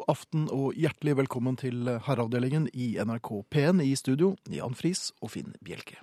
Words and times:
God 0.00 0.08
aften 0.16 0.46
og 0.48 0.76
hjertelig 0.80 1.12
velkommen 1.18 1.56
til 1.60 1.84
Herreavdelingen 2.06 2.70
i 2.72 2.94
NRK 3.04 3.28
P1 3.52 3.82
i 3.84 3.90
studio. 3.98 4.30
Jan 4.48 4.72
Friis 4.78 5.10
og 5.20 5.32
Finn 5.34 5.50
Bjelke. 5.60 5.98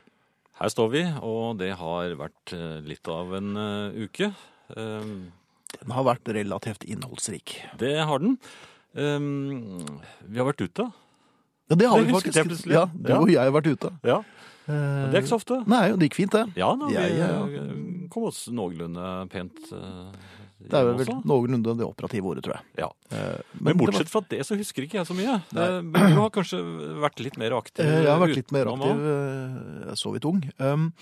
Her 0.59 0.69
står 0.69 0.91
vi, 0.93 1.01
og 1.25 1.57
det 1.57 1.71
har 1.79 2.13
vært 2.19 2.53
eh, 2.53 2.77
litt 2.85 3.09
av 3.09 3.33
en 3.39 3.57
uh, 3.57 3.97
uke. 3.97 4.29
Um, 4.75 5.31
Den 5.73 5.95
har 5.95 6.05
vært 6.05 6.29
relativt 6.29 6.85
innholdsrik. 6.85 7.55
det 7.81 7.95
har 8.05 8.21
den. 8.21 8.37
Um, 8.93 9.81
vi 10.29 10.37
har 10.41 10.45
vært 10.51 10.61
ute. 10.67 10.89
Ja, 11.67 11.75
det 11.81 11.89
har 11.89 11.97
Det 12.03 12.07
vi 12.11 12.17
faktisk. 12.19 12.69
jeg. 12.69 12.77
Ja, 12.77 12.85
du 12.93 13.09
Ja. 13.09 13.17
og 13.19 13.29
jeg 13.33 13.41
har 13.41 13.55
vært 13.57 13.71
ute. 13.73 13.93
Ja, 14.05 14.21
Eh, 14.67 14.73
Det 15.07 15.15
er 15.15 15.21
ikke 15.21 15.29
så 15.31 15.37
ofte. 15.39 15.57
Nei, 15.65 15.93
det 15.95 16.09
gikk 16.09 16.15
fint 16.17 16.33
det. 16.35 16.41
Ja, 16.59 16.75
da, 16.75 16.87
vi 16.87 16.93
Ja, 16.93 17.05
ja, 17.07 18.07
kom 18.11 18.25
oss 18.27 18.49
noenlunde 18.51 19.29
pent 19.31 19.55
eh, 19.71 20.11
Det 20.59 20.73
er 20.73 20.83
vel 20.87 20.95
også. 21.05 21.15
noenlunde 21.29 21.77
det 21.77 21.85
operative 21.85 22.25
ordet, 22.31 22.43
tror 22.43 22.55
jeg. 22.57 22.63
Ja. 22.81 22.87
Men, 23.11 23.43
Men 23.61 23.77
var- 23.77 23.85
bortsett 23.91 24.09
fra 24.09 24.21
det, 24.29 24.39
så 24.47 24.57
husker 24.57 24.83
ikke 24.87 24.97
jeg 24.97 25.05
så 25.05 25.13
mye. 25.15 25.37
Nei. 25.53 25.67
Eh, 25.77 25.81
Men 25.85 26.09
du 26.15 26.19
har 26.21 26.29
kanskje 26.33 26.61
vært 27.03 27.19
litt 27.23 27.37
mer 27.37 27.51
aktiv? 27.59 27.85
Eh, 27.85 28.03
Jeg 28.03 28.09
har 28.09 28.19
vært 28.19 28.35
litt 28.35 28.51
mer 28.51 28.65
aktiv. 28.65 28.97
eh, 28.97 29.81
Jeg 29.85 29.89
er 29.93 29.95
så 30.01 30.11
vidt 30.13 30.25
ung. 30.25 30.41
Um, 30.59 30.93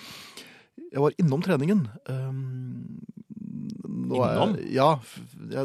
Jeg 0.91 1.02
var 1.02 1.12
innom 1.20 1.41
treningen. 1.41 1.88
Um, 2.08 3.00
Innom? 4.05 4.55
Jeg, 4.59 4.76
ja, 4.76 5.00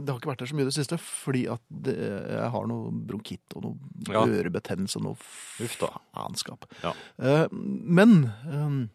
det 0.00 0.08
har 0.08 0.18
ikke 0.18 0.30
vært 0.30 0.38
der 0.38 0.46
så 0.48 0.54
mye 0.56 0.64
i 0.64 0.70
det 0.70 0.74
siste, 0.74 0.96
fordi 0.98 1.42
at 1.52 1.60
det, 1.68 1.94
jeg 1.98 2.50
har 2.54 2.66
noe 2.70 2.90
bronkitt 2.90 3.54
og 3.56 3.62
noe 3.66 3.76
Ja. 4.08 4.22
ørebetennelse 4.24 4.96
og 4.96 5.02
noe 5.02 5.16
faenskap. 5.20 6.64
Ja. 6.82 6.92
Eh, 7.18 7.46
Men 7.52 8.32
um, 8.48 8.90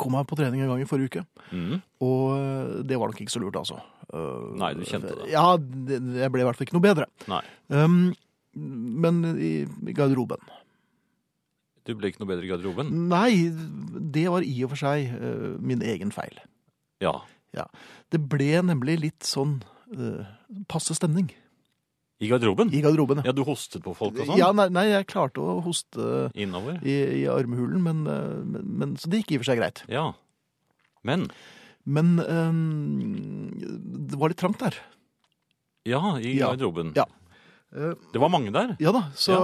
kom 0.00 0.16
her 0.18 0.26
på 0.28 0.38
trening 0.38 0.62
en 0.64 0.72
gang 0.72 0.82
i 0.82 0.88
forrige 0.88 1.10
uke, 1.10 1.24
mm. 1.50 1.76
og 2.06 2.24
eh, 2.36 2.72
det 2.86 2.98
var 3.00 3.10
nok 3.10 3.22
ikke 3.24 3.34
så 3.34 3.42
lurt, 3.42 3.58
altså. 3.60 3.80
Eh, 4.12 4.48
Nei, 4.60 4.72
du 4.78 4.84
kjente 4.86 5.16
det. 5.18 5.30
Ja, 5.32 5.54
jeg 5.56 6.32
ble 6.34 6.44
i 6.44 6.48
hvert 6.48 6.58
fall 6.58 6.68
ikke 6.68 6.78
noe 6.78 6.88
bedre. 6.90 7.10
Nei, 7.30 7.44
Um, 7.70 8.10
men 8.50 9.20
i, 9.38 9.62
i 9.62 9.92
garderoben 9.94 10.40
du 11.86 11.92
ble 11.98 12.10
ikke 12.10 12.22
noe 12.22 12.30
bedre 12.30 12.46
i 12.46 12.50
garderoben? 12.50 12.90
Nei, 13.10 13.50
det 14.14 14.26
var 14.30 14.44
i 14.46 14.54
og 14.66 14.72
for 14.72 14.82
seg 14.82 15.12
uh, 15.16 15.54
min 15.62 15.82
egen 15.86 16.12
feil. 16.14 16.36
Ja. 17.02 17.14
ja. 17.56 17.66
Det 18.12 18.20
ble 18.30 18.60
nemlig 18.66 18.98
litt 19.00 19.26
sånn 19.26 19.58
uh, 19.96 20.26
passe 20.70 20.96
stemning 20.98 21.30
I 22.20 22.28
garderoben? 22.28 22.68
i 22.76 22.82
garderoben. 22.84 23.22
Ja, 23.24 23.30
ja. 23.30 23.36
du 23.36 23.42
hostet 23.48 23.84
på 23.84 23.94
folk 23.96 24.18
og 24.18 24.28
sånn? 24.28 24.38
Ja, 24.40 24.50
nei, 24.56 24.68
nei, 24.72 24.86
jeg 24.90 25.08
klarte 25.08 25.40
å 25.40 25.58
hoste 25.64 26.28
Innover? 26.36 26.76
i, 26.84 26.96
i 27.22 27.24
armhulen, 27.32 27.80
men, 27.84 28.02
men, 28.04 28.66
men, 28.82 28.92
så 29.00 29.08
det 29.08 29.22
gikk 29.22 29.32
i 29.32 29.38
og 29.38 29.44
for 29.44 29.52
seg 29.52 29.62
greit. 29.62 29.84
Ja. 29.88 30.10
Men 31.06 31.30
Men 31.88 32.18
eh, 32.20 32.58
det 34.10 34.20
var 34.20 34.32
litt 34.32 34.40
trangt 34.42 34.60
der. 34.60 34.76
Ja, 35.88 36.18
i 36.20 36.36
garderoben. 36.36 36.92
Ja. 36.98 37.08
Det 37.70 38.18
var 38.18 38.30
mange 38.32 38.50
der. 38.50 38.72
ja 38.82 38.90
da, 38.90 39.04
så 39.14 39.36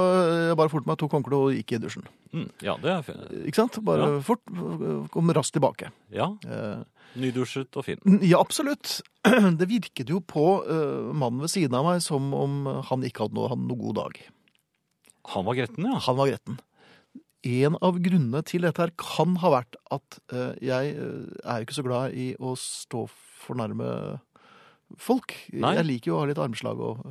jeg 0.48 0.56
bare 0.58 0.70
fort 0.72 0.86
meg, 0.88 0.96
tok 0.98 1.12
håndkle 1.14 1.38
og 1.38 1.52
gikk 1.54 1.76
i 1.76 1.78
dusjen. 1.84 2.06
Mm, 2.34 2.48
ja, 2.66 2.74
det 2.82 2.90
er 2.90 3.04
fint. 3.06 3.28
Ikke 3.46 3.60
sant? 3.62 3.78
Bare 3.86 4.08
Ja. 4.16 4.20
fort, 4.26 4.42
kom 5.14 5.30
raskt 5.36 5.54
tilbake. 5.54 5.92
Ja, 6.10 6.32
Eh, 6.42 6.82
nydusjet 7.16 7.76
og 7.78 7.84
fin. 7.86 8.00
Ja, 8.26 8.40
absolutt. 8.42 9.00
Det 9.60 9.68
virket 9.70 10.10
jo 10.10 10.18
på 10.20 10.42
uh, 10.66 11.12
mannen 11.14 11.40
ved 11.40 11.48
siden 11.54 11.74
av 11.78 11.86
meg 11.86 12.02
som 12.04 12.34
om 12.34 12.66
han 12.90 13.06
ikke 13.06 13.24
hadde 13.24 13.38
noe, 13.38 13.48
hadde 13.48 13.64
noe 13.70 13.78
god 13.80 13.94
dag. 14.02 14.18
Han 15.32 15.46
var 15.46 15.54
gretten, 15.58 15.86
ja. 15.88 15.96
Han 16.06 16.18
var 16.18 16.28
gretten. 16.34 16.58
En 17.46 17.78
av 17.80 17.96
grunnene 18.02 18.42
til 18.44 18.66
dette 18.66 18.82
her 18.82 18.90
kan 18.98 19.36
ha 19.40 19.50
vært 19.54 19.78
at 19.94 20.18
uh, 20.34 20.52
jeg 20.60 20.92
eh, 20.98 21.26
er 21.46 21.62
jo 21.62 21.66
ikke 21.68 21.78
så 21.78 21.86
glad 21.86 22.14
i 22.18 22.32
å 22.42 22.56
stå 22.58 23.06
for 23.08 23.54
nærme 23.58 24.18
folk. 24.98 25.32
Nei. 25.54 25.76
Jeg 25.78 25.86
liker 25.88 26.10
jo 26.12 26.18
å 26.18 26.24
ha 26.24 26.28
litt 26.30 26.42
armslag 26.42 26.82
og 26.82 27.06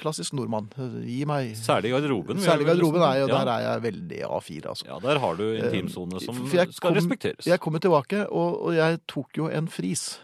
klassisk 0.00 0.34
nordmann. 0.34 0.66
Eh, 0.78 0.94
Gi 1.06 1.24
meg 1.30 1.52
Særlig 1.56 1.92
i 1.92 1.94
garderoben. 1.94 2.40
Særlig 2.42 2.66
garderoben 2.66 3.02
er 3.06 3.20
jo, 3.22 3.28
ja. 3.30 3.38
der 3.38 3.50
er 3.52 3.60
jeg 3.68 3.82
veldig 3.84 4.20
A4, 4.26 4.66
altså. 4.72 4.86
Ja, 4.88 4.98
der 5.04 5.20
har 5.22 5.36
du 5.38 5.44
intimsone 5.54 6.20
som 6.24 6.40
skal 6.48 6.66
kom- 6.80 6.96
respekteres. 6.98 7.46
Jeg 7.46 7.60
kommer 7.62 7.78
tilbake, 7.84 8.24
og, 8.30 8.62
og 8.66 8.74
jeg 8.74 8.98
tok 9.06 9.36
jo 9.38 9.46
en 9.48 9.68
fris. 9.70 10.18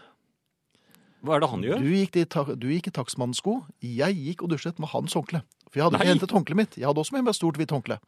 Hva 1.23 1.35
er 1.37 1.43
det 1.43 1.49
han 1.51 1.61
gjør? 1.63 1.79
Du 1.85 1.91
gikk, 1.93 2.15
i 2.17 2.25
du 2.57 2.67
gikk 2.73 2.87
i 2.89 2.95
takstmannens 2.97 3.37
sko. 3.43 3.59
Jeg 3.85 4.15
gikk 4.17 4.41
og 4.43 4.49
dusjet 4.55 4.79
med 4.81 4.89
hans 4.89 5.13
håndkle. 5.13 5.43
For 5.69 5.77
jeg 5.79 5.85
hadde 5.85 5.99
Nei. 5.99 6.03
ikke 6.03 6.13
hentet 6.17 6.33
håndkleet 6.35 6.57
mitt. 6.57 6.77
Jeg 6.81 6.87
hadde 6.89 6.99
også 7.03 7.13
med 7.15 7.23
meg 7.29 7.35
stort, 7.37 7.55
hvitt 7.61 7.71
håndkle. 7.71 7.99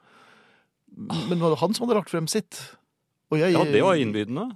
Men 0.97 1.29
det 1.37 1.39
var 1.41 1.55
han 1.61 1.73
som 1.77 1.85
hadde 1.87 1.99
lagt 2.01 2.09
frem 2.11 2.27
sitt. 2.27 2.57
Jeg, 3.33 3.53
Ja, 3.53 3.63
det 3.65 3.81
var 3.81 3.95
innbydende. 3.97 4.49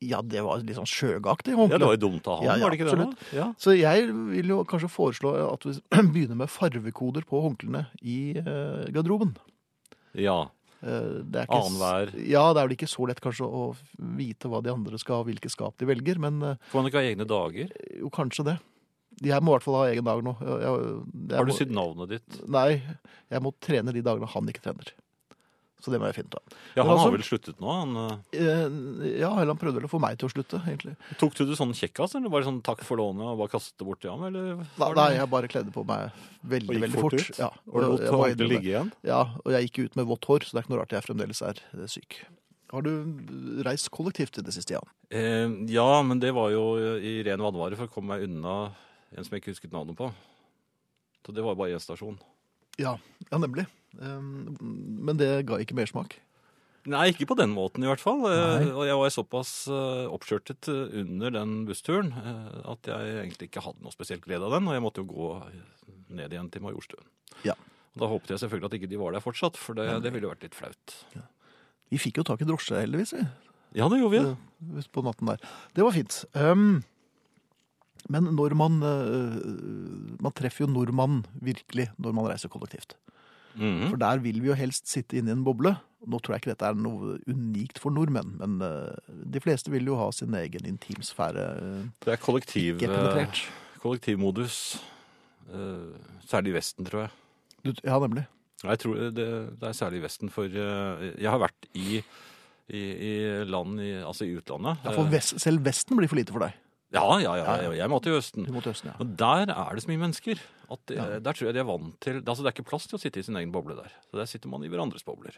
Ja, 0.00 0.22
det 0.24 0.40
var 0.40 0.62
litt 0.64 0.78
sånn 0.78 0.88
sjøgaktig 0.88 1.52
Ja, 1.52 1.66
det 1.76 1.84
var 1.84 1.96
jo 1.96 2.00
dumt 2.06 2.28
av 2.28 2.38
ham, 2.38 2.46
Ja, 2.46 2.54
ja, 2.56 2.64
var 2.64 2.72
det 2.72 2.78
ikke 2.78 2.86
absolutt. 2.88 3.18
det? 3.20 3.34
Ja. 3.36 3.48
Så 3.60 3.74
jeg 3.76 4.06
vil 4.30 4.48
jo 4.54 4.62
kanskje 4.68 4.88
foreslå 4.88 5.34
at 5.44 5.66
vi 5.68 5.74
begynner 6.14 6.38
med 6.40 6.52
farvekoder 6.52 7.26
på 7.28 7.42
håndklærne 7.44 7.84
i 8.00 8.20
uh, 8.40 8.88
garderoben. 8.94 9.36
ja. 10.16 10.46
Uh, 10.80 11.20
er 11.36 11.44
Annenhver. 11.52 12.08
Ja, 12.24 12.54
det 12.56 12.62
er 12.62 12.64
vel 12.64 12.72
ikke 12.72 12.86
så 12.88 13.04
lett 13.04 13.18
kanskje 13.20 13.44
å 13.44 13.66
vite 14.16 14.48
hva 14.48 14.62
de 14.64 14.70
andre 14.72 14.96
skal 14.96 15.18
ha, 15.18 15.26
hvilke 15.28 15.50
skap 15.52 15.74
de 15.76 15.84
velger, 15.90 16.16
men 16.16 16.38
uh, 16.40 16.54
Får 16.72 16.80
man 16.80 16.88
ikke 16.88 17.02
ha 17.02 17.10
egne 17.10 17.26
dager? 17.28 17.74
jo, 17.98 18.08
kanskje 18.08 18.46
det. 18.48 18.54
Jeg 19.20 19.44
må 19.44 19.52
i 19.52 19.58
hvert 19.58 19.66
fall 19.66 19.76
ha 19.76 19.90
egen 19.90 20.06
dag 20.06 20.22
nå. 20.24 20.32
Jeg, 20.40 20.62
jeg, 20.64 20.96
jeg 21.28 21.36
Har 21.36 21.50
du 21.50 21.52
sydd 21.52 21.76
navnet 21.76 22.14
ditt? 22.14 22.40
Nei, 22.48 22.80
jeg 23.28 23.44
må 23.44 23.52
trene 23.60 23.92
de 23.92 24.00
dagene 24.06 24.30
han 24.32 24.48
ikke 24.48 24.64
trener. 24.64 24.94
Så 25.80 25.88
det 25.90 25.96
må 26.00 26.06
jeg 26.10 26.16
finne 26.18 26.28
ut 26.28 26.34
av. 26.36 26.56
Ja, 26.76 26.82
han 26.84 26.90
altså- 26.92 27.04
har 27.06 27.12
vel 27.14 27.22
sluttet 27.24 27.56
nå? 27.60 27.70
Han, 27.72 27.96
eh, 27.96 28.40
Eh, 28.40 29.18
Ja, 29.20 29.30
eller 29.40 29.54
han 29.54 29.58
prøvde 29.58 29.80
vel 29.80 29.88
å 29.88 29.90
få 29.90 30.00
meg 30.00 30.18
til 30.18 30.28
å 30.28 30.32
slutte, 30.32 30.60
egentlig. 30.68 30.96
tok 31.18 31.34
du 31.34 31.46
det 31.46 31.56
sånn 31.56 31.72
kjekkas, 31.72 32.14
eller 32.14 32.28
var 32.28 32.40
det 32.42 32.48
sånn 32.48 32.62
takk 32.62 32.82
for 32.84 32.96
lånet 32.98 33.24
og 33.24 33.38
bare 33.38 33.48
kastet 33.48 33.78
det 33.78 33.86
bort 33.86 34.00
til 34.00 34.10
ham? 34.10 34.24
Eller 34.24 34.56
Nei, 34.78 34.92
nei, 34.94 35.08
jeg 35.16 35.30
bare 35.30 35.48
kledde 35.48 35.72
på 35.72 35.84
meg 35.86 36.12
veldig, 36.46 36.68
Og 36.68 36.82
veldig 36.82 37.00
fort 37.00 37.12
fort. 37.16 37.30
ut? 37.30 37.38
Ja, 37.38 37.50
og, 37.72 37.74
og 37.82 37.98
jeg 38.00 38.10
må 38.12 38.20
håndkleet 38.24 38.48
ligge 38.48 38.70
igjen? 38.74 38.92
Ja, 39.02 39.22
og 39.44 39.52
jeg 39.52 39.70
gikk 39.70 39.84
ut 39.86 39.96
med 39.96 40.06
vått 40.06 40.24
hår, 40.28 40.40
så 40.44 40.52
det 40.52 40.58
er 40.60 40.62
ikke 40.66 40.74
noe 40.76 40.80
rart 40.84 40.90
jeg 40.90 41.02
fremdeles 41.08 41.42
er 41.42 41.56
eh, 41.80 41.86
syk. 41.86 42.20
Har 42.70 42.82
du 42.82 43.62
reist 43.64 43.90
kollektivt 43.90 44.38
i 44.38 44.42
det 44.42 44.52
siste, 44.54 44.76
Jan? 44.76 44.86
Eh, 45.10 45.48
ja, 45.72 46.02
men 46.02 46.20
det 46.20 46.32
var 46.34 46.50
jo 46.52 46.76
i 47.00 47.22
ren 47.24 47.40
vannvare 47.40 47.74
for 47.76 47.88
å 47.88 47.90
komme 47.90 48.14
meg 48.14 48.28
unna 48.28 48.72
en 49.16 49.24
som 49.24 49.32
jeg 49.34 49.42
ikke 49.42 49.54
husket 49.56 49.72
navnet 49.72 49.96
på. 49.96 50.12
Så 51.26 51.34
det 51.34 51.42
var 51.42 51.56
bare 51.56 51.74
én 51.74 51.80
stasjon. 51.82 52.18
Ja, 52.78 52.96
ja 53.32 53.38
nemlig. 53.38 53.66
Eh, 53.98 54.18
Men 54.20 55.16
det 55.20 55.32
ga 55.50 55.58
ikke 55.62 55.78
mersmak. 55.78 56.18
Nei, 56.88 57.10
ikke 57.12 57.26
på 57.28 57.36
den 57.36 57.52
måten 57.52 57.84
i 57.84 57.88
hvert 57.90 58.00
fall. 58.00 58.22
Eh, 58.24 58.64
Nei. 58.64 58.70
Og 58.72 58.86
jeg 58.88 58.96
var 58.96 59.12
såpass 59.12 59.50
eh, 59.68 60.06
oppskjørtet 60.08 60.70
eh, 60.72 60.94
under 61.02 61.34
den 61.34 61.58
bussturen 61.68 62.14
at 62.16 62.88
jeg 62.88 63.18
egentlig 63.20 63.50
ikke 63.50 63.64
hadde 63.66 63.84
noe 63.84 63.92
spesielt 63.92 64.24
glede 64.24 64.48
av 64.48 64.56
den, 64.56 64.68
og 64.70 64.76
jeg 64.76 64.84
måtte 64.84 65.04
jo 65.04 65.10
gå 65.10 65.28
ned 66.16 66.32
igjen 66.32 66.48
til 66.52 66.64
Majorstuen. 66.64 67.04
Ja. 67.44 67.54
Og 67.94 68.04
da 68.04 68.08
håpet 68.08 68.32
jeg 68.32 68.42
selvfølgelig 68.44 68.70
at 68.70 68.78
ikke 68.78 68.90
de 68.94 69.00
var 69.02 69.12
der 69.12 69.24
fortsatt, 69.24 69.58
for 69.60 69.76
det, 69.76 69.90
det 70.04 70.12
ville 70.14 70.30
vært 70.30 70.46
litt 70.46 70.56
flaut. 70.56 70.96
Vi 71.90 72.00
fikk 72.00 72.22
jo 72.22 72.26
tak 72.26 72.40
i 72.40 72.48
drosje, 72.48 72.78
heldigvis, 72.78 73.12
vi. 73.18 73.26
Ja, 73.76 73.86
det 73.90 74.00
gjorde 74.00 74.22
vi. 74.24 74.82
på 74.90 75.04
natten 75.06 75.28
der. 75.30 75.44
Det 75.76 75.84
var 75.84 75.94
fint. 75.94 76.22
Um, 76.34 76.80
men 78.10 78.30
når 78.34 78.56
man 78.58 78.80
uh, 78.82 80.16
Man 80.18 80.34
treffer 80.34 80.64
jo 80.64 80.70
nordmannen 80.72 81.20
virkelig 81.44 81.90
når 82.00 82.16
man 82.16 82.30
reiser 82.32 82.50
kollektivt. 82.50 82.96
Mhm. 83.54 83.88
For 83.90 83.96
der 84.00 84.18
vil 84.22 84.40
vi 84.42 84.48
jo 84.50 84.54
helst 84.58 84.88
sitte 84.88 85.16
inne 85.18 85.32
i 85.32 85.36
en 85.38 85.44
boble. 85.44 85.74
Nå 86.06 86.18
tror 86.22 86.32
jeg 86.36 86.40
ikke 86.42 86.52
dette 86.54 86.68
er 86.70 86.78
noe 86.80 87.18
unikt 87.28 87.78
for 87.82 87.92
nordmenn, 87.92 88.38
men 88.40 88.60
eh, 88.64 88.94
de 89.34 89.40
fleste 89.44 89.68
vil 89.72 89.84
jo 89.90 89.98
ha 90.00 90.06
sin 90.16 90.32
egen 90.38 90.64
intimsfære 90.64 91.44
uh, 91.60 91.82
Det 92.06 92.14
er 92.14 92.20
kollektiv, 92.22 92.78
penetrert. 92.80 93.42
kollektivmodus. 93.82 94.80
eh, 95.52 96.16
særlig 96.30 96.54
i 96.54 96.56
Vesten, 96.56 96.86
tror 96.88 97.04
jeg. 97.04 97.10
Du, 97.66 97.72
ja, 97.84 97.98
nemlig. 98.00 98.24
Jeg 98.64 98.78
tror 98.78 98.94
det, 99.12 99.26
det 99.60 99.68
er 99.68 99.76
særlig 99.76 100.00
i 100.00 100.04
Vesten, 100.06 100.30
for 100.32 100.44
eh, 100.48 101.04
jeg 101.20 101.28
har 101.32 101.40
vært 101.42 101.68
i, 101.74 102.00
i, 102.68 102.80
i 102.80 103.12
land, 103.48 103.80
i, 103.84 103.92
altså 104.00 104.24
i 104.28 104.34
utlandet. 104.40 104.80
Ja, 104.84 104.94
for 104.96 105.08
vest, 105.12 105.36
selv 105.42 105.64
Vesten 105.68 105.96
blir 106.00 106.08
for 106.08 106.20
lite 106.20 106.32
for 106.32 106.44
deg. 106.46 106.56
Ja, 106.90 107.04
ja, 107.22 107.36
ja, 107.38 107.44
Ja, 107.62 107.70
jeg, 107.78 107.88
må 107.92 108.00
i 108.02 108.10
Østen. 108.16 108.46
Du 108.48 108.52
må 108.52 108.62
til 108.64 108.72
Østen, 108.72 108.90
ja. 108.90 108.96
Og 108.98 109.12
der 109.18 109.52
er 109.54 109.74
det 109.76 109.82
så 109.84 109.90
mye 109.92 110.00
mennesker. 110.02 110.40
At 110.70 110.80
det, 110.90 110.96
Ja. 110.98 111.18
Der 111.22 111.32
tror 111.38 111.46
jeg 111.50 111.54
de 111.54 111.60
er 111.62 111.68
vant 111.68 111.96
til 112.02 112.18
altså 112.22 112.42
Det 112.42 112.50
er 112.50 112.56
ikke 112.56 112.68
plass 112.70 112.86
til 112.90 112.98
å 112.98 113.02
sitte 113.02 113.20
i 113.20 113.26
sin 113.26 113.36
egen 113.38 113.52
boble 113.54 113.76
der. 113.78 113.92
Så 114.10 114.18
der 114.18 114.26
sitter 114.30 114.48
man 114.50 114.64
i 114.66 114.68
hverandres 114.72 115.04
bobler. 115.06 115.34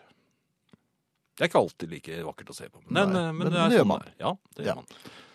Det 1.37 1.45
er 1.45 1.49
ikke 1.51 1.61
alltid 1.63 1.91
like 1.93 2.23
vakkert 2.25 2.51
å 2.53 2.57
se 2.57 2.69
på. 2.73 2.81
Men, 2.89 3.13
Nei, 3.13 3.23
men, 3.33 3.37
men 3.39 3.53
det 3.53 3.61
er 3.61 3.69
det 3.69 3.77
gjør 3.79 3.85
sånn 3.87 3.93
man. 3.93 4.09
Ja, 4.21 4.33
det 4.57 4.67
gjør 4.67 4.81
man. 4.81 4.91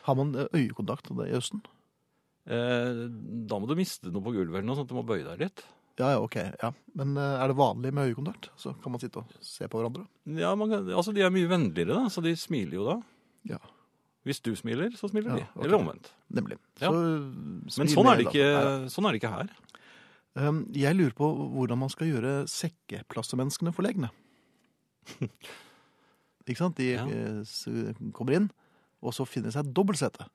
Har 0.07 0.15
man 0.19 0.35
eh, 0.35 0.51
øyekontakt 0.57 1.09
i 1.11 1.31
Østen? 1.37 1.61
Eh, 2.47 2.99
da 3.49 3.57
må 3.59 3.67
du 3.69 3.75
miste 3.77 4.09
noe 4.13 4.23
på 4.23 4.33
gulvet 4.37 4.61
eller 4.61 4.69
noe, 4.69 4.81
at 4.85 4.89
du 4.89 4.95
må 4.97 5.03
bøye 5.05 5.25
deg 5.25 5.41
litt. 5.47 5.63
Ja, 5.97 6.11
ja, 6.13 6.19
ok. 6.21 6.35
Ja. 6.61 6.69
Men 6.97 7.15
eh, 7.17 7.37
er 7.41 7.49
det 7.51 7.57
vanlig 7.57 7.93
med 7.97 8.09
øyekontakt? 8.11 8.51
Så 8.61 8.73
kan 8.83 8.93
man 8.93 9.01
sitte 9.01 9.23
og 9.23 9.33
se 9.43 9.65
på 9.69 9.81
hverandre? 9.81 10.05
Ja, 10.37 10.53
man, 10.55 10.69
kan- 10.69 10.89
altså 10.93 11.13
De 11.13 11.25
er 11.25 11.33
mye 11.33 11.49
vennligere, 11.49 11.97
da, 11.97 12.09
så 12.13 12.21
de 12.25 12.35
smiler 12.37 12.77
jo 12.77 12.85
da. 12.87 12.97
Ja, 13.53 13.59
Hvis 14.27 14.41
du 14.43 14.51
smiler, 14.59 14.91
så 14.99 15.09
smiler 15.11 15.31
Ja, 15.31 15.39
de. 15.39 15.63
Eller 15.63 15.79
omvendt. 15.79 16.11
nemlig. 16.33 16.59
Så, 16.81 16.91
Men 16.91 17.91
sånn 17.93 18.09
er, 18.11 18.19
det 18.19 18.27
ikke, 18.27 18.49
sånn 18.91 19.07
er 19.07 19.15
det 19.15 19.21
ikke 19.21 19.33
her. 19.33 19.53
Um, 20.37 20.65
Jeg 20.75 20.93
lurer 20.97 21.15
på 21.17 21.29
hvordan 21.55 21.79
man 21.81 21.89
skal 21.89 22.11
gjøre 22.11 22.41
sekkeplassemenneskene 22.51 23.73
forlegne. 23.73 24.11
Ikke 26.47 26.61
sant? 26.61 26.77
De 26.79 26.93
eh, 26.95 28.03
kommer 28.15 28.37
inn, 28.37 28.45
og 29.03 29.11
så 29.15 29.25
finner 29.27 29.51
de 29.51 29.57
seg 29.57 29.67
et 29.67 29.73
dobbeltsete. 29.75 30.27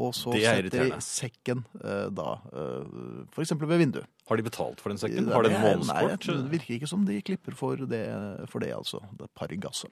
Og 0.00 0.14
så 0.16 0.32
er 0.38 0.62
setter 0.64 0.88
de 0.88 1.00
sekken 1.04 1.64
eh, 1.82 2.06
da, 2.16 2.28
eh, 2.56 3.40
eksempel 3.42 3.68
ved 3.68 3.82
vinduet. 3.82 4.08
Har 4.30 4.38
de 4.40 4.46
betalt 4.46 4.80
for 4.80 4.92
den 4.92 5.00
sekken? 5.02 5.28
Har 5.34 5.44
de 5.44 5.50
en 5.52 5.66
en 5.68 5.82
Nei, 5.90 6.04
det 6.14 6.36
virker 6.54 6.78
ikke 6.78 6.88
som 6.88 7.02
de 7.04 7.18
klipper 7.26 7.56
for 7.58 7.76
det, 7.76 8.04
for 8.48 8.64
det 8.64 8.70
altså. 8.72 9.02
Det 9.18 9.28
Pargas. 9.36 9.84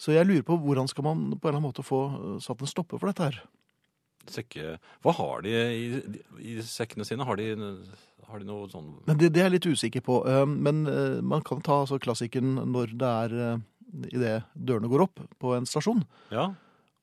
Så 0.00 0.12
jeg 0.12 0.28
lurer 0.28 0.44
på 0.44 0.58
hvordan 0.60 0.88
skal 0.90 1.06
man 1.06 1.22
på 1.36 1.46
en 1.48 1.54
eller 1.54 1.60
annen 1.60 1.68
måte 1.70 1.84
få 1.86 2.00
eh, 2.16 2.34
satt 2.44 2.60
en 2.60 2.68
stopper 2.70 3.00
for 3.00 3.08
dette 3.12 3.30
her? 3.30 3.38
Sekke... 4.28 4.74
Hva 5.06 5.14
har 5.16 5.44
de 5.46 5.54
i, 5.54 5.86
i 6.42 6.56
sekkene 6.66 7.06
sine? 7.06 7.24
Har 7.24 7.38
de, 7.38 7.46
har 8.26 8.42
de 8.42 8.48
noe 8.48 8.66
sånn 8.72 8.90
Men 9.06 9.20
det, 9.20 9.30
det 9.36 9.40
er 9.44 9.48
jeg 9.48 9.54
litt 9.56 9.68
usikker 9.70 10.04
på. 10.04 10.18
Eh, 10.28 10.44
Men 10.50 10.84
eh, 10.90 11.18
man 11.22 11.44
kan 11.46 11.62
ta 11.64 11.82
altså, 11.84 12.00
klassikeren 12.02 12.58
når 12.74 12.92
det 12.98 13.14
er 13.24 13.36
idet 14.12 14.36
dørene 14.52 14.90
går 14.90 15.06
opp 15.06 15.22
på 15.40 15.54
en 15.56 15.64
stasjon. 15.68 16.02
Ja, 16.34 16.50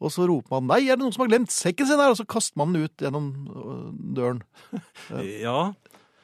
Og 0.04 0.12
så 0.12 0.28
roper 0.28 0.60
man 0.60 0.68
'nei, 0.68 0.81
er 0.92 0.98
det 0.98 1.01
noen 1.06 1.13
som 1.16 1.24
har 1.24 1.31
glemt 1.31 1.50
sekken 1.56 1.88
sin 1.88 1.98
her?' 1.98 2.12
Og 2.12 2.19
så 2.19 2.25
kaster 2.28 2.60
man 2.60 2.74
den 2.75 2.84
ut 2.84 2.98
gjennom 3.01 3.30
døren. 4.13 4.44
ja. 5.45 5.72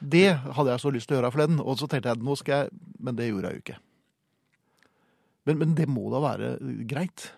Det 0.00 0.36
hadde 0.36 0.70
jeg 0.70 0.80
så 0.84 0.92
lyst 0.92 1.08
til 1.08 1.16
å 1.16 1.18
gjøre 1.18 1.30
her 1.30 1.34
forleden. 1.34 1.60
Og 1.64 1.80
så 1.80 1.88
tenkte 1.88 2.12
jeg 2.12 2.22
nå 2.24 2.36
skal 2.38 2.54
jeg 2.66 2.70
Men 3.00 3.16
det 3.16 3.30
gjorde 3.30 3.48
jeg 3.50 3.56
jo 3.56 3.64
ikke. 3.64 3.78
Men, 5.48 5.60
men 5.60 5.76
det 5.78 5.86
må 5.88 6.08
da 6.12 6.20
være 6.24 6.56
greit? 6.88 7.30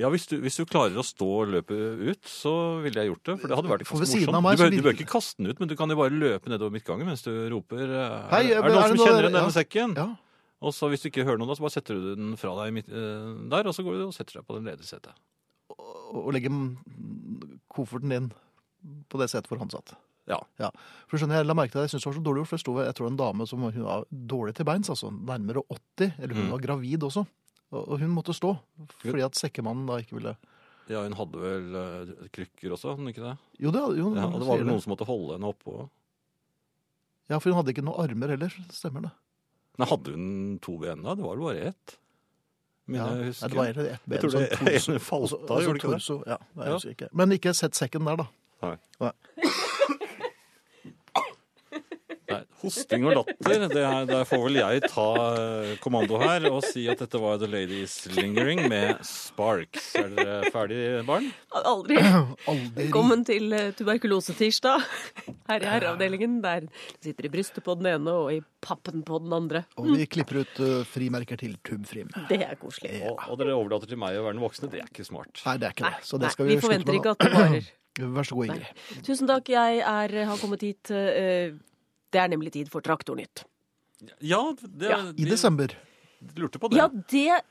ja 0.00 0.08
hvis, 0.10 0.24
du, 0.26 0.36
hvis 0.42 0.56
du 0.58 0.64
klarer 0.66 0.96
å 0.98 1.04
stå 1.06 1.28
løpet 1.46 2.00
ut, 2.02 2.26
så 2.26 2.52
ville 2.82 2.98
jeg 2.98 3.12
gjort 3.12 3.28
det. 3.28 3.36
For 3.38 3.50
det 3.50 3.58
hadde 3.58 3.70
vært 3.70 3.84
ganske 3.86 3.98
morsomt. 4.00 4.42
meg 4.42 4.58
Du 4.58 4.62
bør, 4.64 4.74
du 4.74 4.86
bør 4.88 4.96
ikke 4.96 5.12
kaste 5.12 5.38
den 5.38 5.52
ut, 5.52 5.60
men 5.62 5.70
du 5.70 5.76
kan 5.78 5.90
jo 5.94 5.98
bare 6.00 6.14
løpe 6.14 6.50
nedover 6.50 6.74
midtgangen 6.74 7.06
mens 7.06 7.22
du 7.26 7.30
roper 7.52 7.84
eh, 7.84 8.16
Hei, 8.32 8.42
er, 8.50 8.58
er 8.58 8.66
det 8.66 8.74
noen 8.74 8.88
som 8.90 8.98
noe- 8.98 9.06
kjenner 9.06 9.28
igjen 9.28 9.36
denne 9.38 9.50
ja. 9.52 9.54
sekken? 9.54 9.94
Ja. 9.98 10.08
Og 10.64 10.74
så 10.74 10.88
hvis 10.90 11.04
du 11.04 11.10
ikke 11.10 11.26
hører 11.28 11.38
noen, 11.38 11.50
da, 11.52 11.58
så 11.58 11.66
bare 11.66 11.76
setter 11.76 12.00
du 12.00 12.08
den 12.16 12.34
fra 12.40 12.54
deg 12.62 12.74
midt, 12.74 12.90
eh, 12.90 13.28
der, 13.52 13.68
og 13.70 13.76
så 13.76 13.84
går 13.86 14.00
du 14.00 14.06
og 14.08 14.16
setter 14.16 14.40
deg 14.40 14.48
på 14.48 14.56
den 14.58 14.70
ledige 14.70 14.88
setet. 14.88 15.14
Og, 15.74 16.24
og 16.24 16.32
legge 16.34 16.50
mm, 16.50 17.60
kofferten 17.74 18.14
din 18.14 18.30
på 19.10 19.20
det 19.20 19.30
setet 19.32 19.50
hvor 19.52 19.62
han 19.62 19.70
satt. 19.72 19.94
Ja. 20.26 20.70
For 21.10 21.18
skjønner 21.20 21.36
Jeg 21.42 21.46
la 21.46 21.54
merke 21.54 21.72
til 21.74 21.80
det, 21.82 21.90
jeg 21.90 22.00
synes 22.00 22.04
det 22.04 22.10
var 22.10 22.16
så 22.16 22.24
dårlig 22.24 22.40
gjort, 22.40 22.48
for 22.48 22.56
det 22.56 22.64
sto 22.64 22.74
jeg 22.80 22.94
tror 22.96 23.06
en 23.10 23.16
dame 23.20 23.46
som 23.46 23.60
hun 23.60 23.82
var 23.84 24.04
dårlig 24.10 24.54
til 24.56 24.64
beins, 24.64 24.88
altså 24.88 25.10
nærmere 25.12 25.62
80, 25.68 26.14
eller 26.18 26.34
hun 26.34 26.46
Mm. 26.46 26.50
var 26.52 26.58
gravid 26.64 27.02
også. 27.02 27.26
Og 27.72 27.98
hun 27.98 28.10
måtte 28.14 28.32
stå, 28.32 28.54
fordi 29.02 29.20
at 29.24 29.34
sekkemannen 29.34 29.86
da 29.86 29.98
ikke 29.98 30.14
ville 30.16 30.36
Ja, 30.88 31.02
hun 31.02 31.12
hadde 31.16 31.40
vel 31.40 31.74
eh, 31.74 32.28
krykker 32.32 32.72
også, 32.72 32.90
hadde 32.92 33.00
hun 33.02 33.08
ikke 33.12 33.24
det? 33.24 33.36
Jo, 33.60 33.70
det, 33.70 33.80
jo, 33.98 34.14
Ja, 34.14 34.26
og 34.26 34.38
det 34.40 34.46
var 34.48 34.56
vel 34.58 34.66
noen 34.66 34.80
som 34.84 34.92
måtte 34.92 35.06
holde 35.08 35.32
henne 35.38 35.48
oppå. 35.52 35.88
Ja, 37.30 37.38
for 37.38 37.50
hun 37.50 37.56
hadde 37.60 37.72
ikke 37.72 37.84
noen 37.84 38.00
armer 38.04 38.28
heller, 38.34 38.52
stemmer 38.70 39.02
det? 39.06 39.12
Nei, 39.80 39.86
hadde 39.88 40.12
hun 40.14 40.58
to 40.62 40.76
ben 40.78 41.02
da? 41.02 41.14
Det 41.16 41.24
var 41.24 41.36
vel 41.36 41.44
bare 41.48 41.68
ett? 41.72 41.96
Men 42.86 42.96
Ja, 43.00 43.06
jeg 43.08 43.16
Nei, 43.16 43.28
husker 43.30 43.48
det 43.48 43.56
var 43.56 43.64
egentlig 43.66 43.92
ett 43.94 44.04
ben. 44.06 44.12
Jeg 44.14 44.20
tror 44.20 44.30
sånn 44.34 44.44
det 44.44 44.58
torso. 44.60 44.90
ene 44.92 45.00
falt 45.00 45.32
av, 45.32 45.40
altså 45.40 45.64
gjorde 45.64 45.72
det 45.72 45.84
ikke 45.84 45.94
det? 45.94 46.28
Ja, 46.28 46.36
det 46.54 46.64
er 46.64 46.70
Ja. 46.70 46.78
jeg 46.84 46.96
ikke. 46.98 47.08
Men 47.12 47.30
ikke 47.32 47.54
sett 47.56 47.72
sekken 47.74 48.04
der, 48.04 48.16
da. 48.16 48.26
Nei. 48.62 48.76
Nei, 49.00 49.12
hosting 52.64 53.04
og 53.06 53.14
latter, 53.18 53.66
det, 53.70 53.82
er, 53.84 54.06
der 54.08 54.24
får 54.28 54.42
vel 54.46 54.58
jeg 54.60 54.82
ta 54.88 55.06
eh, 55.28 55.72
kommando 55.84 56.18
her 56.22 56.46
og 56.50 56.62
si 56.66 56.86
at 56.90 57.02
dette 57.04 57.20
var 57.20 57.38
The 57.42 57.48
Ladies 57.50 57.96
Lingering 58.14 58.64
med 58.72 59.02
Sparks. 59.06 59.90
Er 60.00 60.10
dere 60.16 60.50
ferdige, 60.54 61.02
barn? 61.08 61.28
Aldri. 61.60 61.98
Aldri. 62.50 62.86
Velkommen 62.86 63.24
til 63.28 63.52
eh, 63.56 63.70
tuberkulosetirsdag 63.76 64.88
her 65.50 65.66
i 65.66 65.70
herreavdelingen. 65.74 66.40
Der 66.44 66.68
sitter 67.04 67.28
i 67.28 67.32
brystet 67.32 67.64
på 67.66 67.76
den 67.80 67.90
ene 67.92 68.16
og 68.24 68.32
i 68.34 68.40
pappen 68.64 69.04
på 69.06 69.20
den 69.22 69.36
andre. 69.36 69.64
Og 69.80 69.92
vi 69.92 70.08
klipper 70.08 70.42
ut 70.42 70.60
uh, 70.64 70.80
frimerker 70.88 71.40
til 71.40 71.56
Tubfrim. 71.66 72.10
Det 72.30 72.40
er 72.46 72.56
koselig. 72.60 72.96
Og, 73.10 73.20
og 73.28 73.40
dere 73.40 73.56
overlater 73.56 73.90
til 73.90 74.00
meg 74.00 74.16
å 74.18 74.24
være 74.26 74.38
den 74.38 74.44
voksne. 74.44 74.72
Det 74.72 74.80
er 74.82 74.90
ikke 74.90 75.06
smart. 75.06 75.44
Nei, 75.44 75.56
det 75.60 75.68
er 75.68 75.76
ikke 75.76 75.90
det. 75.90 76.04
Så 76.08 76.20
det 76.22 76.32
skal 76.34 76.48
vi, 76.48 76.56
vi 76.56 76.64
forventer 76.64 76.94
slutte 76.94 77.00
ikke 77.00 77.12
med 77.12 77.16
at 77.16 77.24
det 77.24 77.40
varer. 77.40 77.70
nå. 77.70 77.80
Vær 78.16 78.26
så 78.26 78.34
god, 78.34 78.48
Ingrid. 78.50 78.82
Tusen 79.06 79.28
takk, 79.30 79.50
jeg 79.54 79.78
er, 79.86 80.14
har 80.26 80.40
kommet 80.40 80.64
hit. 80.66 80.90
eh, 80.90 81.54
Det 82.14 82.22
er 82.22 82.30
nemlig 82.32 82.54
tid 82.54 82.70
for 82.72 82.84
Traktornytt. 82.84 83.44
Ja, 84.22 84.40
det, 84.62 84.88
Ja, 84.90 85.02
I 85.16 85.26
desember. 85.28 85.74
Lurte 86.38 86.60
på 86.62 86.70
det. 86.70 86.78
Ja, 86.78 86.88
det, 87.10 87.42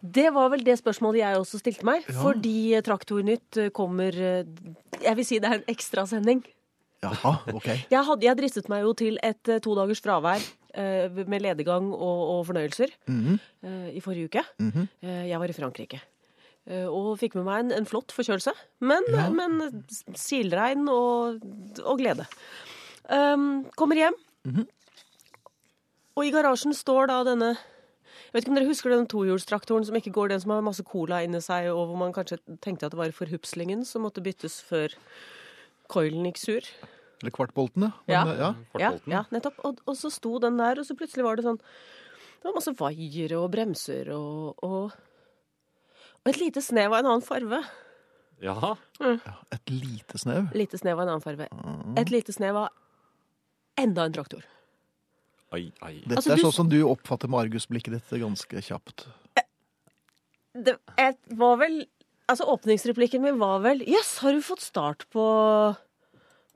det 0.00 0.28
var 0.32 0.48
vel 0.54 0.64
det 0.64 0.78
spørsmålet 0.80 1.24
jeg 1.24 1.42
også 1.42 1.60
stilte 1.60 1.86
meg. 1.88 2.06
Ja. 2.08 2.20
Fordi 2.22 2.56
Traktornytt 2.86 3.60
kommer 3.76 4.14
Jeg 4.14 5.16
vil 5.18 5.26
si 5.26 5.40
det 5.42 5.50
er 5.50 5.60
en 5.60 5.70
ekstrasending. 5.72 6.44
Jaha, 7.02 7.32
ok. 7.50 7.66
Jeg, 7.90 8.02
hadde, 8.06 8.26
jeg 8.28 8.38
dristet 8.38 8.68
meg 8.70 8.84
jo 8.84 8.92
til 8.94 9.18
et 9.26 9.50
eh, 9.50 9.58
to 9.62 9.74
dagers 9.74 10.02
fravær 10.04 10.42
eh, 10.78 11.10
med 11.26 11.42
ledegang 11.42 11.90
og, 11.90 12.20
og 12.36 12.46
fornøyelser 12.46 12.94
mm 13.10 13.20
-hmm. 13.24 13.38
uh, 13.66 13.88
i 13.96 14.00
forrige 14.00 14.24
uke. 14.24 14.42
Mm 14.58 14.70
-hmm. 14.70 14.86
uh, 15.02 15.28
Jeg 15.28 15.40
var 15.40 15.48
i 15.48 15.52
Frankrike. 15.52 16.00
eh, 16.66 16.86
Og 16.86 17.18
fikk 17.18 17.34
med 17.34 17.44
meg 17.44 17.60
en, 17.60 17.72
en 17.72 17.86
flott 17.86 18.12
forkjølelse. 18.12 18.52
Men, 18.80 19.02
Ja. 19.08 19.30
men 19.30 19.84
silregn 20.14 20.88
og, 20.88 21.40
og 21.84 21.98
glede. 21.98 22.26
Um, 23.10 23.64
kommer 23.76 23.98
hjem. 23.98 24.14
Mhm. 24.46 24.66
Og 26.12 26.26
i 26.26 26.30
garasjen 26.34 26.74
står 26.76 27.08
da 27.08 27.22
denne 27.24 27.54
Jeg 27.56 28.32
vet 28.34 28.44
ikke 28.44 28.52
om 28.52 28.56
dere 28.58 28.68
husker 28.68 28.92
den 28.92 29.06
tohjulstraktoren 29.08 29.84
som 29.84 29.96
ikke 29.96 30.12
går, 30.12 30.28
den 30.32 30.40
som 30.40 30.50
har 30.54 30.62
masse 30.64 30.84
cola 30.88 31.22
inni 31.24 31.40
seg, 31.44 31.70
og 31.72 31.86
hvor 31.90 31.98
man 32.00 32.12
kanskje 32.16 32.38
tenkte 32.64 32.86
at 32.88 32.92
det 32.94 32.98
var 33.00 33.12
forhupslingen 33.16 33.84
som 33.88 34.04
måtte 34.06 34.22
byttes 34.24 34.58
før 34.64 34.92
coilen 35.92 36.24
gikk 36.30 36.40
sur. 36.40 36.68
Eller 37.22 37.32
kvartboltene. 37.36 37.92
Ja. 38.08 38.22
Ja. 38.26 38.34
Ja, 38.34 38.50
Kvartbolten. 38.72 39.12
ja 39.12 39.22
nettopp. 39.32 39.60
Og, 39.68 39.80
og 39.86 39.96
så 39.96 40.10
sto 40.12 40.38
den 40.42 40.56
der, 40.60 40.80
og 40.80 40.88
så 40.88 40.96
plutselig 40.96 41.24
var 41.26 41.36
det 41.36 41.44
sånn 41.46 41.60
Det 41.60 42.48
var 42.48 42.56
masse 42.56 42.72
vaiere 42.80 43.38
og 43.38 43.50
bremser 43.52 44.08
og, 44.16 44.58
og 44.64 44.92
Og 46.24 46.30
et 46.32 46.40
lite 46.40 46.62
snev 46.62 46.92
av 46.92 47.00
en 47.02 47.10
annen 47.12 47.24
farve. 47.26 47.62
Jaha. 48.42 48.76
Ja, 49.00 49.34
Et 49.54 49.70
lite 49.70 50.18
snev. 50.18 50.48
Lite 50.54 50.78
snev 50.78 50.98
av 50.98 51.04
en 51.06 51.12
annen 51.16 51.24
farve. 51.24 51.48
Ah. 51.52 52.00
Et 52.00 52.10
lite 52.10 52.32
snev 52.34 52.56
av 52.56 52.68
enda 53.78 54.04
en 54.08 54.12
traktor. 54.12 54.42
Ai, 55.52 55.70
ai. 55.82 55.98
Dette 56.06 56.16
Altså, 56.16 56.32
er 56.32 56.36
du- 56.36 56.42
sånn 56.46 56.52
som 56.56 56.68
du 56.68 56.78
oppfatter 56.88 57.28
Margus-blikket 57.28 57.92
ditt 57.92 58.20
ganske 58.20 58.62
kjapt. 58.64 59.06
Det 60.54 60.76
jeg 60.98 61.16
var 61.38 61.56
vel 61.56 61.86
Altså, 62.30 62.44
åpningsreplikken 62.46 63.20
min 63.24 63.38
var 63.40 63.60
vel 63.64 63.80
Jøss, 63.84 64.18
har 64.22 64.32
du 64.32 64.40
fått 64.40 64.60
start 64.64 65.06
på 65.12 65.24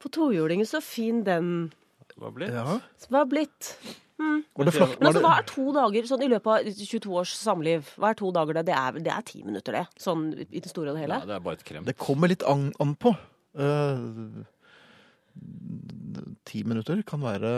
på 0.01 0.11
tohjulingen? 0.13 0.67
Så 0.69 0.83
fin 0.85 1.23
den 1.25 1.73
var 2.17 2.31
blitt. 2.31 2.49
det? 2.53 2.55
Ja. 2.57 2.81
var 3.11 3.25
blitt. 3.27 3.77
Var 4.19 4.65
det 4.65 4.73
flak, 4.73 4.99
Men 5.01 5.09
altså, 5.09 5.21
hva 5.25 5.39
er 5.39 5.43
to 5.49 5.65
dager 5.73 6.07
sånn 6.09 6.23
i 6.25 6.29
løpet 6.29 6.47
av 6.47 6.65
22 6.73 7.13
års 7.21 7.33
samliv? 7.37 7.89
Hva 8.01 8.11
er 8.11 8.15
to 8.15 8.31
dager 8.33 8.55
det? 8.57 8.67
Det 8.67 8.75
er, 8.77 8.93
det 9.05 9.13
er 9.13 9.25
ti 9.29 9.43
minutter, 9.45 9.73
det. 9.73 9.87
Sånn 10.01 10.31
i 10.49 10.61
det 10.61 10.71
store 10.71 10.93
og 10.93 10.97
det 10.97 11.03
hele. 11.05 11.19
Ja, 11.21 11.27
det 11.29 11.35
er 11.37 11.41
bare 11.45 11.59
et 11.59 11.65
krem. 11.65 11.85
det 11.85 11.97
kommer 11.99 12.29
litt 12.29 12.43
an, 12.49 12.73
an 12.81 12.95
på. 12.97 13.13
Eh, 13.57 14.45
ti 16.47 16.63
minutter 16.67 17.03
kan 17.07 17.23
være 17.25 17.53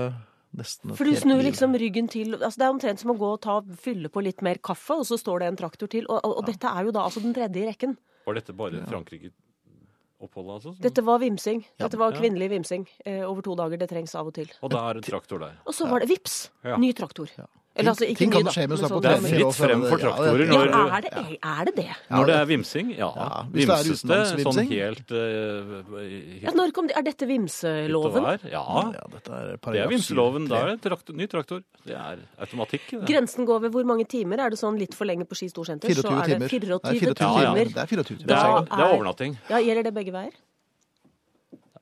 nesten 0.58 0.94
For 0.96 1.08
du 1.08 1.16
snur 1.18 1.42
liksom 1.44 1.76
ryggen 1.78 2.08
til 2.10 2.36
altså 2.38 2.56
Det 2.56 2.66
er 2.66 2.72
omtrent 2.72 3.02
som 3.02 3.12
å 3.12 3.18
gå 3.18 3.32
og 3.36 3.42
ta, 3.44 3.58
fylle 3.82 4.10
på 4.12 4.22
litt 4.24 4.42
mer 4.44 4.60
kaffe, 4.64 4.96
og 5.00 5.06
så 5.08 5.18
står 5.20 5.44
det 5.44 5.50
en 5.52 5.60
traktor 5.60 5.90
til. 5.92 6.08
Og, 6.08 6.22
og, 6.22 6.38
og 6.40 6.48
dette 6.48 6.70
er 6.70 6.88
jo 6.88 6.94
da 6.94 7.04
altså 7.08 7.22
den 7.24 7.36
tredje 7.36 7.62
i 7.62 7.68
rekken. 7.68 7.98
Var 8.28 8.40
dette 8.40 8.54
bare 8.56 8.82
Frankrike-oppholdet, 8.88 10.54
altså? 10.56 10.74
Dette 10.84 11.04
var 11.04 11.20
vimsing. 11.22 11.62
Dette 11.80 12.00
var 12.00 12.16
kvinnelig 12.16 12.50
vimsing 12.52 12.88
eh, 13.04 13.22
over 13.28 13.44
to 13.44 13.56
dager. 13.60 13.80
Det 13.80 13.90
trengs 13.92 14.16
av 14.18 14.28
og 14.32 14.36
til. 14.36 14.50
Og 14.64 14.72
da 14.72 14.82
er 14.90 14.98
det 14.98 15.06
traktor 15.08 15.40
der. 15.44 15.60
Og 15.68 15.76
så 15.76 15.88
var 15.88 16.04
det 16.04 16.10
vips! 16.12 16.42
Ja. 16.66 16.80
Ny 16.80 16.92
traktor. 16.96 17.32
Eller 17.78 17.92
altså 17.92 18.06
ikke 18.10 18.18
Ting 18.18 18.32
kan 18.34 18.42
da. 18.44 18.50
skje 18.50 18.64
med 18.68 18.78
på 18.78 18.88
sånn- 18.88 19.02
Det 19.02 19.10
er 19.12 19.20
fritt 19.22 19.54
frem 19.54 19.82
for 19.88 19.96
det- 19.96 20.02
ja, 20.02 20.10
traktorer 20.10 20.38
det- 20.38 20.48
Ja, 20.48 20.64
når- 20.64 20.92
er 20.96 21.00
det, 21.00 21.12
er 21.42 21.64
det 21.68 21.74
det? 21.76 21.90
Når 22.10 22.26
det 22.26 22.34
er 22.34 22.46
vimsing, 22.50 22.88
ja. 22.98 23.10
Ja, 23.14 23.42
hvis 23.52 23.66
det 23.66 23.76
er 23.76 23.84
Vimsete, 23.88 24.42
sånn 24.48 24.68
helt 24.68 25.10
uh, 25.12 26.42
Ja, 26.42 26.50
når 26.58 26.72
kom 26.74 26.86
det? 26.88 26.96
Er 26.98 27.02
dette 27.06 27.26
vimseloven? 27.28 28.24
Ja, 28.50 28.64
Ja, 28.92 29.04
dette 29.14 29.30
er 29.30 29.56
det 29.56 29.80
er 29.84 29.88
vimseloven. 29.88 30.48
7.3. 30.48 30.48
Da 30.48 30.56
er 30.58 30.66
det 30.76 30.80
traktor, 30.82 31.14
ny 31.14 31.26
traktor. 31.26 31.62
Det 31.86 31.94
er 31.94 32.18
automatikk. 32.40 32.90
det. 32.90 33.06
Grensen 33.06 33.46
går 33.46 33.60
ved 33.62 33.70
hvor 33.72 33.84
mange 33.86 34.06
timer? 34.08 34.38
Er 34.40 34.50
det 34.50 34.58
sånn 34.58 34.76
litt 34.78 34.94
for 34.94 35.04
lenge 35.06 35.24
på 35.28 35.36
Ski 35.36 35.46
Storsenter, 35.48 35.86
24 35.88 36.02
så 36.02 36.10
er 36.10 36.26
det 36.26 36.38
timer. 36.38 36.48
24 36.48 36.80
Nei, 36.82 36.92
24 36.98 37.14
timer. 37.14 37.42
Ja, 37.42 37.54
ja. 37.54 37.64
Det 37.64 37.76
er 37.76 37.86
24 37.86 38.18
Det 38.18 38.30
er, 38.30 38.60
det 38.62 38.72
er 38.72 38.82
er- 38.82 38.98
overnatting. 38.98 39.38
Ja, 39.48 39.56
Gjelder 39.58 39.84
det 39.84 39.94
begge 39.94 40.12
veier? 40.12 40.32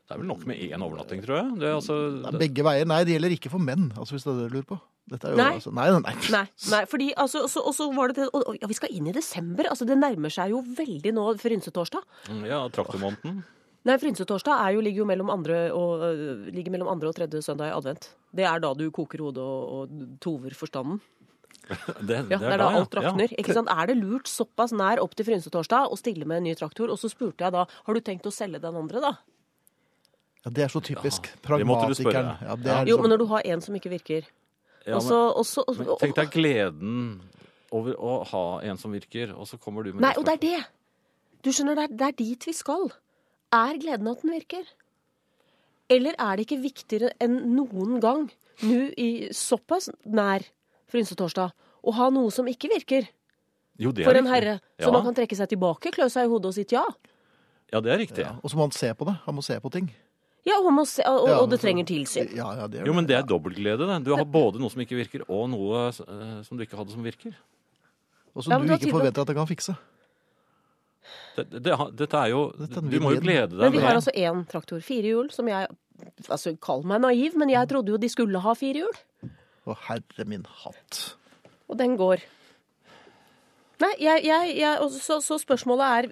Det 0.06 0.14
er 0.14 0.18
vel 0.18 0.26
nok 0.28 0.46
med 0.46 0.56
én 0.60 0.78
overnatting, 0.82 1.20
tror 1.24 1.36
jeg. 1.42 1.58
Det 1.58 1.66
er 1.66 1.74
altså, 1.74 1.96
Nei, 2.22 2.38
Begge 2.38 2.62
veier. 2.62 2.86
Nei, 2.86 3.02
det 3.02 3.14
gjelder 3.20 3.32
ikke 3.34 3.50
for 3.50 3.58
menn, 3.58 3.90
altså, 3.98 4.12
hvis 4.14 4.22
det 4.22 4.32
er 4.34 4.38
det 4.44 4.50
du 4.52 4.56
lurer 4.60 4.66
på. 4.66 4.80
Dette 5.06 5.28
er 5.28 5.30
jo, 5.30 5.36
Nei. 5.38 5.52
Altså, 5.54 5.72
nei, 5.72 5.86
nei, 5.90 6.00
nei. 6.02 6.14
Nei, 6.34 6.46
nei 6.72 6.84
fordi 6.90 7.12
altså, 7.14 7.42
og 7.46 7.50
så- 7.50 7.62
og 7.64 7.74
så 7.74 7.94
var 7.94 8.08
det 8.08 8.16
det, 8.16 8.30
og, 8.34 8.42
og, 8.48 8.56
ja, 8.60 8.66
vi 8.66 8.74
skal 8.74 8.90
inn 8.90 9.06
i 9.06 9.12
desember. 9.12 9.64
Altså, 9.70 9.86
det 9.86 9.96
nærmer 9.98 10.30
seg 10.34 10.50
jo 10.50 10.62
veldig 10.62 11.12
nå 11.14 11.26
frynsetorsdag. 11.38 12.02
ja, 12.44 12.68
traktormåneden. 12.68 13.44
Nei, 13.86 13.94
Frynsetorsdag 14.02 14.58
er 14.66 14.82
ligger 14.82 15.04
jo 15.04 15.04
mellom 15.06 15.30
andre, 15.30 15.70
og, 15.70 16.00
øh, 16.02 16.50
ligger 16.50 16.72
mellom 16.74 16.88
andre 16.88 17.06
og 17.08 17.14
tredje 17.14 17.38
søndag 17.38 17.68
i 17.70 17.76
advent. 17.76 18.08
Det 18.34 18.44
er 18.44 18.58
da 18.58 18.74
du 18.74 18.90
koker 18.90 19.18
hodet 19.22 19.38
og, 19.38 19.62
og 19.70 20.18
tover 20.18 20.50
forstanden. 20.58 21.00
Det, 22.06 22.16
Ja, 22.30 22.38
det 22.38 22.42
er 22.52 22.58
da 22.58 22.66
alt 22.78 22.92
ja. 22.94 23.12
Ikke 23.38 23.54
sant? 23.54 23.68
Er 23.70 23.86
det 23.86 23.96
lurt 23.98 24.26
såpass 24.26 24.72
nær 24.74 24.98
opp 25.02 25.14
til 25.14 25.24
Frynsetorsdag 25.26 25.90
å 25.90 25.96
stille 25.98 26.26
med 26.26 26.38
en 26.38 26.44
ny 26.44 26.54
traktor? 26.54 26.90
Og 26.90 26.98
så 26.98 27.08
spurte 27.10 27.42
jeg 27.46 27.52
da 27.54 27.64
har 27.86 27.94
du 27.94 28.00
tenkt 28.00 28.26
å 28.26 28.34
selge 28.34 28.60
den 28.60 28.74
andre, 28.74 29.00
da? 29.00 29.12
Ja, 30.44 30.50
det 30.50 30.62
er 30.66 30.68
så 30.68 30.82
typisk. 30.82 31.26
Ja, 31.46 31.56
det 31.58 31.66
måtte 31.66 31.88
du 31.90 31.94
spørre. 31.94 32.36
Pragmatikeren. 32.38 32.42
Ja, 32.42 32.56
Ja. 32.56 32.84
Jo, 32.84 32.96
liksom- 32.96 33.02
men 33.02 33.10
når 33.10 33.18
du 33.18 33.26
har 33.26 33.42
en 33.44 33.60
som 33.60 33.74
ikke 33.74 33.90
virker 33.90 34.26
Ja, 34.86 35.00
men, 35.02 35.88
tenk 35.98 36.14
deg 36.14 36.30
gleden 36.30 36.98
over 37.74 37.96
å 37.98 38.20
ha 38.30 38.44
en 38.62 38.78
som 38.78 38.92
virker, 38.94 39.32
og 39.34 39.48
så 39.50 39.58
kommer 39.58 39.82
du 39.82 39.92
med 39.92 40.04
Nei, 40.04 40.14
og 40.14 40.26
det 40.28 40.36
er 40.36 40.42
det! 40.44 40.60
Du 41.42 41.50
skjønner, 41.54 41.78
det 41.78 41.86
er, 41.88 41.94
det 41.98 42.06
er 42.06 42.16
dit 42.18 42.46
vi 42.46 42.54
skal. 42.54 42.88
Er 43.54 43.80
gleden 43.82 44.10
at 44.10 44.22
den 44.22 44.34
virker? 44.34 44.68
Eller 45.90 46.16
er 46.18 46.38
det 46.38 46.46
ikke 46.46 46.62
viktigere 46.62 47.12
enn 47.22 47.36
noen 47.54 47.98
gang, 48.02 48.28
nå 48.62 48.78
i 48.98 49.10
såpass 49.34 49.90
nær 50.06 50.46
frynsetorsdag, 50.90 51.52
å 51.86 51.94
ha 51.98 52.08
noe 52.14 52.32
som 52.34 52.46
ikke 52.50 52.70
virker 52.72 53.06
Jo, 53.78 53.92
det 53.92 54.02
er 54.02 54.08
for 54.08 54.18
en 54.18 54.30
herre. 54.30 54.56
herre? 54.58 54.82
Så 54.82 54.90
man 54.94 55.04
kan 55.06 55.18
trekke 55.18 55.38
seg 55.38 55.50
tilbake, 55.52 55.92
klø 55.94 56.08
seg 56.10 56.26
i 56.26 56.30
hodet 56.32 56.50
og 56.50 56.56
si 56.56 56.64
ja. 56.72 56.86
Ja, 57.74 57.82
det 57.82 57.92
er 57.92 57.98
riktig. 58.00 58.22
Ja. 58.22 58.36
Og 58.42 58.50
så 58.50 58.58
må 58.58 58.66
han 58.66 58.74
se 58.74 58.92
på 58.94 59.06
det. 59.08 59.16
Han 59.26 59.36
må 59.36 59.42
se 59.42 59.58
på 59.60 59.70
ting. 59.74 59.90
Ja, 60.46 60.60
og, 60.60 60.70
må 60.74 60.84
se, 60.86 61.02
og, 61.10 61.26
og 61.40 61.48
det 61.50 61.58
trenger 61.58 61.86
tilsyn. 61.88 62.28
Ja, 62.36 62.52
ja, 62.54 62.68
det 62.70 62.80
er 62.80 62.86
Jo, 62.86 62.94
men 62.94 63.08
det 63.08 63.16
er 63.18 63.26
dobbeltglede. 63.26 63.88
det. 63.88 63.98
Du 64.06 64.12
har 64.14 64.24
både 64.30 64.60
noe 64.62 64.70
som 64.70 64.82
ikke 64.84 64.98
virker, 64.98 65.24
og 65.26 65.48
noe 65.50 65.88
uh, 65.90 66.38
som 66.46 66.54
du 66.54 66.62
ikke 66.62 66.78
hadde 66.78 66.94
som 66.94 67.02
virker. 67.02 67.34
Og 68.36 68.44
som 68.44 68.54
Ja, 68.54 68.60
du 68.62 68.70
ikke 68.76 68.94
forventer 68.94 69.24
at 69.24 69.32
det 69.32 69.36
kan 69.38 69.48
fikse. 69.50 69.74
Det, 71.36 71.44
det, 71.50 71.62
det, 71.66 71.74
dette 71.98 72.18
er 72.18 72.30
jo 72.32 72.46
Dette 72.56 72.80
er 72.80 72.86
Du 72.90 72.96
må 73.02 73.12
jo 73.14 73.20
glede 73.22 73.52
deg. 73.52 73.60
Men 73.60 73.74
vi 73.74 73.82
har 73.84 73.98
altså 73.98 74.14
én 74.14 74.44
traktor, 74.50 74.80
fire 74.82 75.12
hjul, 75.12 75.28
som 75.34 75.50
jeg 75.50 75.68
Altså, 76.28 76.52
kall 76.60 76.82
meg 76.84 77.00
naiv, 77.00 77.36
men 77.40 77.48
jeg 77.48 77.68
trodde 77.70 77.94
jo 77.94 77.96
de 78.00 78.08
skulle 78.12 78.40
ha 78.44 78.52
fire 78.58 78.82
hjul. 78.82 78.96
Å, 79.64 79.76
herre 79.86 80.26
min 80.28 80.42
hatt. 80.62 80.98
Og 81.72 81.78
den 81.80 81.94
går. 81.96 82.20
Nei, 83.80 83.92
jeg, 84.00 84.24
jeg, 84.28 84.52
jeg 84.60 84.90
så, 85.00 85.18
så 85.24 85.38
spørsmålet 85.40 85.86
er 85.86 86.02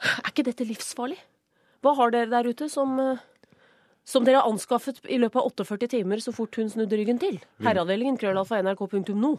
Er 0.00 0.32
ikke 0.32 0.46
dette 0.48 0.64
livsfarlig? 0.68 1.20
Hva 1.84 1.92
har 1.98 2.12
dere 2.14 2.30
der 2.32 2.48
ute 2.48 2.68
som 2.72 2.96
eh, 3.02 3.20
som 4.04 4.24
dere 4.24 4.40
har 4.42 4.50
anskaffet 4.50 4.98
i 5.08 5.16
løpet 5.20 5.40
av 5.40 5.48
48 5.52 5.88
timer 5.94 6.20
så 6.20 6.32
fort 6.36 6.56
hun 6.60 6.68
snudde 6.72 6.96
ryggen 7.00 7.20
til? 7.20 7.38
Herreavdelingen 7.64 8.18
krøllalfa 8.20 8.58
nrk.no. 8.64 9.34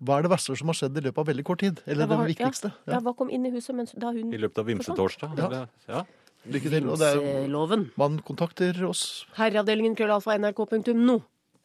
Hva 0.00 0.16
er 0.18 0.24
det 0.24 0.30
verste 0.32 0.56
som 0.56 0.68
har 0.72 0.76
skjedd 0.78 0.96
i 0.96 1.02
løpet 1.06 1.20
av 1.20 1.28
veldig 1.28 1.44
kort 1.44 1.60
tid? 1.60 1.80
Eller 1.86 2.04
Ja, 2.04 2.08
hva- 2.08 2.20
det 2.26 2.36
viktigste? 2.36 2.72
Ja, 2.86 2.92
ja, 2.94 3.00
hva 3.04 3.14
kom 3.16 3.30
inn 3.32 3.44
i 3.48 3.52
huset 3.52 3.76
mens, 3.76 3.92
da 3.92 4.12
hun 4.12 4.32
i 4.32 4.40
løpet 4.40 4.58
av 4.62 4.66
vimsetorsdag. 4.68 5.36
Ja. 5.40 5.66
Ja. 5.88 6.04
Lykke 6.48 6.70
til. 6.72 6.88
Og 6.88 6.96
det 6.98 7.08
er 7.16 7.90
man 8.00 8.18
kontakter 8.24 8.72
oss. 8.88 9.26
Herreavdelingen 9.36 9.96
krøllalfa 9.96 10.38
nrk.no. 10.38 11.20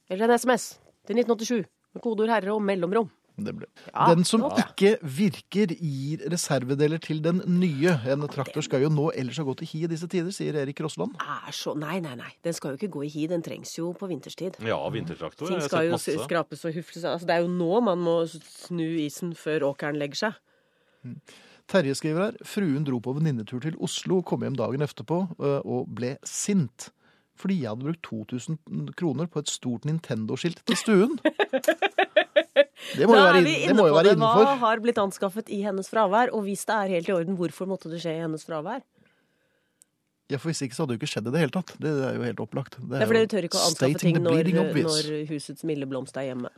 Eller 0.09 0.25
en 0.29 0.35
SMS 0.39 0.79
til 1.07 1.15
1987 1.15 1.65
med 1.95 2.03
kodeord 2.03 2.29
'herre' 2.29 2.55
og 2.55 2.61
mellomrom. 2.61 3.09
Ja, 3.37 4.13
Den 4.13 4.23
som 4.23 4.45
ja. 4.45 4.63
ikke 4.63 4.95
virker, 5.01 5.73
gir 5.75 6.23
reservedeler 6.31 7.01
til 7.03 7.19
den 7.23 7.41
nye. 7.59 7.97
En 8.07 8.23
traktor 8.31 8.63
skal 8.63 8.85
jo 8.85 8.89
nå 8.93 9.09
ellers 9.15 9.39
ha 9.41 9.45
gått 9.47 9.63
i 9.65 9.69
hi 9.69 9.83
i 9.83 9.89
disse 9.91 10.07
tider, 10.11 10.31
sier 10.35 10.55
Erik 10.61 10.79
Rossland. 10.85 11.17
Er 11.19 11.51
så 11.55 11.75
Nei, 11.75 11.99
nei, 12.03 12.15
nei. 12.15 12.31
Den 12.45 12.55
skal 12.55 12.73
jo 12.73 12.79
ikke 12.79 12.93
gå 12.95 13.03
i 13.07 13.11
hi. 13.11 13.25
Den 13.31 13.43
trengs 13.43 13.75
jo 13.77 13.91
på 13.97 14.07
vinterstid. 14.07 14.61
ja, 14.63 14.79
vintertraktor. 14.89 15.51
Ting 15.51 15.61
skal 15.65 15.89
jo 15.89 15.97
masse. 15.97 16.15
skrapes 16.23 16.63
og 16.65 16.73
hufles. 16.77 17.03
Altså, 17.03 17.27
det 17.27 17.35
er 17.35 17.43
jo 17.43 17.51
nå 17.51 17.81
man 17.83 17.99
må 17.99 18.15
snu 18.29 18.87
isen 19.03 19.35
før 19.35 19.67
åkeren 19.73 19.99
legger 19.99 20.21
seg. 20.25 20.41
Terje 21.67 21.95
skriver 21.97 22.29
her. 22.29 22.37
Fruen 22.45 22.85
dro 22.85 22.99
på 23.01 23.13
venninnetur 23.17 23.59
til 23.63 23.75
Oslo, 23.83 24.21
kom 24.21 24.45
hjem 24.45 24.57
dagen 24.57 24.85
etterpå 24.85 25.25
øh, 25.39 25.59
og 25.65 25.89
ble 25.97 26.15
sint. 26.23 26.91
Fordi 27.35 27.57
jeg 27.61 27.69
hadde 27.73 27.83
brukt 27.83 28.03
2000 28.03 28.93
kroner 28.95 29.27
på 29.27 29.41
et 29.43 29.49
stort 29.51 29.85
Nintendo-skilt 29.85 30.61
til 30.65 30.77
stuen. 30.79 31.17
Det 32.95 33.07
må 33.07 33.15
jo 33.15 33.21
Da 33.21 33.29
være, 33.31 33.35
er 33.35 33.39
inn- 33.39 33.45
vi 33.47 33.53
det 33.55 33.69
inne 33.69 33.77
må 33.79 33.85
på 33.87 33.95
være 33.95 34.09
det. 34.09 34.17
Hva 34.19 34.57
har 34.65 34.81
blitt 34.83 34.97
anskaffet 34.99 35.49
i 35.49 35.61
hennes 35.63 35.87
fravær? 35.89 36.33
Og 36.35 36.43
hvis 36.47 36.65
det 36.67 36.75
er 36.75 36.93
helt 36.97 37.09
i 37.09 37.15
orden, 37.15 37.37
hvorfor 37.39 37.67
måtte 37.71 37.89
det 37.89 38.01
skje 38.03 38.17
i 38.17 38.21
hennes 38.25 38.43
fravær? 38.45 38.81
Ja, 40.29 40.37
for 40.41 40.49
Hvis 40.49 40.61
ikke 40.65 40.73
så 40.75 40.83
hadde 40.83 40.95
det 40.95 40.99
jo 40.99 41.05
ikke 41.05 41.11
skjedd 41.13 41.27
i 41.29 41.31
det 41.35 41.39
hele 41.45 41.53
tatt. 41.53 41.75
Det 41.79 41.91
er 42.09 42.15
jo 42.17 42.23
helt 42.25 42.39
opplagt. 42.41 42.77
Det 42.81 42.89
Det 42.89 43.01
er 43.01 43.05
fordi 43.05 43.19
jo 43.21 43.25
dere 43.25 43.33
tør 43.35 43.47
ikke 43.47 43.59
å 43.61 43.65
anskaffe 43.69 43.99
ting 44.01 44.15
når, 44.25 44.49
når 44.81 45.27
husets 45.29 45.63
milde 45.63 45.85
blomst 45.91 46.17
er 46.17 46.31
hjemme. 46.33 46.49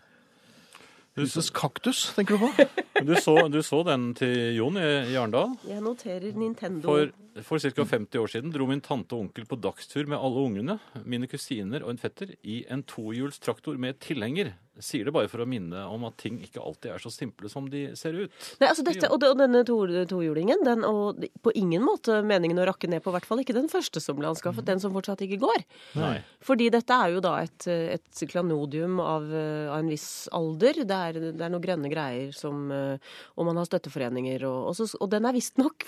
Husets 1.18 1.50
kaktus, 1.50 2.14
tenker 2.16 2.38
du 2.38 2.46
på? 2.46 2.68
Du 3.08 3.14
så, 3.22 3.34
du 3.54 3.60
så 3.62 3.84
den 3.86 4.08
til 4.18 4.56
Jon 4.58 4.78
i, 4.82 4.86
i 5.12 5.16
Arendal? 5.18 5.52
Jeg 5.70 5.82
noterer 5.86 6.34
Nintendo. 6.34 6.82
For, 6.88 7.12
for 7.46 7.62
ca. 7.62 7.84
50 7.86 8.18
år 8.24 8.32
siden 8.34 8.54
dro 8.54 8.66
min 8.70 8.82
tante 8.82 9.14
og 9.14 9.28
onkel 9.28 9.46
på 9.46 9.58
dagstur 9.62 10.08
med 10.10 10.18
alle 10.18 10.42
ungene, 10.48 10.80
mine 11.06 11.28
kusiner 11.30 11.84
og 11.86 11.92
en 11.94 12.00
fetter, 12.02 12.32
i 12.42 12.64
en 12.74 12.82
tohjulstraktor 12.90 13.78
med 13.78 14.00
tilhenger. 14.02 14.56
Sier 14.84 15.08
det 15.08 15.14
bare 15.16 15.30
for 15.32 15.42
å 15.44 15.48
minne 15.50 15.84
om 15.90 16.04
at 16.08 16.18
ting 16.22 16.38
ikke 16.44 16.62
alltid 16.62 16.92
er 16.94 17.02
så 17.02 17.10
simple 17.14 17.50
som 17.50 17.66
de 17.72 17.84
ser 17.98 18.14
ut. 18.18 18.34
Nei, 18.62 18.70
altså 18.70 18.86
dette, 18.86 19.10
og, 19.14 19.24
denne 19.40 19.64
to- 19.68 20.06
tohjulingen, 20.10 20.64
den 20.68 20.86
og 20.88 21.24
på 21.44 21.54
ingen 21.58 21.86
måte 21.86 22.20
meningen 22.28 22.60
å 22.62 22.68
rakke 22.70 22.90
ned 22.92 23.02
på, 23.04 23.10
i 23.12 23.18
hvert 23.18 23.30
fall 23.30 23.42
ikke 23.42 23.56
den 23.58 23.70
første 23.72 24.02
som 24.04 24.20
ble 24.20 24.30
anskaffet, 24.30 24.66
den 24.68 24.82
som 24.84 24.94
fortsatt 24.96 25.24
ikke 25.26 25.40
går. 25.42 25.66
Nei. 25.98 26.16
Fordi 26.46 26.70
dette 26.74 26.94
er 26.94 27.16
jo 27.16 27.24
da 27.26 27.36
et, 27.46 27.68
et 27.68 28.24
klanodium 28.30 29.00
av, 29.04 29.26
eh, 29.32 29.66
av 29.72 29.80
en 29.82 29.90
viss 29.92 30.28
alder. 30.36 30.84
Det 30.88 31.02
er, 31.10 31.20
det 31.32 31.42
er 31.42 31.54
noen 31.54 31.64
grønne 31.66 31.92
greier 31.92 32.34
som 32.36 32.68
eh, 32.72 32.98
Og 33.38 33.46
man 33.50 33.58
har 33.58 33.68
støtteforeninger 33.70 34.44
og, 34.48 34.70
og, 34.70 34.76
så, 34.78 34.88
og 35.02 35.10
den 35.12 35.26
er 35.26 35.36
visstnok 35.36 35.88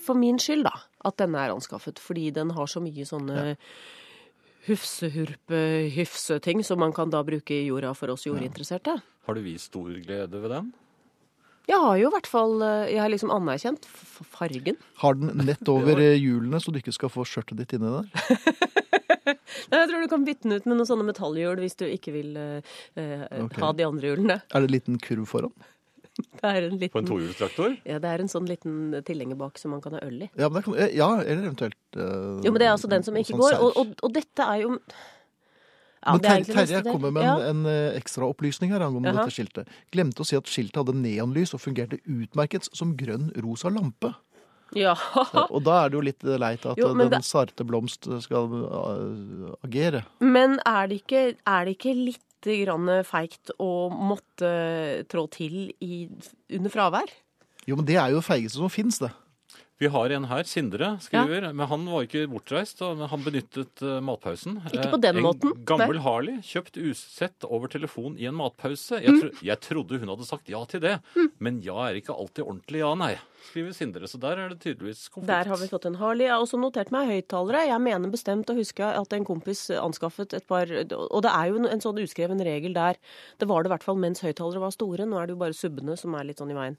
for 0.00 0.16
min 0.16 0.38
skyld, 0.40 0.64
da, 0.64 0.72
at 1.04 1.18
denne 1.20 1.40
er 1.42 1.52
anskaffet. 1.52 1.98
Fordi 2.00 2.30
den 2.34 2.54
har 2.56 2.70
så 2.70 2.80
mye 2.82 3.04
sånne 3.06 3.56
hufsehurpe-hyfseting 4.66 6.64
som 6.66 6.78
man 6.82 6.92
kan 6.92 7.10
da 7.10 7.22
bruke 7.24 7.54
i 7.54 7.66
jorda 7.68 7.94
for 7.96 8.08
oss 8.14 8.26
jordinteresserte. 8.26 9.00
Har 9.26 9.34
du 9.34 9.40
vist 9.44 9.70
stor 9.70 9.88
glede 10.04 10.40
ved 10.42 10.50
den? 10.52 10.72
Jeg 11.70 11.78
har 11.78 11.96
jo 12.00 12.08
i 12.08 12.12
hvert 12.14 12.26
fall 12.26 12.62
eh, 12.66 12.88
Jeg 12.94 13.00
har 13.02 13.10
liksom 13.12 13.30
anerkjent 13.30 13.84
fargen. 13.86 14.76
Har 15.02 15.14
den 15.18 15.28
nett 15.46 15.68
over 15.74 16.00
eh, 16.00 16.16
hjulene, 16.18 16.60
så 16.60 16.72
du 16.72 16.78
ikke 16.80 16.96
skal 16.96 17.12
få 17.12 17.24
skjørtet 17.28 17.60
ditt 17.60 17.72
inni 17.76 17.90
der? 17.94 18.06
Nei, 19.70 19.78
Jeg 19.78 19.88
tror 19.90 20.00
du 20.02 20.08
kan 20.10 20.24
bytte 20.26 20.48
den 20.48 20.56
ut 20.56 20.66
med 20.66 20.76
noen 20.80 20.88
sånne 20.88 21.06
metallhjul 21.06 21.60
hvis 21.62 21.76
du 21.78 21.84
ikke 21.86 22.12
vil 22.16 22.30
eh, 22.40 22.62
okay. 22.96 23.60
Ha 23.62 23.68
de 23.76 23.86
andre 23.86 24.06
hjulene. 24.10 24.36
Er 24.50 24.58
det 24.64 24.66
en 24.70 24.74
liten 24.74 24.98
kurv 25.02 25.26
foran? 25.30 25.54
Det 26.40 26.50
er 26.50 26.66
en 26.68 26.78
På 26.90 26.98
en 27.02 27.06
tohjulstraktor? 27.08 27.76
Ja, 27.88 27.98
det 28.02 28.08
er 28.10 28.20
en 28.24 28.28
sånn 28.32 28.46
liten 28.48 29.02
tilhenger 29.06 29.36
bak 29.40 29.58
som 29.58 29.70
man 29.74 29.80
kan 29.84 29.92
ha 29.98 30.00
øl 30.06 30.22
i. 30.26 30.30
Ja, 30.36 30.48
men 30.48 30.60
det 30.60 30.64
kan, 30.64 30.74
eh, 30.76 30.92
ja 30.96 31.08
eller 31.20 31.46
eventuelt 31.50 31.78
uh, 31.96 32.40
Jo, 32.44 32.50
men 32.52 32.58
det 32.62 32.66
er 32.68 32.74
altså 32.74 32.90
den 32.90 33.02
som 33.06 33.14
ikke 33.16 33.34
sånn 33.34 33.40
går. 33.44 33.58
Og, 33.60 33.76
og, 33.76 33.94
og 34.02 34.12
dette 34.16 34.46
er 34.46 34.62
jo 34.64 34.76
ja, 36.00 36.14
men 36.16 36.24
er 36.24 36.44
Terje 36.48 36.78
del. 36.80 36.92
kommer 36.94 37.10
med 37.12 37.22
en, 37.22 37.28
Ja. 37.28 37.50
en 37.50 37.66
eh, 37.68 37.98
ekstra 37.98 38.24
opplysning 38.24 38.70
her 38.72 38.80
angående 38.86 39.12
dette 39.18 39.34
skiltet. 39.36 39.68
Glemte 39.92 40.22
å 40.24 40.26
si 40.26 40.36
at 40.38 40.48
skiltet 40.48 40.80
hadde 40.80 40.94
neonlys 40.96 41.52
og 41.52 41.60
fungerte 41.60 41.98
utmerket 42.08 42.70
som 42.72 42.94
grønn-rosa 42.96 43.68
lampe. 43.68 44.14
Ja. 44.72 44.94
Ja, 45.34 45.44
og 45.50 45.64
da 45.66 45.80
er 45.84 45.90
det 45.90 45.98
jo 45.98 46.00
litt 46.06 46.22
leit 46.40 46.64
at 46.64 46.78
Jo, 46.78 46.92
den 46.94 47.10
det- 47.10 47.24
sarte 47.26 47.64
blomst 47.66 48.06
skal 48.22 48.48
agere. 49.66 50.04
Men 50.22 50.60
er 50.64 50.86
det 50.88 51.02
ikke, 51.02 51.22
er 51.44 51.64
det 51.66 51.76
ikke 51.76 51.94
litt 51.98 52.24
grann 52.44 52.88
feigt 53.06 53.52
å 53.60 53.90
måtte 53.92 54.50
trå 55.10 55.26
til 55.32 55.74
i, 55.84 56.06
under 56.56 56.72
fravær? 56.72 57.12
Jo, 57.68 57.76
men 57.76 57.86
det 57.86 57.98
er 58.00 58.12
jo 58.12 58.20
det 58.22 58.28
feigeste 58.28 58.58
som 58.62 58.72
fins, 58.72 59.00
det. 59.02 59.10
Vi 59.80 59.88
har 59.88 60.12
en 60.12 60.26
her, 60.28 60.44
Sindre, 60.44 60.90
skriver. 61.00 61.46
Men 61.56 61.68
han 61.70 61.86
var 61.88 62.04
ikke 62.04 62.26
bortreist, 62.28 62.82
men 62.84 63.08
han 63.08 63.22
benyttet 63.24 63.80
eh, 63.80 63.96
matpausen. 64.04 64.58
Ikke 64.68 64.90
på 64.92 64.98
Eh, 64.98 65.04
den 65.06 65.16
en 65.16 65.24
måten, 65.24 65.54
gammel 65.64 65.96
nei. 65.96 66.02
Harley, 66.04 66.34
kjøpt 66.44 66.76
usett 66.76 67.46
over 67.48 67.72
telefon 67.72 68.18
i 68.20 68.26
en 68.28 68.36
matpause. 68.36 68.98
Mm. 69.00 69.06
Jeg, 69.06 69.22
tro, 69.22 69.30
jeg 69.48 69.62
trodde 69.64 70.00
hun 70.02 70.12
hadde 70.12 70.26
sagt 70.28 70.52
ja 70.52 70.60
til 70.68 70.82
det, 70.84 70.98
men 71.40 71.62
ja 71.64 71.78
er 71.86 71.96
ikke 71.96 72.12
alltid 72.12 72.44
ordentlig 72.44 72.82
ja, 72.82 72.90
nei, 73.00 73.14
skriver 73.48 73.72
Sindre. 73.78 74.10
Så 74.12 74.20
der 74.20 74.36
er 74.42 74.52
det 74.52 74.60
tydeligvis 74.66 75.06
konflikt. 75.08 75.30
Der 75.32 75.48
har 75.48 75.62
vi 75.62 75.70
fått 75.72 75.88
en 75.88 75.96
Harley. 76.02 76.26
Jeg 76.28 76.34
har 76.36 76.44
også 76.44 76.60
notert 76.60 76.92
meg 76.92 77.08
høyttalere. 77.14 77.64
Jeg 77.70 77.80
mener 77.88 78.12
bestemt 78.12 78.52
å 78.52 78.58
huske 78.60 78.84
at 78.84 79.16
en 79.16 79.24
kompis 79.24 79.64
anskaffet 79.80 80.36
et 80.36 80.44
par 80.50 80.68
Og 80.68 81.24
det 81.24 81.32
er 81.32 81.48
jo 81.48 81.64
en 81.64 81.80
sånn 81.80 82.04
uskreven 82.04 82.44
regel 82.44 82.76
der. 82.76 83.00
Det 83.40 83.48
var 83.48 83.64
det 83.64 83.72
i 83.72 83.74
hvert 83.78 83.88
fall 83.88 83.96
mens 84.04 84.20
høyttalere 84.20 84.60
var 84.60 84.76
store. 84.76 85.08
Nå 85.08 85.16
er 85.16 85.30
det 85.30 85.38
jo 85.38 85.42
bare 85.46 85.56
subbene 85.56 85.96
som 85.96 86.20
er 86.20 86.28
litt 86.28 86.44
sånn 86.44 86.52
i 86.52 86.60
veien. 86.60 86.76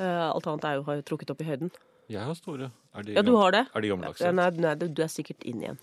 Eh, 0.00 0.26
alt 0.32 0.48
annet 0.48 0.64
er 0.72 0.80
jo 0.80 1.00
trukket 1.04 1.36
opp 1.36 1.44
i 1.44 1.50
høyden. 1.52 1.72
Jeg 2.10 2.26
har 2.26 2.34
store. 2.34 2.70
Er 2.94 3.02
de, 3.06 3.12
Ja, 3.14 3.22
du 3.22 3.36
har 3.38 3.52
det? 3.54 3.66
Er 3.74 3.80
de 3.84 3.90
gammeldagse? 3.92 4.24
Ja, 4.26 4.32
nei, 4.34 4.48
nei, 4.58 4.74
du 4.80 4.88
du 4.88 5.02
er 5.04 5.10
sikkert 5.12 5.44
inn 5.46 5.60
igjen. 5.62 5.78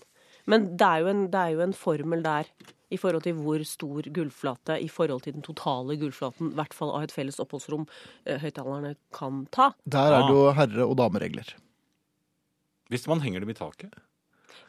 Men 0.48 0.66
det 0.80 0.84
er, 0.86 1.00
jo 1.04 1.08
en, 1.12 1.22
det 1.32 1.40
er 1.40 1.54
jo 1.54 1.60
en 1.64 1.72
formel 1.76 2.22
der 2.24 2.48
i 2.92 2.96
forhold 2.96 3.22
til 3.26 3.34
hvor 3.36 3.60
stor 3.68 4.06
gulvflate 4.16 4.78
i 4.80 4.88
forhold 4.88 5.20
til 5.26 5.34
den 5.36 5.42
totale 5.44 5.96
gulvflaten, 6.00 6.52
i 6.52 6.56
hvert 6.56 6.72
fall 6.76 6.92
av 6.96 7.02
et 7.04 7.12
felles 7.12 7.36
oppholdsrom, 7.40 7.84
eh, 8.24 8.38
høyttalerne 8.40 8.94
kan 9.12 9.42
ta. 9.52 9.70
Der 9.84 10.08
er 10.12 10.22
Ah. 10.22 10.26
det 10.28 10.36
jo 10.36 10.52
herre- 10.56 10.86
og 10.88 10.96
dameregler. 10.96 11.54
Hvis 12.88 13.06
man 13.08 13.20
henger 13.20 13.40
dem 13.40 13.50
i 13.50 13.54
taket? 13.54 13.92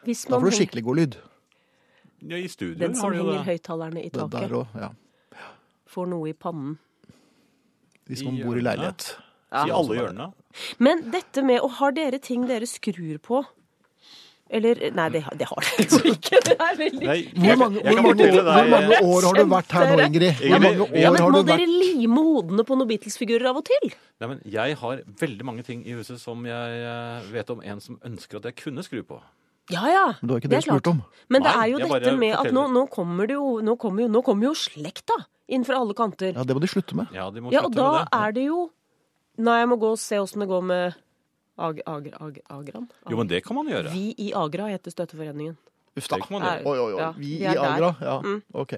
Hvis 0.04 0.26
Da 0.28 0.40
får 0.40 0.50
du 0.52 0.56
skikkelig 0.58 0.84
god 0.84 0.96
lyd. 0.98 1.16
Ja, 2.22 2.36
I 2.36 2.48
studio 2.48 2.76
den 2.76 2.94
som 2.96 3.06
har 3.06 3.12
de 3.12 3.18
jo 3.18 3.32
henger 3.32 3.46
høyttalerne 3.48 4.06
i 4.06 4.10
taket, 4.10 4.32
der 4.32 4.50
også, 4.50 4.80
ja. 4.80 4.90
får 5.88 6.08
noe 6.12 6.30
i 6.30 6.34
pannen. 6.34 6.78
Hvis 8.10 8.22
I 8.22 8.26
man 8.26 8.42
bor 8.44 8.58
i 8.58 8.62
leilighet. 8.62 9.16
leilighet. 9.52 9.68
I 9.70 9.72
alle 9.72 9.96
hjørnene. 9.96 10.34
Men 10.80 11.04
dette 11.14 11.44
med 11.46 11.62
å 11.62 11.70
ha 11.80 11.92
dere 11.92 12.20
ting 12.20 12.48
dere 12.50 12.66
skrur 12.70 13.18
på 13.22 13.44
Eller 14.50 14.80
Nei, 14.98 15.10
det, 15.14 15.20
har- 15.22 15.36
det 15.38 15.46
har 15.46 15.62
dere 15.62 15.86
jo 15.86 16.12
ikke. 16.16 16.40
Det 16.48 16.56
er 16.58 16.78
veldig 16.80 17.06
Nei, 17.06 17.18
Hvor 17.38 17.60
mange, 17.62 17.82
hvor, 17.86 18.00
mange, 18.02 18.14
fortelle 18.18 18.44
hvor 18.48 18.70
mange 18.72 19.02
år 19.06 19.28
har 19.28 19.36
du 19.38 19.44
vært 19.52 19.76
her 19.78 19.92
nå, 19.92 19.98
Ingrid? 20.08 20.40
Hvor 20.42 20.64
mange 20.64 20.86
år 20.88 20.96
ja, 20.98 21.12
Men 21.14 21.22
har 21.22 21.36
må 21.36 21.42
dere 21.46 21.68
lime 21.70 22.24
hodene 22.26 22.66
på 22.66 22.78
noen 22.80 22.90
Beatles-figurer 22.90 23.46
av 23.52 23.60
og 23.62 23.68
til? 23.70 23.92
Nei, 24.24 24.30
men 24.32 24.40
Jeg 24.50 24.78
har 24.82 25.04
veldig 25.22 25.46
mange 25.52 25.66
ting 25.68 25.84
i 25.86 25.94
huset 26.00 26.18
som 26.24 26.42
jeg 26.50 26.80
eh, 26.82 27.30
vet 27.36 27.54
om 27.54 27.62
en 27.62 27.84
som 27.86 28.00
ønsker 28.10 28.42
at 28.42 28.50
jeg 28.50 28.58
kunne 28.64 28.82
skru 28.88 29.04
på. 29.06 29.20
Ja 29.70 29.86
ja. 29.86 30.06
Men 30.18 30.26
det 30.26 30.34
var 30.34 30.42
ikke 30.42 30.50
Det 30.50 30.58
det 30.58 30.64
er 30.64 30.70
klart. 30.72 30.88
om. 30.96 31.04
Men 31.30 31.46
det 31.46 31.54
er 31.54 31.68
jo 31.70 31.84
dette 31.86 32.16
med 32.18 32.34
at 32.40 32.50
nå, 32.58 32.66
nå 32.74 32.88
kommer 32.90 33.30
det 33.30 33.38
jo 33.38 33.60
Nå 33.62 33.78
kommer 33.78 34.02
jo, 34.08 34.10
nå 34.18 34.24
kommer 34.26 34.50
jo 34.50 34.56
slekta 34.58 35.14
inn 35.50 35.62
fra 35.66 35.78
alle 35.78 35.94
kanter. 35.94 36.34
Ja, 36.34 36.42
Det 36.42 36.58
må 36.58 36.62
de 36.66 36.70
slutte 36.74 36.98
med. 36.98 37.14
Ja, 37.14 37.30
de 37.30 37.46
må 37.46 37.54
Ja, 37.54 37.62
og 37.70 37.78
da 37.78 37.92
med 37.92 38.02
det. 38.02 38.18
er 38.26 38.34
det 38.40 38.48
jo 38.50 38.64
Nei, 39.40 39.60
jeg 39.62 39.70
må 39.72 39.78
gå 39.80 39.92
og 39.96 40.00
se 40.02 40.20
åssen 40.20 40.44
det 40.44 40.50
går 40.52 40.64
med 40.68 40.98
Ag, 41.60 41.82
ag, 41.92 42.06
ag, 42.24 42.38
Agran? 42.56 42.86
Jo, 43.12 43.18
men 43.20 43.28
det 43.28 43.42
kan 43.44 43.56
man 43.58 43.68
gjøre. 43.68 43.92
Vi 43.92 44.14
i 44.18 44.30
Agra 44.34 44.70
heter 44.72 44.94
Støtteforeningen. 44.94 45.58
Uff 46.00 46.08
da. 46.08 46.16
Det 46.16 46.28
kan 46.30 46.38
man 46.40 46.46
gjøre. 46.48 46.66
Oi, 46.72 46.78
oi, 46.80 46.92
oi. 46.94 47.00
Ja, 47.02 47.10
Vi 47.18 47.32
i. 47.42 47.46
Agra? 47.52 47.90
Ja, 48.00 48.14
Mm. 48.24 48.42
OK. 48.54 48.78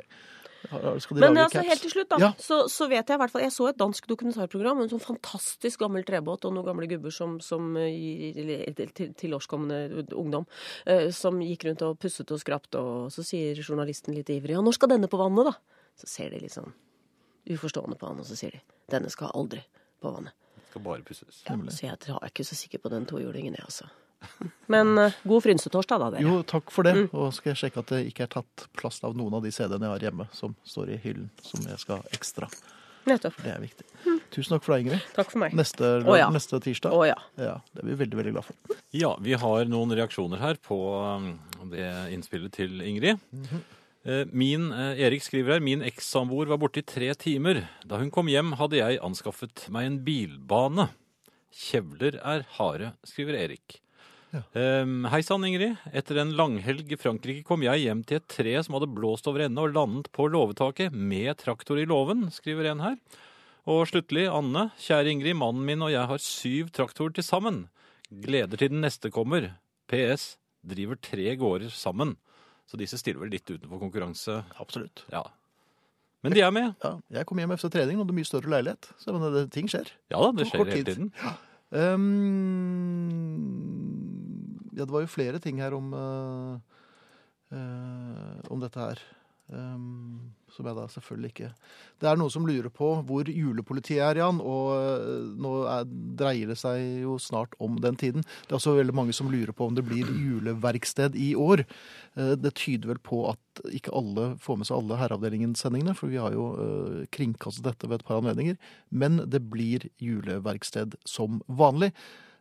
Skal 1.01 1.17
de 1.17 1.21
Men 1.21 1.33
lage 1.33 1.43
altså, 1.45 1.57
caps? 1.59 1.67
helt 1.69 1.81
til 1.81 1.91
slutt, 1.91 2.09
da, 2.09 2.17
Ja. 2.21 2.29
så, 2.37 2.57
så 2.69 2.87
vet 2.89 3.07
jeg 3.09 3.15
i 3.17 3.21
hvert 3.21 3.31
fall 3.33 3.41
Jeg 3.41 3.51
så 3.51 3.67
et 3.69 3.77
dansk 3.81 4.05
dokumentarprogram 4.07 4.77
om 4.77 4.83
en 4.83 4.89
sånn 4.91 5.01
fantastisk 5.01 5.79
gammel 5.81 6.03
trebåt 6.05 6.45
og 6.45 6.53
noen 6.53 6.65
gamle 6.67 6.87
gubber 6.89 7.11
som, 7.13 7.39
som 7.41 7.75
eh, 7.77 7.89
i- 7.89 8.73
til, 8.77 9.13
tilårskomne 9.17 10.05
ungdom 10.13 10.45
uh, 10.87 11.09
som 11.11 11.39
gikk 11.41 11.65
rundt 11.65 11.81
og 11.81 11.97
pusset 11.99 12.29
og 12.31 12.39
skrapt, 12.41 12.75
og 12.77 13.09
så 13.13 13.25
sier 13.25 13.57
journalisten 13.57 14.13
litt 14.13 14.29
ivrig 14.29 14.53
Ja, 14.57 14.61
når 14.61 14.73
skal 14.77 14.89
denne 14.93 15.09
på 15.09 15.17
vannet, 15.21 15.49
da? 15.49 15.53
Så 15.97 16.07
ser 16.07 16.29
de 16.29 16.39
litt 16.45 16.53
sånn 16.53 16.71
uforstående 17.49 17.97
på 17.97 18.07
han, 18.07 18.19
og 18.21 18.25
så 18.29 18.37
sier 18.37 18.51
de 18.57 18.61
Denne 18.89 19.09
skal 19.09 19.31
aldri 19.33 19.61
på 20.01 20.13
vannet. 20.13 20.33
Skal 20.71 20.85
bare 20.85 21.03
pusses. 21.03 21.43
Ja, 21.47 21.57
så 21.67 21.85
jeg 21.85 22.15
er 22.15 22.31
ikke 22.31 22.47
så 22.47 22.55
sikker 22.55 22.79
på 22.79 22.91
den 22.93 23.05
tohjulingen, 23.09 23.59
jeg, 23.59 23.67
altså. 23.67 23.91
Men 24.71 24.97
eh, 24.97 25.15
god 25.23 25.43
frynsetorsdag, 25.43 25.99
da, 25.99 26.09
dere. 26.15 26.23
Jo, 26.23 26.41
takk 26.47 26.71
for 26.71 26.87
det. 26.87 26.93
Mm. 26.97 27.07
Og 27.17 27.33
skal 27.35 27.51
jeg 27.51 27.61
sjekke 27.65 27.81
at 27.83 27.91
det 27.91 28.03
ikke 28.11 28.27
er 28.27 28.35
tatt 28.37 28.67
plass 28.77 29.01
av 29.07 29.17
noen 29.17 29.35
av 29.37 29.43
de 29.45 29.51
CD-ene 29.53 29.89
jeg 29.89 29.95
har 29.97 30.05
hjemme, 30.09 30.27
som 30.35 30.53
står 30.67 30.93
i 30.95 31.01
hyllen, 31.03 31.27
som 31.43 31.65
jeg 31.67 31.81
skal 31.81 31.99
ha 31.99 32.15
ekstra. 32.15 32.49
Nettopp. 33.09 33.37
Det 33.41 33.49
er 33.49 33.61
viktig. 33.63 33.85
Tusen 34.31 34.53
takk 34.53 34.65
for 34.65 34.75
deg, 34.75 34.85
Ingrid. 34.85 35.05
Takk 35.15 35.31
for 35.33 35.41
meg. 35.41 35.55
Neste, 35.57 35.87
Å, 36.05 36.15
ja. 36.19 36.27
neste 36.33 36.59
tirsdag. 36.61 36.93
Å 36.93 37.07
ja. 37.09 37.17
Ja, 37.41 37.55
det 37.73 37.81
er 37.81 37.87
vi 37.89 37.97
veldig, 38.03 38.19
veldig 38.19 38.33
glad 38.35 38.45
for. 38.45 38.77
Ja, 38.93 39.15
vi 39.25 39.33
har 39.41 39.69
noen 39.71 39.95
reaksjoner 39.97 40.41
her 40.43 40.59
på 40.61 40.77
um, 41.01 41.31
det 41.73 41.87
innspillet 42.13 42.53
til 42.59 42.77
Ingrid. 42.85 43.17
Eh, 43.17 43.55
Min, 44.03 44.71
eh, 44.73 44.97
Erik 45.05 45.21
skriver 45.21 45.53
her, 45.53 45.61
min 45.61 45.83
ekssamboer 45.85 46.49
var 46.49 46.57
borte 46.57 46.81
i 46.81 46.85
tre 46.87 47.11
timer. 47.13 47.67
Da 47.85 47.99
hun 48.01 48.09
kom 48.09 48.31
hjem 48.31 48.55
hadde 48.57 48.79
jeg 48.79 49.01
anskaffet 49.05 49.67
meg 49.69 49.85
en 49.85 49.99
bilbane. 50.05 50.87
Kjevler 51.53 52.17
er 52.17 52.45
harde, 52.57 52.93
skriver 53.05 53.37
Erik. 53.37 53.77
Ja. 54.31 54.41
Um, 54.55 55.03
Hei 55.11 55.19
sann, 55.27 55.43
Ingrid. 55.43 55.75
Etter 55.91 56.21
en 56.21 56.31
langhelg 56.39 56.87
i 56.87 56.97
Frankrike 56.99 57.43
kom 57.45 57.65
jeg 57.65 57.83
hjem 57.83 58.01
til 58.07 58.21
et 58.21 58.29
tre 58.31 58.53
som 58.63 58.77
hadde 58.77 58.89
blåst 58.95 59.27
over 59.27 59.43
ende 59.43 59.59
og 59.59 59.75
landet 59.75 60.07
på 60.15 60.29
låvetaket 60.31 60.95
med 60.95 61.35
traktor 61.41 61.81
i 61.81 61.85
låven, 61.85 62.29
skriver 62.31 62.71
en 62.71 62.83
her. 62.85 62.97
Og 63.69 63.83
sluttelig, 63.91 64.25
Anne. 64.31 64.69
Kjære 64.81 65.11
Ingrid, 65.11 65.37
mannen 65.37 65.67
min 65.67 65.83
og 65.83 65.91
jeg 65.93 66.07
har 66.09 66.23
syv 66.23 66.71
traktorer 66.73 67.13
til 67.17 67.27
sammen. 67.27 67.65
Gleder 68.09 68.57
til 68.57 68.71
den 68.71 68.81
neste 68.81 69.11
kommer. 69.13 69.51
PS. 69.91 70.37
Driver 70.65 70.97
tre 70.97 71.35
gårder 71.37 71.69
sammen. 71.75 72.15
Så 72.71 72.79
disse 72.79 72.95
stiller 72.95 73.19
vel 73.19 73.33
litt 73.33 73.49
utenfor 73.49 73.81
konkurranse. 73.81 74.37
Absolutt. 74.63 75.03
Ja. 75.11 75.25
Men 76.23 76.31
de 76.37 76.43
er 76.45 76.51
med. 76.55 76.69
Ja, 76.85 76.93
jeg 77.17 77.27
kom 77.27 77.41
hjem 77.41 77.51
efter 77.57 77.71
trening 77.73 77.97
og 77.97 78.05
hadde 78.05 78.15
mye 78.15 78.29
større 78.29 78.51
leilighet. 78.53 78.87
Så 79.01 79.11
men 79.11 79.25
det, 79.33 79.49
ting 79.51 79.67
skjer. 79.71 79.89
Ja 80.13 80.21
da, 80.23 80.29
det 80.37 80.45
skjer 80.47 80.63
hele 80.69 80.85
tiden. 80.87 81.09
tiden. 81.11 81.33
Um, 81.71 83.09
ja, 84.71 84.85
det 84.85 84.93
var 84.93 85.03
jo 85.03 85.11
flere 85.11 85.41
ting 85.43 85.59
her 85.59 85.75
om 85.75 85.91
uh, 85.91 86.55
uh, 87.51 88.39
om 88.53 88.63
dette 88.63 88.79
her. 88.79 89.03
Um, 89.51 90.31
som 90.55 90.67
jeg 90.67 90.77
da 90.77 90.85
selvfølgelig 90.91 91.31
ikke 91.31 91.49
Det 92.01 92.09
er 92.09 92.19
noen 92.19 92.33
som 92.33 92.45
lurer 92.47 92.71
på 92.73 92.89
hvor 93.07 93.29
julepolitiet 93.29 94.01
er, 94.03 94.19
Jan. 94.21 94.41
Og 94.41 94.71
eh, 94.75 95.25
nå 95.41 95.51
er, 95.69 95.89
dreier 96.19 96.51
det 96.51 96.57
seg 96.59 97.03
jo 97.03 97.17
snart 97.21 97.55
om 97.61 97.77
den 97.83 97.99
tiden. 97.99 98.25
Det 98.45 98.53
er 98.53 98.59
også 98.59 98.75
veldig 98.77 98.95
mange 98.97 99.15
som 99.15 99.29
lurer 99.31 99.53
på 99.55 99.69
om 99.69 99.77
det 99.77 99.85
blir 99.87 100.09
juleverksted 100.09 101.17
i 101.19 101.31
år. 101.39 101.65
Eh, 102.17 102.33
det 102.39 102.55
tyder 102.59 102.93
vel 102.93 103.03
på 103.03 103.23
at 103.31 103.63
ikke 103.71 103.93
alle 103.95 104.31
får 104.41 104.59
med 104.59 104.69
seg 104.69 104.79
alle 104.79 104.99
Herreavdelingen-sendingene, 105.01 105.95
for 105.97 106.11
vi 106.11 106.21
har 106.21 106.35
jo 106.35 106.49
eh, 106.63 106.97
kringkastet 107.13 107.67
dette 107.69 107.89
ved 107.89 108.01
et 108.01 108.07
par 108.07 108.21
anledninger. 108.21 108.57
Men 108.89 109.21
det 109.29 109.45
blir 109.53 109.87
juleverksted 110.01 110.97
som 111.07 111.43
vanlig. 111.47 111.93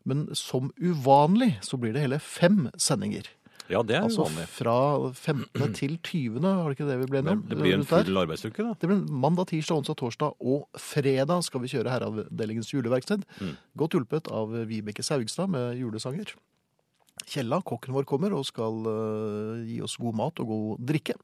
Men 0.08 0.30
som 0.34 0.70
uvanlig 0.80 1.58
så 1.64 1.76
blir 1.76 1.92
det 1.92 2.06
hele 2.06 2.22
fem 2.24 2.70
sendinger. 2.80 3.28
Ja, 3.70 3.80
det 3.86 3.94
er 3.96 4.02
Altså 4.08 4.24
uvanlig. 4.26 4.44
fra 4.50 4.74
15. 5.14 5.72
til 5.78 5.96
20., 6.02 6.40
var 6.42 6.68
det 6.68 6.76
ikke 6.78 6.88
det 6.90 6.98
vi 7.04 7.08
ble 7.12 7.22
enige 7.22 7.36
om? 7.38 7.42
det 7.48 7.58
blir 7.60 7.76
en 7.78 7.86
full 7.86 8.20
arbeidsuke, 8.24 8.66
da. 8.66 8.74
Det 8.82 8.90
blir 8.90 9.02
mandag, 9.24 9.46
tirsdag, 9.52 9.80
onsdag, 9.82 9.98
torsdag 10.02 10.34
og 10.42 10.66
fredag 10.80 11.44
skal 11.46 11.62
vi 11.64 11.70
kjøre 11.72 11.92
Herreavdelingens 11.94 12.72
juleverksted. 12.74 13.22
Mm. 13.40 13.54
Godt 13.78 13.94
hjulpet 13.98 14.30
av 14.34 14.52
Vibeke 14.70 15.04
Saugstad 15.06 15.50
med 15.54 15.78
julesanger. 15.78 16.34
Kjella, 17.30 17.60
kokken 17.62 17.92
vår, 17.94 18.06
kommer 18.08 18.32
og 18.34 18.46
skal 18.48 18.86
eh, 18.90 19.66
gi 19.68 19.80
oss 19.84 19.98
god 20.00 20.16
mat 20.18 20.40
og 20.40 20.48
god 20.50 20.86
drikke. 20.88 21.14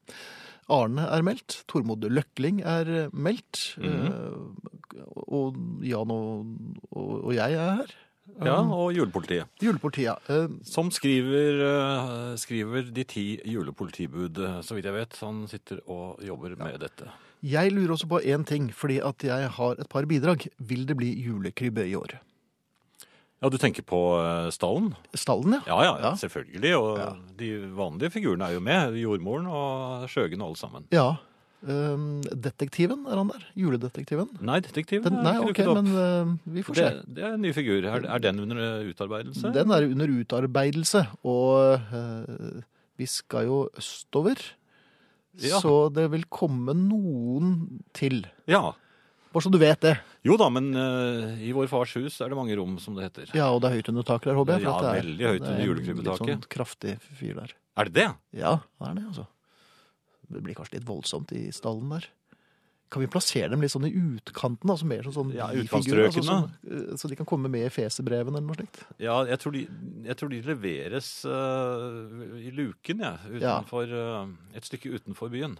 Arne 0.71 1.05
er 1.15 1.23
meldt. 1.23 1.61
Tormod 1.71 2.03
Løkling 2.11 2.59
er 2.67 3.07
meldt. 3.15 3.73
eh, 3.81 5.07
og 5.31 5.57
Jan 5.85 6.11
og, 6.13 6.51
og, 6.91 7.11
og 7.27 7.31
jeg 7.35 7.55
er 7.57 7.79
her. 7.81 7.95
Ja, 8.43 8.57
og 8.61 8.91
julepolitiet. 8.93 9.47
Julepolitiet. 9.63 10.17
eh, 10.29 10.47
Som 10.63 10.91
skriver, 10.91 11.61
eh, 11.63 12.35
skriver 12.37 12.91
de 12.93 13.03
ti 13.03 13.39
julepolitibud, 13.45 14.37
eh, 14.37 14.59
så 14.61 14.75
vidt 14.75 14.85
jeg 14.85 14.93
vet. 14.93 15.17
Han 15.21 15.47
sitter 15.47 15.79
og 15.87 16.19
jobber 16.21 16.55
med 16.57 16.79
dette. 16.79 17.09
Jeg 17.43 17.71
lurer 17.71 17.93
også 17.95 18.07
på 18.09 18.19
én 18.25 18.43
ting, 18.45 18.69
fordi 18.73 18.99
at 18.99 19.17
jeg 19.23 19.49
har 19.49 19.71
et 19.79 19.89
par 19.89 20.03
bidrag. 20.05 20.47
Vil 20.59 20.85
det 20.85 20.97
bli 20.97 21.13
julekrybbe 21.23 21.87
i 21.87 21.95
år? 21.95 22.19
Ja, 23.41 23.49
du 23.49 23.57
tenker 23.57 23.83
på 23.85 23.99
eh, 24.17 24.49
stallen? 24.51 24.95
Stallen, 25.13 25.53
ja. 25.53 25.61
Ja, 25.67 25.81
ja, 25.83 25.97
Ja. 26.09 26.15
selvfølgelig. 26.15 26.75
Og 26.77 26.97
Ja. 26.97 27.13
de 27.37 27.51
vanlige 27.75 28.09
figurene 28.11 28.45
er 28.49 28.53
jo 28.53 28.59
med. 28.59 28.93
Jordmoren 28.97 29.45
og 29.47 30.09
Skjøgen 30.09 30.41
og 30.41 30.47
alle 30.47 30.57
sammen. 30.57 30.85
Ja. 30.91 31.15
Ehm, 31.65 32.21
detektiven, 32.29 33.07
er 33.09 33.17
han 33.17 33.31
der? 33.31 33.45
Juledetektiven? 33.57 34.29
Nei, 34.45 34.59
detektiven 34.61 35.07
Den, 35.07 35.17
er 35.17 35.25
nei, 35.25 35.33
ikke 35.41 35.65
okay, 35.65 35.69
opp. 35.71 35.79
men 35.79 36.37
uh, 36.37 36.53
vi 36.53 36.63
får 36.67 36.77
se. 36.77 36.85
det, 36.85 37.15
det 37.17 37.23
er 37.25 37.33
en 37.33 37.41
ny 37.41 37.53
figur. 37.55 37.87
Er, 37.89 38.05
er 38.05 38.21
den 38.21 38.41
under 38.43 38.59
eh, 38.61 38.91
utarbeidelse? 38.91 39.53
Den 39.55 39.73
er 39.73 39.87
under 39.87 40.13
utarbeidelse, 40.19 41.01
og 41.25 41.87
uh, 41.89 42.59
vi 43.01 43.07
skal 43.09 43.49
jo 43.49 43.61
østover. 43.77 44.43
Ja. 45.41 45.57
Så 45.61 45.89
det 45.93 46.05
vil 46.13 46.27
komme 46.29 46.75
noen 46.77 47.55
til. 47.97 48.21
Ja. 48.49 48.69
Bare 49.33 49.45
så 49.45 49.51
du 49.53 49.57
vet 49.61 49.81
det. 49.81 49.95
Jo 50.25 50.37
da, 50.37 50.51
men 50.53 50.69
uh, 50.77 51.33
i 51.41 51.49
Vår 51.57 51.69
Fars 51.71 51.95
hus 51.97 52.19
er 52.21 52.29
det 52.29 52.37
mange 52.37 52.57
rom, 52.57 52.77
som 52.81 52.97
det 52.97 53.09
heter. 53.09 53.33
Ja, 53.37 53.49
og 53.49 53.63
det 53.65 53.71
er 53.71 53.81
høyt 53.81 53.89
under 53.93 54.05
taket 54.05 54.29
der, 54.29 54.37
håper 54.37 54.59
jeg. 54.59 54.67
Ja, 54.69 54.77
er, 54.77 55.01
veldig 55.01 55.33
høyt 55.33 55.41
under 55.41 55.65
julekrybbetaket. 55.71 56.29
Litt 56.29 56.37
sånn 56.37 56.53
kraftig 56.53 56.95
fyr 57.17 57.33
der. 57.41 57.57
Er 57.77 57.89
det 57.89 57.97
det? 57.97 58.07
Ja, 58.45 58.59
det 58.77 58.91
er 58.91 59.01
det, 59.01 59.07
altså. 59.09 59.27
Det 60.29 60.41
blir 60.43 60.55
kanskje 60.57 60.79
litt 60.79 60.87
voldsomt 60.87 61.31
i 61.31 61.47
stallen 61.55 61.89
der. 61.89 62.07
Kan 62.89 63.01
vi 63.03 63.07
plassere 63.11 63.49
dem 63.51 63.59
litt 63.59 63.71
sånn 63.73 63.83
i 63.83 63.91
utkanten, 63.91 64.69
altså 64.71 64.85
mer 64.87 65.03
som 65.03 65.11
sånn 65.11 65.33
Ja, 65.35 65.49
bifigurer, 65.51 66.07
som- 66.23 66.51
eh, 66.71 66.95
så 66.95 67.09
de 67.09 67.17
kan 67.19 67.25
komme 67.27 67.49
med 67.51 67.65
i 67.65 67.69
fesebrevene 67.69 68.37
eller 68.39 68.47
noe 68.47 68.55
slikt? 68.55 68.85
Ja, 68.97 69.25
jeg 69.27 69.39
tror 69.39 69.51
de, 69.51 69.67
jeg 70.07 70.15
tror 70.15 70.29
de 70.31 70.41
leveres 70.41 71.25
uh, 71.25 72.37
i 72.39 72.49
luken, 72.55 72.99
ja, 73.03 73.17
Ja. 73.39 73.59
utenfor, 73.59 73.91
uh, 73.91 74.27
et 74.55 74.63
stykke 74.63 74.93
utenfor 74.95 75.29
byen. 75.29 75.57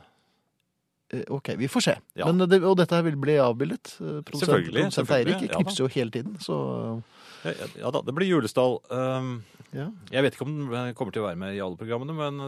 Ok, 1.29 1.55
vi 1.55 1.67
får 1.67 1.81
se. 1.83 1.95
Ja. 2.15 2.25
Men 2.31 2.47
det, 2.49 2.61
og 2.63 2.75
dette 2.77 2.97
vil 3.03 3.15
bli 3.15 3.35
avbildet. 3.39 3.93
Produsent, 3.97 4.43
Selvfølgelig, 4.43 4.81
produsent 4.91 5.11
Eirik 5.15 5.51
knipser 5.51 5.83
jo 5.83 5.87
hele 5.87 6.11
tiden, 6.11 6.35
så 6.39 7.03
Ja, 7.45 7.51
ja, 7.79 7.91
da, 7.91 8.01
det 8.01 8.15
blir 8.15 8.27
julestall. 8.27 8.79
Um, 8.91 9.43
ja. 9.73 9.91
jeg 10.11 10.23
vet 10.23 10.33
ikke 10.35 10.47
om 10.47 10.69
den 10.71 10.93
kommer 10.95 11.11
til 11.13 11.21
å 11.23 11.27
være 11.27 11.37
med 11.37 11.55
i 11.55 11.59
alle 11.59 11.77
programmene, 11.77 12.15
men 12.15 12.39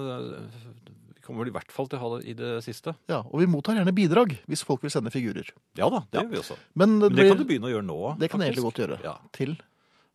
kommer 1.30 1.46
vel 1.46 1.52
i 1.54 1.56
hvert 1.56 1.72
fall 1.72 1.88
til 1.92 2.00
å 2.00 2.02
ha 2.02 2.10
det 2.18 2.26
i 2.34 2.34
det 2.42 2.52
siste. 2.65 2.96
ja. 3.08 3.22
Og 3.30 3.39
vi 3.44 3.48
mottar 3.54 3.78
gjerne 3.78 3.94
bidrag 3.96 4.34
hvis 4.50 4.65
folk 4.65 4.82
vil 4.84 4.92
sende 4.94 5.13
figurer. 5.13 5.48
Ja 5.80 5.88
da, 5.94 6.02
det 6.10 6.26
gjør 6.26 6.32
vi 6.34 6.42
også. 6.42 6.58
Men 6.74 6.98
det, 7.00 7.12
Men 7.13 7.22
det 7.22 7.28
kan 7.30 7.39
du 7.39 7.46
begynne 7.48 7.70
å 7.70 7.74
gjøre 7.78 7.88
nå. 7.88 8.00
det 8.20 8.30
kan 8.34 8.42
jeg 8.44 8.52
egentlig 8.52 8.68
godt 8.72 8.82
gjøre. 8.84 9.00
Ja, 9.06 9.15
Til 9.38 9.56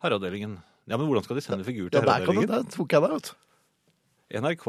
Herreavdelingen. 0.03 0.59
Ja, 0.85 0.99
men 0.99 1.07
hvordan 1.09 1.23
skal 1.25 1.39
de 1.39 1.41
sende 1.41 1.65
figur 1.65 1.87
Ja, 1.89 1.97
til 2.03 2.05
der, 2.11 2.25
kan 2.27 2.37
du, 2.37 2.45
der 2.51 2.67
tok 2.69 2.93
jeg 2.93 3.01
deg, 3.01 3.15
vet 3.15 3.31
du. 3.31 4.39
NRK. 4.43 4.67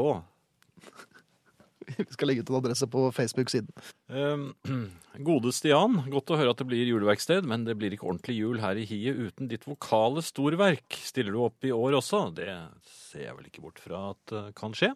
Vi 1.97 2.05
skal 2.11 2.27
legge 2.29 2.43
ut 2.43 2.49
en 2.51 2.57
adresse 2.59 2.87
på 2.91 3.05
Facebook-siden. 3.15 3.69
Um, 4.11 4.49
Gode 5.27 5.53
Stian, 5.55 5.95
godt 6.13 6.29
å 6.29 6.37
høre 6.37 6.51
at 6.53 6.59
det 6.61 6.67
blir 6.69 6.85
juleverksted, 6.85 7.47
men 7.47 7.63
det 7.65 7.73
blir 7.79 7.95
ikke 7.95 8.05
ordentlig 8.09 8.35
jul 8.37 8.59
her 8.61 8.77
i 8.77 8.85
hiet 8.85 9.17
uten 9.17 9.49
ditt 9.49 9.63
vokale 9.65 10.21
storverk. 10.25 10.99
Stiller 11.01 11.33
du 11.33 11.39
opp 11.47 11.65
i 11.65 11.71
år 11.73 11.97
også? 11.97 12.19
Det 12.37 12.49
ser 12.85 13.23
jeg 13.29 13.37
vel 13.39 13.47
ikke 13.49 13.63
bort 13.63 13.79
fra 13.81 14.01
at 14.11 14.35
uh, 14.35 14.49
kan 14.57 14.75
skje. 14.77 14.91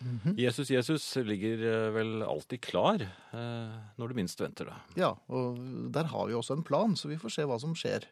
Mhm. 0.00 0.34
Jesus 0.40 0.72
Jesus 0.72 1.06
ligger 1.28 1.62
uh, 1.62 1.90
vel 1.94 2.16
alltid 2.26 2.64
klar 2.66 3.04
uh, 3.04 3.76
når 4.00 4.10
du 4.10 4.18
minst 4.18 4.40
venter 4.42 4.72
det. 4.72 4.78
Ja, 5.04 5.12
og 5.30 5.60
der 5.94 6.10
har 6.10 6.26
vi 6.26 6.34
også 6.40 6.56
en 6.58 6.66
plan, 6.66 6.96
så 6.98 7.12
vi 7.12 7.20
får 7.20 7.36
se 7.36 7.46
hva 7.46 7.60
som 7.62 7.76
skjer. 7.78 8.08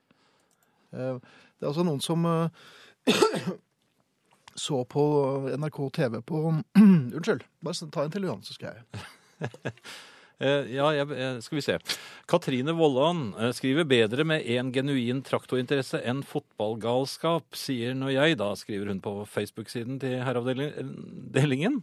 Eh, 0.94 1.18
Det 1.58 1.66
er 1.66 1.72
altså 1.72 1.84
noen 1.84 2.00
som 2.00 2.22
eh, 2.24 2.48
så 4.60 4.82
på 4.88 5.02
NRK 5.54 5.80
TV 6.00 6.20
på 6.26 6.44
Unnskyld, 6.78 7.46
bare 7.64 7.90
ta 7.94 8.04
en 8.04 8.14
til, 8.14 8.28
Johan, 8.28 8.46
så 8.46 8.56
skal 8.58 8.78
jeg 8.78 9.02
Eh, 10.38 10.68
ja, 10.70 10.86
jeg, 10.94 11.10
eh, 11.18 11.38
skal 11.42 11.58
vi 11.58 11.64
se. 11.64 11.76
Katrine 12.30 12.70
Vollan 12.78 13.32
eh, 13.34 13.50
skriver 13.56 13.86
bedre 13.90 14.22
med 14.28 14.46
en 14.54 14.70
genuin 14.74 15.22
traktorinteresse 15.26 15.98
enn 16.06 16.20
fotballgalskap, 16.26 17.58
sier 17.58 17.96
når 17.98 18.12
jeg, 18.14 18.38
da 18.38 18.52
skriver 18.58 18.92
hun 18.92 19.02
på 19.02 19.14
Facebook-siden 19.26 19.98
til 20.02 20.20
herreavdelingen. 20.22 21.80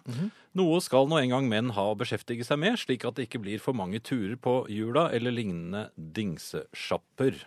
Noe 0.55 0.79
skal 0.83 1.11
nå 1.11 1.19
en 1.19 1.35
gang 1.35 1.51
menn 1.51 1.73
ha 1.75 1.89
å 1.91 1.97
beskjeftige 1.99 2.47
seg 2.47 2.61
med, 2.63 2.79
slik 2.79 3.03
at 3.07 3.19
det 3.19 3.27
ikke 3.27 3.43
blir 3.43 3.59
for 3.63 3.75
mange 3.75 3.99
turer 3.99 4.37
på 4.39 4.61
jula 4.71 5.09
eller 5.15 5.35
lignende 5.35 5.89
dingsesjapper. 5.95 7.43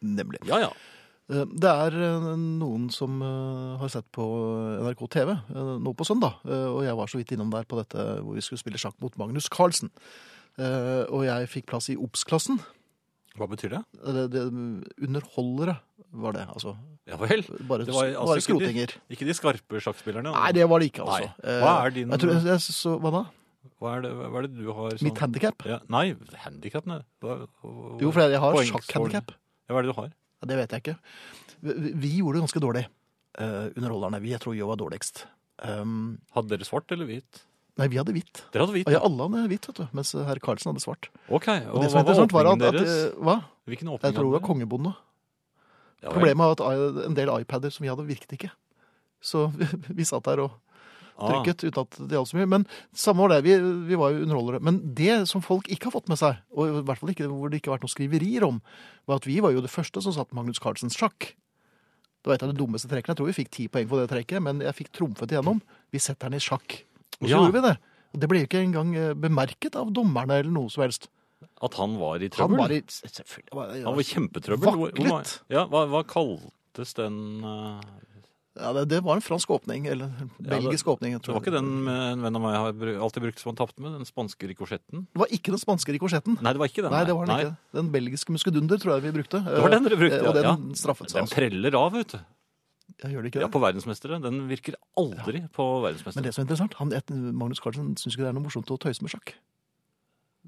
Nemlig. 0.00 0.40
Ja, 0.48 0.62
ja. 0.64 0.72
Eh, 1.28 1.44
Det 1.60 1.68
er 1.70 1.92
eh, 1.92 2.28
noen 2.38 2.88
som 2.94 3.18
eh, 3.22 3.76
har 3.82 3.90
sett 3.92 4.06
på 4.14 4.24
NRK 4.86 5.04
TV 5.12 5.34
nå 5.52 5.92
på 5.98 6.06
søndag, 6.08 6.40
og 6.48 6.80
jeg 6.86 6.96
var 6.96 7.06
så 7.12 7.20
vidt 7.20 7.34
innom 7.36 7.50
der 7.52 7.66
på 7.68 7.76
dette 7.80 7.98
hvor 8.24 8.34
vi 8.38 8.44
skulle 8.44 8.60
spille 8.62 8.80
sjakk 8.80 8.96
mot 9.02 9.14
Magnus 9.20 9.48
Carlsen. 9.52 9.90
Og 10.58 11.22
jeg 11.22 11.46
fikk 11.52 11.68
plass 11.70 11.86
i 11.92 11.96
Obs-klassen. 12.00 12.58
Hva 13.38 13.46
betyr 13.46 13.70
det? 13.76 13.80
Det, 14.02 14.24
det, 14.34 14.40
underholdere 15.06 15.76
var 16.18 16.34
det, 16.34 16.46
altså. 16.50 16.72
Ja 17.06 17.14
vel. 17.20 17.44
Bare, 17.68 17.84
Det 17.86 17.94
var 17.94 18.08
altså 18.08 18.24
bare 18.26 18.40
ikke 18.40 18.40
de- 18.40 18.46
skrotinger. 18.48 18.94
Ikke 19.14 19.28
de 19.28 19.36
skarpe 19.38 19.82
sjakkspillerne? 19.84 20.32
Nei, 20.34 20.50
det 20.56 20.64
var 20.68 20.82
det 20.82 20.88
ikke, 20.90 21.04
altså. 21.06 21.28
Nei. 21.44 21.58
Hva 21.62 21.74
er 21.84 21.94
din- 21.94 22.10
Jeg 22.10 22.20
tror, 22.24 22.34
jeg, 22.48 22.60
så, 22.66 22.96
hva 22.98 23.12
da? 23.14 23.22
Hva 23.78 23.92
er 23.94 24.02
det, 24.02 24.10
hva 24.18 24.38
er 24.40 24.46
det 24.48 24.56
du 24.58 24.72
har 24.74 24.90
sånn 24.96 25.06
Mitt 25.06 25.22
handikap? 25.22 25.62
ja, 25.68 25.78
Nei, 25.86 26.06
hva- 27.22 27.38
Jo, 28.02 28.10
for 28.10 28.20
jeg 28.26 28.40
har 28.42 28.58
sjakkhandikap. 28.72 29.30
Ja, 29.68 29.74
hva 29.76 29.78
er 29.78 29.86
det 29.86 29.94
du 29.94 30.00
har? 30.00 30.10
Ja, 30.38 30.48
det 30.50 30.56
vet 30.60 30.74
jeg 30.76 30.84
ikke. 30.84 30.96
Vi, 31.62 32.12
gjorde 32.20 32.38
det 32.38 32.44
ganske 32.46 32.62
dårlig, 32.62 32.84
uh, 33.40 33.66
underholderne. 33.74 34.20
Vi, 34.22 34.30
jeg 34.34 34.42
tror 34.44 34.54
vi 34.54 34.62
var 34.66 34.78
dårligst. 34.78 35.24
Um, 35.58 36.18
Hadde 36.36 36.52
dere 36.54 36.66
svart 36.68 36.92
eller 36.94 37.08
hvit? 37.08 37.44
nei, 37.78 37.86
vi 37.90 37.98
hadde 37.98 38.10
hvitt. 38.14 38.40
Dere 38.50 38.64
hadde 38.64 38.74
hvit? 38.74 38.88
Ja, 38.90 38.98
alle 39.06 39.26
hadde 39.26 39.48
hvitt, 39.52 39.66
vet 39.70 39.76
du, 39.78 39.84
mens 39.94 40.10
herr 40.26 40.40
Karlsen 40.42 40.72
hadde 40.72 40.82
svart. 40.82 41.08
Ok, 41.30 41.46
og, 41.46 41.76
Og 41.76 41.84
det 41.84 41.90
som 41.92 42.00
Hva 42.02 42.14
var 42.14 42.22
åpningen 42.24 42.62
at, 42.62 42.68
at 42.68 42.74
deres? 42.74 42.94
eh, 42.94 43.20
Hva? 43.22 43.36
Hvilken 43.70 43.90
åpning 43.92 44.08
Jeg 44.08 44.16
tror 44.16 44.26
det 44.26 44.34
var 44.34 44.42
kongebonde. 44.48 44.94
Ja. 46.02 46.10
Problemet 46.14 46.42
var 46.42 46.56
at 46.58 47.04
en 47.06 47.14
del 47.18 47.30
iPader 47.40 47.70
som 47.74 47.86
vi 47.86 47.90
hadde, 47.92 48.06
virket 48.08 48.34
ikke. 48.34 48.50
Så 49.22 49.44
vi, 49.58 49.68
vi 50.00 50.06
satt 50.06 50.26
der 50.26 50.42
og 50.46 50.56
trykket 51.18 51.64
uten 51.66 51.82
at 51.82 51.98
det 52.08 52.14
gjaldt 52.16 52.30
så 52.30 52.36
mye. 52.38 52.48
Men 52.54 52.66
samme 52.94 53.24
var 53.24 53.28
det, 53.34 53.40
vi, 53.44 53.56
vi 53.90 53.98
var 53.98 54.12
jo 54.14 54.22
underholdere. 54.26 54.60
Men 54.62 54.78
det 54.94 55.16
som 55.28 55.42
folk 55.42 55.66
ikke 55.68 55.90
har 55.90 55.96
fått 55.98 56.08
med 56.08 56.18
seg, 56.20 56.38
og 56.54 56.68
i 56.70 56.82
hvert 56.86 56.98
fall 57.02 57.10
ikke 57.14 57.26
hvor 57.32 57.50
det 57.50 57.58
ikke 57.60 57.72
har 57.72 57.78
vært 57.78 57.86
noen 57.88 57.96
skriverier 57.96 58.46
om, 58.46 58.60
var 59.08 59.16
at 59.22 59.26
vi 59.26 59.40
var 59.44 59.50
jo 59.56 59.60
det 59.64 59.72
første 59.72 60.02
som 60.04 60.12
satt 60.14 60.32
Magnus 60.36 60.60
Carlsens 60.62 60.96
sjakk. 60.98 61.32
Det 62.22 62.26
var 62.30 62.34
et 62.38 62.42
av 62.46 62.50
de 62.52 62.58
dummeste 62.58 62.88
trekkene. 62.90 63.14
Jeg 63.14 63.20
tror 63.22 63.30
vi 63.30 63.36
fikk 63.42 63.50
ti 63.54 63.68
poeng 63.72 63.86
på 63.90 63.98
det 64.00 64.08
trekket, 64.10 64.42
men 64.42 64.60
jeg 64.60 64.74
fikk 64.74 64.90
trumfet 64.92 65.30
igjennom. 65.34 65.60
Vi 65.94 65.98
setter 66.02 66.28
den 66.28 66.38
i 66.38 66.42
sjakk. 66.42 66.80
Og 67.20 67.26
så 67.26 67.30
Ja. 67.30 67.38
gjorde 67.42 67.54
vi 67.60 67.68
det. 67.68 67.76
Og 68.14 68.20
det 68.20 68.28
ble 68.28 68.38
jo 68.40 68.46
ikke 68.48 68.62
engang 68.64 68.94
eh, 68.96 69.12
bemerket 69.14 69.76
av 69.76 69.90
dommerne 69.92 70.38
eller 70.40 70.50
noe 70.50 70.68
som 70.70 70.82
helst. 70.82 71.08
At 71.62 71.74
han 71.78 71.96
var 71.98 72.16
i 72.18 72.26
Han 72.26 72.30
trøbbel? 72.34 72.58
var 72.58 72.70
i 72.74 72.80
Selvfølgelig. 72.82 73.52
var- 73.54 73.70
Han 73.74 73.94
var 73.94 74.00
i 74.00 74.10
kjempetrøbbel. 74.10 74.78
Vaklet. 74.94 75.40
Ja, 75.50 75.66
hva, 75.66 75.86
hva 75.86 76.02
kaltes 76.06 76.94
den 76.94 77.44
eh, 77.44 77.80
Ja, 78.58 78.72
det, 78.74 78.84
det 78.90 78.98
var 79.06 79.18
en 79.18 79.22
fransk 79.22 79.50
åpning, 79.54 79.86
eller 79.86 80.08
en 80.10 80.30
Ja, 80.30 80.36
det- 80.38 80.50
belgisk 80.56 80.88
åpning. 80.90 81.12
jeg 81.14 81.22
tror. 81.22 81.34
Det 81.34 81.38
var 81.38 81.46
ikke 81.46 81.56
den 81.58 81.88
eh, 81.88 82.12
en 82.12 82.22
venn 82.26 82.38
av 82.38 82.42
meg 82.42 82.56
har 82.58 83.02
alltid 83.06 83.22
brukt 83.22 83.38
som 83.42 83.52
han 83.52 83.60
tapte 83.60 83.80
med, 83.84 83.92
den 83.94 84.08
spanske 84.08 84.48
rikosjetten? 84.50 85.06
Det 85.12 85.22
var 85.22 85.30
ikke 85.30 85.54
den 85.54 85.62
spanske 85.62 85.94
rikosjetten. 85.94 86.38
Nei, 86.42 86.52
det 86.52 86.62
var 86.62 86.72
ikke 86.72 86.82
den. 86.82 86.92
Nei, 86.92 87.04
det 87.06 87.14
var 87.14 87.30
den 87.30 87.44
ikke. 87.44 87.56
Den 87.78 87.92
belgiske 87.94 88.34
muskedunder 88.34 88.82
tror 88.82 88.96
jeg 88.96 89.06
vi 89.06 89.14
brukte. 89.20 89.44
Det 89.46 89.62
var 89.62 89.70
den 89.76 89.86
dere 89.86 90.00
brukte, 90.00 90.18
ja. 90.18 90.28
Og 90.28 90.34
den 90.34 90.50
ja. 90.50 90.56
straffet 90.74 91.10
seg. 91.14 91.22
Den 91.22 91.32
preller 91.32 91.78
av, 91.78 91.92
vet 91.94 92.16
du. 92.16 92.18
Jeg 92.98 93.14
gjør 93.14 93.22
det 93.22 93.30
ikke 93.30 93.38
det? 93.38 93.46
Ja, 93.46 93.52
på 93.52 93.60
verdensmestere. 93.62 94.18
Den 94.24 94.40
virker 94.48 94.74
aldri 94.98 95.44
på 95.54 95.66
Men 95.84 96.24
det 96.24 96.32
som 96.34 96.42
er 96.42 96.48
interessant, 96.48 96.74
han, 96.80 96.90
Magnus 97.36 97.60
Carlsen 97.62 97.94
syns 98.00 98.16
ikke 98.16 98.24
det 98.26 98.32
er 98.32 98.38
noe 98.38 98.46
morsomt 98.48 98.70
å 98.74 98.78
tøyse 98.80 99.04
med 99.04 99.12
sjakk. 99.12 99.36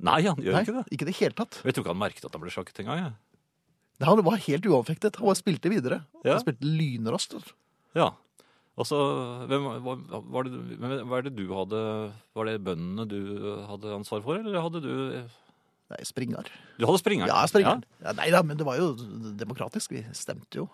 Nei, 0.01 0.23
han 0.25 0.41
gjør 0.41 0.57
Nei, 0.57 0.63
ikke 0.65 0.77
det. 0.79 0.85
ikke 0.97 1.07
det 1.07 1.17
helt 1.21 1.37
tatt. 1.37 1.61
Jeg 1.63 1.77
tror 1.77 1.85
ikke 1.85 1.93
han 1.93 2.01
merket 2.01 2.25
at 2.25 2.35
han 2.35 2.43
ble 2.43 2.51
sjakket 2.51 2.81
engang. 2.83 3.03
Ja. 3.05 3.11
Han 4.09 4.23
var 4.25 4.41
helt 4.41 4.67
uanfektet. 4.67 5.19
Han 5.21 5.29
bare 5.29 5.39
spilte 5.39 5.71
videre. 5.73 6.01
Ja. 6.25 6.39
Han 6.39 6.43
spilte 6.43 6.65
lynraskt. 6.65 7.37
Ja. 7.99 8.11
Altså, 8.81 8.97
hvem, 9.51 9.67
hva, 9.85 9.95
var 10.33 10.47
det, 10.47 10.59
hvem- 10.81 11.05
hva 11.11 11.19
er 11.19 11.27
det 11.27 11.35
du 11.37 11.43
hadde 11.53 11.81
Var 12.39 12.49
det 12.49 12.61
bøndene 12.65 13.05
du 13.11 13.19
hadde 13.69 13.93
ansvar 13.93 14.23
for, 14.25 14.41
eller 14.41 14.63
hadde 14.63 14.81
du 14.81 14.95
Nei, 15.91 16.05
springer. 16.07 16.47
Du 16.79 16.85
hadde 16.87 17.01
springeren? 17.03 17.27
Ja, 17.27 17.41
springeren. 17.51 17.83
Ja, 17.99 18.13
nei 18.15 18.29
da, 18.31 18.45
men 18.47 18.55
det 18.61 18.63
var 18.63 18.77
jo 18.79 18.93
demokratisk. 19.41 19.91
Vi 19.91 20.05
stemte 20.15 20.61
jo. 20.61 20.69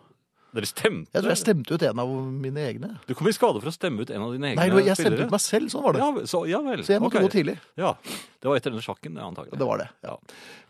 Dere 0.57 0.69
stemte? 0.69 1.11
Jeg 1.13 1.25
tror 1.25 1.33
jeg 1.33 1.41
stemte 1.41 1.77
ut 1.77 1.83
en 1.85 2.01
av 2.01 2.11
mine 2.45 2.63
egne. 2.65 2.91
Du 3.09 3.15
kom 3.17 3.29
i 3.29 3.33
skade 3.35 3.61
for 3.61 3.69
å 3.69 3.75
stemme 3.75 4.05
ut 4.05 4.13
en 4.13 4.25
av 4.25 4.35
dine 4.37 4.53
egne 4.53 4.61
spillere? 4.61 4.77
Nei, 4.77 4.85
jeg 4.87 4.99
stemte 5.01 5.11
spillere? 5.11 5.27
ut 5.29 5.35
meg 5.35 5.43
selv. 5.45 5.73
Sånn 5.73 5.85
var 5.85 5.97
det. 5.97 6.05
Ja, 6.05 6.29
så, 6.33 6.43
ja 6.49 6.61
vel. 6.65 6.85
Så 6.87 6.95
jeg 6.95 7.03
måtte 7.05 7.17
okay. 7.19 7.27
gå 7.27 7.33
tidlig. 7.33 7.57
Ja, 7.81 7.95
Det 8.07 8.49
var 8.49 8.61
etter 8.61 8.73
denne 8.73 8.85
sjakken, 8.85 9.19
antagelig. 9.21 9.59
Det 9.61 9.69
var 9.69 9.83
det. 9.83 9.89
ja. 10.07 10.15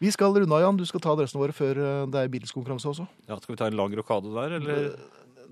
Vi 0.03 0.15
skal 0.15 0.35
runde 0.35 0.57
av, 0.57 0.65
Jan. 0.65 0.81
Du 0.81 0.87
skal 0.89 1.03
ta 1.05 1.15
adressene 1.15 1.43
våre 1.43 1.55
før 1.55 1.83
eh, 1.83 2.07
det 2.15 2.23
er 2.23 2.33
Beatles-konkurranse 2.33 2.91
også. 2.95 3.07
Ja, 3.29 3.39
skal 3.43 3.55
vi 3.55 3.61
ta 3.61 3.71
en 3.71 3.79
lang 3.79 3.95
rokade 3.99 4.33
der, 4.35 4.57
eller? 4.59 4.91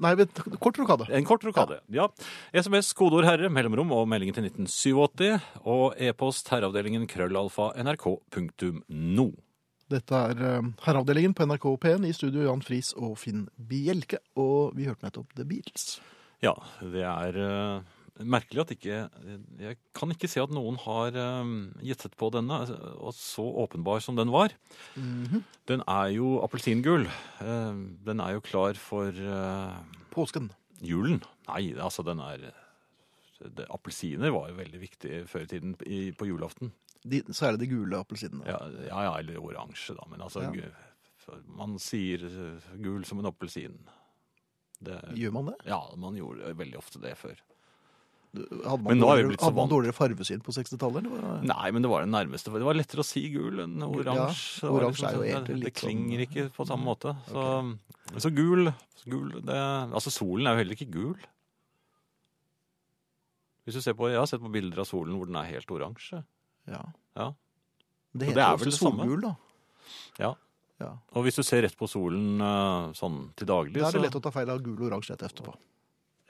Nei, 0.03 0.15
vent, 0.19 0.41
kort 0.63 0.79
rokade. 0.81 1.09
En 1.15 1.27
kort 1.29 1.45
rokade. 1.47 1.81
Ja. 1.95 2.09
SMS, 2.57 2.93
kodeord 2.97 3.29
herre, 3.29 3.51
mellomrom 3.53 3.93
og 3.97 4.07
meldingen 4.11 4.37
til 4.37 4.49
1987. 4.49 5.49
Og 5.71 5.99
e-post 6.03 6.51
herreavdelingen 6.53 7.09
krøllalfa 7.11 7.73
nrk.no. 7.85 9.29
Dette 9.93 10.21
er 10.31 10.41
eh, 10.49 10.71
Herreavdelingen 10.87 11.35
på 11.37 11.47
NRK 11.47 11.67
P1 11.83 12.07
i 12.09 12.15
studio 12.17 12.47
Jan 12.47 12.65
Friis 12.65 12.95
og 12.97 13.19
Finn 13.21 13.45
Bjelke. 13.55 14.23
Og 14.41 14.73
vi 14.79 14.89
hørte 14.89 15.07
nettopp 15.07 15.35
The 15.37 15.47
Beatles. 15.49 15.99
Ja, 16.45 16.55
det 16.81 17.05
er 17.05 17.39
eh, 17.41 17.94
merkelig 18.23 18.63
at 18.63 18.73
ikke 18.77 18.97
Jeg 19.59 19.79
kan 19.97 20.13
ikke 20.15 20.29
se 20.31 20.43
at 20.43 20.53
noen 20.55 20.77
har 20.85 21.17
uh, 21.19 21.53
gjettet 21.83 22.15
på 22.21 22.29
denne, 22.35 22.61
og 23.01 23.15
så 23.17 23.43
åpenbar 23.65 24.03
som 24.05 24.17
den 24.19 24.31
var. 24.35 24.55
Den 25.67 25.83
er 25.89 26.13
jo 26.15 26.37
appelsingul. 26.45 27.09
Eh, 27.41 27.81
den 28.05 28.21
er 28.21 28.37
jo 28.37 28.45
klar 28.45 28.77
for 28.79 29.09
eh, 29.09 29.79
Påsken. 30.15 30.51
julen. 30.85 31.23
Nei, 31.49 31.73
altså 31.81 32.05
den 32.07 32.21
er 32.21 32.51
det, 33.45 33.67
Appelsiner 33.73 34.31
var 34.33 34.51
jo 34.51 34.59
veldig 34.61 34.81
viktig 34.81 35.23
før 35.29 35.45
i 35.45 35.49
tiden 35.51 35.75
i, 35.85 36.01
på 36.17 36.29
julaften. 36.29 36.71
De, 37.05 37.21
så 37.35 37.49
er 37.49 37.57
det 37.57 37.65
de 37.67 37.73
gule 37.75 37.99
appelsinene. 37.99 38.45
Ja, 38.49 38.61
ja, 38.87 39.01
ja 39.09 39.15
eller 39.21 39.41
oransje, 39.43 39.97
da. 39.97 40.07
Men 40.09 40.23
altså 40.25 40.47
Ja. 40.47 40.71
Man 41.49 41.79
sier 41.81 42.21
eh, 42.29 42.65
gul 42.85 43.05
som 43.09 43.23
en 43.23 43.31
appelsin. 43.31 43.79
Det, 44.85 44.99
Gjør 45.17 45.33
man 45.33 45.47
det? 45.49 45.55
ja, 45.65 45.81
man 45.97 46.17
gjorde 46.19 46.53
veldig 46.59 46.77
ofte 46.77 47.01
det 47.01 47.15
før. 47.17 47.39
Hadde 48.35 48.83
man, 48.83 48.97
er 48.97 49.01
dårligere, 49.01 49.39
hadde 49.45 49.55
man 49.61 49.69
dårligere 49.71 49.95
farvesyn 49.95 50.41
på 50.43 50.51
60-tallet? 50.57 51.05
eller 51.07 51.11
var 51.15 51.41
det- 51.41 51.49
Nei, 51.51 51.71
men 51.71 51.83
det 51.83 51.91
var 51.91 52.01
det 52.03 52.11
nærmeste. 52.11 52.53
Det 52.53 52.63
var 52.67 52.75
lettere 52.75 53.01
å 53.01 53.05
si 53.07 53.23
gul 53.31 53.61
enn 53.63 53.77
oransje. 53.87 54.63
Ja, 54.65 54.71
oransje 54.71 55.07
er 55.07 55.15
jo 55.15 55.23
egentlig 55.23 55.57
litt 55.61 55.65
Det 55.65 55.75
klinger 55.75 56.19
sånn- 56.19 56.27
ikke 56.27 56.53
på 56.57 56.67
samme 56.67 56.85
måte. 56.85 57.15
Så, 57.31 57.79
så 58.27 58.35
gul, 58.35 58.73
gul 59.07 59.31
det, 59.41 59.55
Altså, 59.95 60.11
solen 60.11 60.47
er 60.49 60.57
jo 60.57 60.63
heller 60.65 60.75
ikke 60.75 60.91
gul. 60.91 61.17
Hvis 63.65 63.75
du 63.79 63.81
ser 63.81 63.95
på, 63.97 64.11
Jeg 64.11 64.19
har 64.19 64.27
sett 64.27 64.43
på 64.43 64.51
bilder 64.53 64.81
av 64.83 64.87
solen 64.89 65.17
hvor 65.17 65.27
den 65.31 65.37
er 65.37 65.45
helt 65.49 65.71
oransje. 65.73 66.25
Ja. 66.69 66.83
Ja. 67.17 67.31
Det 68.15 68.29
heter 68.29 68.35
det 68.35 68.45
er 68.45 68.57
vel 68.61 68.73
solgul, 68.73 69.21
da. 69.23 69.37
Ja. 70.19 70.35
Ja. 70.81 70.91
Og 71.15 71.25
hvis 71.25 71.37
du 71.39 71.43
ser 71.47 71.63
rett 71.63 71.77
på 71.79 71.87
solen 71.89 72.41
eh, 72.43 72.93
sånn 72.99 73.33
til 73.39 73.47
daglig, 73.47 73.75
Da 73.79 73.89
er 73.89 73.93
det 73.93 74.03
lett 74.09 74.19
å 74.19 74.23
ta 74.23 74.31
feil 74.35 74.51
av 74.51 74.61
gul 74.63 74.75
og 74.83 74.91
oransje 74.91 75.15
rett 75.15 75.23
etterpå. 75.31 75.55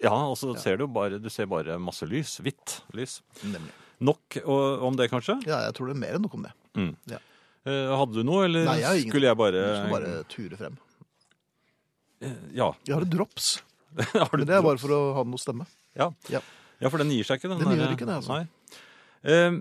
Ja, 0.05 0.13
og 0.31 0.37
så 0.41 0.53
ser 0.61 0.77
du 0.81 0.87
bare, 0.87 1.19
du 1.23 1.29
ser 1.33 1.47
bare 1.51 1.79
masse 1.83 2.07
lys. 2.09 2.37
Hvitt 2.45 2.79
lys. 2.97 3.19
Nemlig. 3.43 3.73
Nok 4.05 4.39
og, 4.45 4.83
om 4.91 4.97
det, 4.99 5.07
kanskje? 5.13 5.39
Ja, 5.49 5.63
jeg 5.67 5.75
tror 5.77 5.89
det 5.91 5.95
er 5.97 6.01
mer 6.03 6.17
enn 6.19 6.25
nok 6.27 6.35
om 6.39 6.45
det. 6.49 6.53
Eh, 7.65 7.93
hadde 7.97 8.13
du 8.19 8.25
noe, 8.27 8.43
eller 8.45 8.67
Nei, 8.69 8.75
jeg 8.83 8.89
har 8.91 8.99
ingen- 9.01 9.13
skulle 9.15 9.29
jeg 9.31 9.39
bare, 9.41 9.61
Du 9.65 9.77
skal 9.79 9.95
bare 9.95 10.25
ture 10.29 10.57
frem. 10.61 10.75
Eh, 12.21 12.35
Ja. 12.53 12.73
Jeg 12.85 12.95
har 12.97 13.03
et 13.07 13.11
drops, 13.11 13.63
har 14.13 14.29
men 14.37 14.47
det 14.47 14.57
er 14.59 14.63
bare 14.67 14.79
for 14.83 14.93
å 14.93 15.01
ha 15.17 15.23
noe 15.25 15.41
stemme. 15.41 15.67
Ja. 15.97 16.11
Ja. 16.29 16.41
ja, 16.83 16.89
for 16.91 16.99
den 16.99 17.11
gir 17.15 17.25
seg 17.25 17.39
ikke. 17.41 17.49
Den, 17.55 17.59
Den 17.63 17.69
der- 17.79 17.87
gjør 17.87 17.97
ikke 17.97 18.09
det, 18.11 18.19
altså. 18.19 18.29
Nei. 18.35 18.47
Eh, 19.25 19.59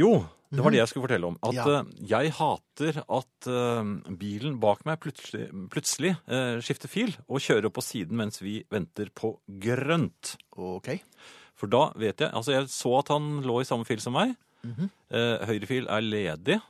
jo, 0.00 0.12
det 0.50 0.64
var 0.64 0.72
det 0.72 0.78
jeg 0.80 0.88
skulle 0.88 1.04
fortelle 1.04 1.28
om. 1.28 1.36
At 1.44 1.54
Ja. 1.54 1.64
eh, 1.80 1.84
jeg 2.08 2.32
hater 2.32 3.02
at 3.04 3.48
eh, 3.52 3.90
bilen 4.16 4.58
bak 4.60 4.84
meg 4.88 5.00
plutselig, 5.00 5.48
plutselig 5.68 6.14
eh, 6.26 6.60
skifter 6.64 6.88
fil 6.88 7.12
og 7.28 7.42
kjører 7.44 7.68
på 7.70 7.84
siden 7.84 8.16
mens 8.16 8.40
vi 8.40 8.62
venter 8.72 9.10
på 9.14 9.34
grønt. 9.60 10.36
Ok. 10.56 10.98
For 11.58 11.66
da 11.68 11.92
vet 11.98 12.20
jeg 12.22 12.32
Altså, 12.32 12.52
jeg 12.54 12.68
så 12.72 12.98
at 13.00 13.08
han 13.12 13.42
lå 13.42 13.60
i 13.60 13.68
samme 13.68 13.84
fil 13.84 14.00
som 14.00 14.14
meg. 14.14 14.36
Mm 14.64 14.74
-hmm. 14.74 14.90
høyre 15.46 15.66
fil 15.66 15.86
er 15.86 16.00
ledig. 16.00 16.60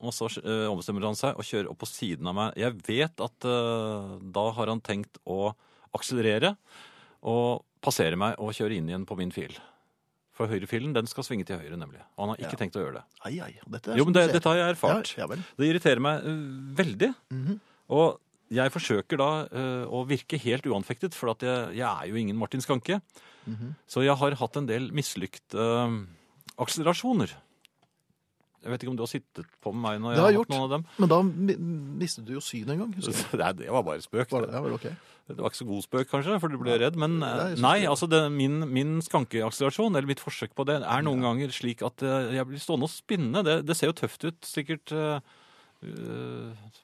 Og 0.00 0.12
så 0.14 0.26
ombestemmer 0.70 1.04
han 1.04 1.14
seg 1.14 1.36
og 1.36 1.44
kjører 1.44 1.70
opp 1.70 1.78
på 1.78 1.86
siden 1.86 2.26
av 2.26 2.34
meg. 2.34 2.56
Jeg 2.56 2.72
vet 2.86 3.20
at 3.20 3.38
da 3.40 4.50
har 4.50 4.66
han 4.66 4.80
tenkt 4.80 5.18
å 5.26 5.54
akselerere 5.94 6.56
og 7.22 7.64
passere 7.82 8.16
meg 8.16 8.34
og 8.38 8.52
kjøre 8.52 8.76
inn 8.76 8.88
igjen 8.88 9.06
på 9.06 9.16
min 9.16 9.30
fil. 9.30 9.52
For 10.32 10.46
høyrefilen 10.48 10.92
den 10.94 11.06
skal 11.10 11.24
svinge 11.26 11.44
til 11.44 11.58
høyre, 11.60 11.76
nemlig. 11.76 12.00
Og 12.16 12.22
han 12.24 12.28
har 12.32 12.36
ikke 12.40 12.54
Ja. 12.56 12.60
tenkt 12.62 12.76
å 12.78 12.84
gjøre 12.84 12.94
det. 13.00 13.04
Ai, 13.26 13.40
ai. 13.44 13.52
Dette 13.68 13.92
er 13.92 13.96
Jo, 13.98 14.04
men 14.04 14.14
det. 14.14 14.32
Dette 14.32 14.48
har 14.48 14.56
jeg 14.56 14.74
erfart. 14.76 15.12
Ja, 15.16 15.22
ja 15.24 15.26
vel. 15.26 15.44
Det 15.58 15.68
irriterer 15.68 16.00
meg 16.00 16.24
eh, 16.24 16.74
veldig. 16.80 17.14
Mhm. 17.30 17.60
Og 17.90 18.20
jeg 18.50 18.70
forsøker 18.72 19.18
da 19.18 19.30
eh, 19.50 19.84
å 19.86 20.06
virke 20.06 20.38
helt 20.40 20.64
uanfektet, 20.66 21.14
for 21.14 21.30
at 21.30 21.40
jeg, 21.40 21.76
jeg 21.76 21.86
er 21.86 22.06
jo 22.08 22.14
ingen 22.16 22.36
Martin 22.38 22.60
Skanke. 22.60 23.00
Mhm. 23.46 23.74
Så 23.86 24.02
jeg 24.04 24.16
har 24.16 24.34
hatt 24.34 24.56
en 24.56 24.66
del 24.66 24.90
mislykte 24.92 25.58
eh, 25.58 25.98
akselerasjoner. 26.58 27.34
Jeg 28.60 28.72
vet 28.74 28.82
ikke 28.84 28.92
om 28.92 28.96
du 28.98 29.04
har 29.06 29.10
sittet 29.10 29.46
på 29.64 29.72
med 29.72 29.80
meg 29.86 30.02
når 30.02 30.12
jeg 30.12 30.20
har 30.20 30.26
har 30.34 30.42
hatt 30.42 30.52
noen 30.52 30.64
av 30.66 30.72
dem. 30.74 30.82
Men 31.00 31.12
da 31.12 31.18
mistet 32.02 32.26
du 32.28 32.34
jo 32.34 32.42
synet 32.44 32.74
en 32.74 32.82
gang. 32.84 32.92
husker 32.98 33.16
jeg. 33.16 33.38
Nei, 33.42 33.52
det 33.62 33.70
var 33.72 33.86
bare 33.86 34.04
spøk. 34.04 34.28
Var 34.34 34.46
det? 34.46 34.50
Ja, 34.52 34.60
vel, 34.66 34.76
okay. 34.76 34.92
Det 35.30 35.38
var 35.38 35.52
ikke 35.52 35.60
så 35.60 35.66
god 35.68 35.84
spøk, 35.86 36.08
kanskje, 36.10 36.38
for 36.42 36.52
du 36.52 36.58
ble 36.60 36.76
redd. 36.82 36.96
Men 37.00 37.20
eh, 37.22 37.36
Nei, 37.40 37.60
nei, 37.62 37.76
altså 37.88 38.08
det, 38.10 38.20
min, 38.34 38.58
min 38.68 38.96
skankeakselerasjon, 39.06 39.94
eller 39.94 40.10
mitt 40.10 40.22
forsøk 40.22 40.56
på 40.58 40.66
det, 40.68 40.80
er 40.82 41.06
noen 41.06 41.22
ganger 41.24 41.54
slik 41.54 41.84
at 41.86 42.02
eh, 42.04 42.34
jeg 42.36 42.48
blir 42.50 42.62
stående 42.62 42.88
og 42.88 42.92
spinne. 42.92 43.44
Det, 43.46 43.60
det 43.68 43.78
ser 43.78 43.92
jo 43.92 43.98
tøft 44.02 44.26
ut, 44.26 44.40
sikkert, 44.48 44.92
eh, 44.92 45.22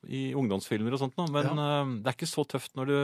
i 0.08 0.22
ungdomsfilmer 0.38 0.94
og 0.96 1.02
sånt 1.02 1.18
noe, 1.20 1.28
men 1.34 1.60
øh, 1.60 1.90
det 2.00 2.08
er 2.08 2.16
ikke 2.16 2.30
så 2.30 2.46
tøft 2.48 2.78
når 2.78 2.88
du 2.88 2.98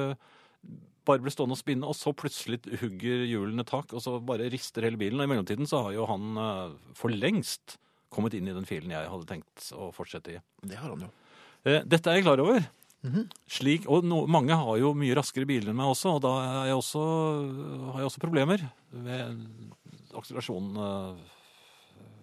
bare 1.04 1.20
blir 1.20 1.35
stående 1.35 1.56
og 1.56 1.61
spinne, 1.61 1.88
og 1.88 1.98
så 1.98 2.14
plutselig 2.14 2.61
hugger 2.80 3.24
hjulene 3.26 3.64
tak, 3.66 3.92
og 3.92 4.02
så 4.04 4.16
bare 4.22 4.46
rister 4.52 4.87
hele 4.87 5.00
bilen. 5.00 5.20
Og 5.20 5.26
i 5.26 5.32
mellomtiden 5.32 5.68
så 5.68 5.82
har 5.88 5.96
jo 5.96 6.06
han 6.08 6.38
øh, 6.38 6.76
for 6.98 7.12
lengst 7.12 7.76
kommet 8.12 8.37
inn 8.38 8.48
i 8.51 8.55
den 8.55 8.68
filen 8.68 8.92
jeg 8.94 9.09
hadde 9.11 9.29
tenkt 9.29 9.70
å 9.77 9.90
fortsette 9.96 10.37
i. 10.37 10.38
Det 10.68 10.79
har 10.79 10.92
han 10.92 11.07
jo. 11.07 11.11
Eh, 11.64 11.83
Dette 11.88 12.11
er 12.12 12.20
jeg 12.20 12.27
klar 12.27 12.42
over. 12.44 12.64
Mhm. 13.03 13.25
Slik, 13.51 13.88
og 13.90 14.05
no, 14.07 14.20
mange 14.31 14.55
har 14.55 14.77
jo 14.79 14.92
mye 14.94 15.16
raskere 15.18 15.48
biler 15.48 15.72
enn 15.72 15.79
meg 15.81 15.90
også, 15.90 16.16
og 16.16 16.22
da 16.22 16.33
jeg 16.68 16.77
også, 16.79 17.03
har 17.90 18.03
jeg 18.03 18.11
også 18.12 18.22
problemer 18.22 18.62
med 18.94 19.40
akselerasjonen, 20.14 20.77
eh, 20.79 21.25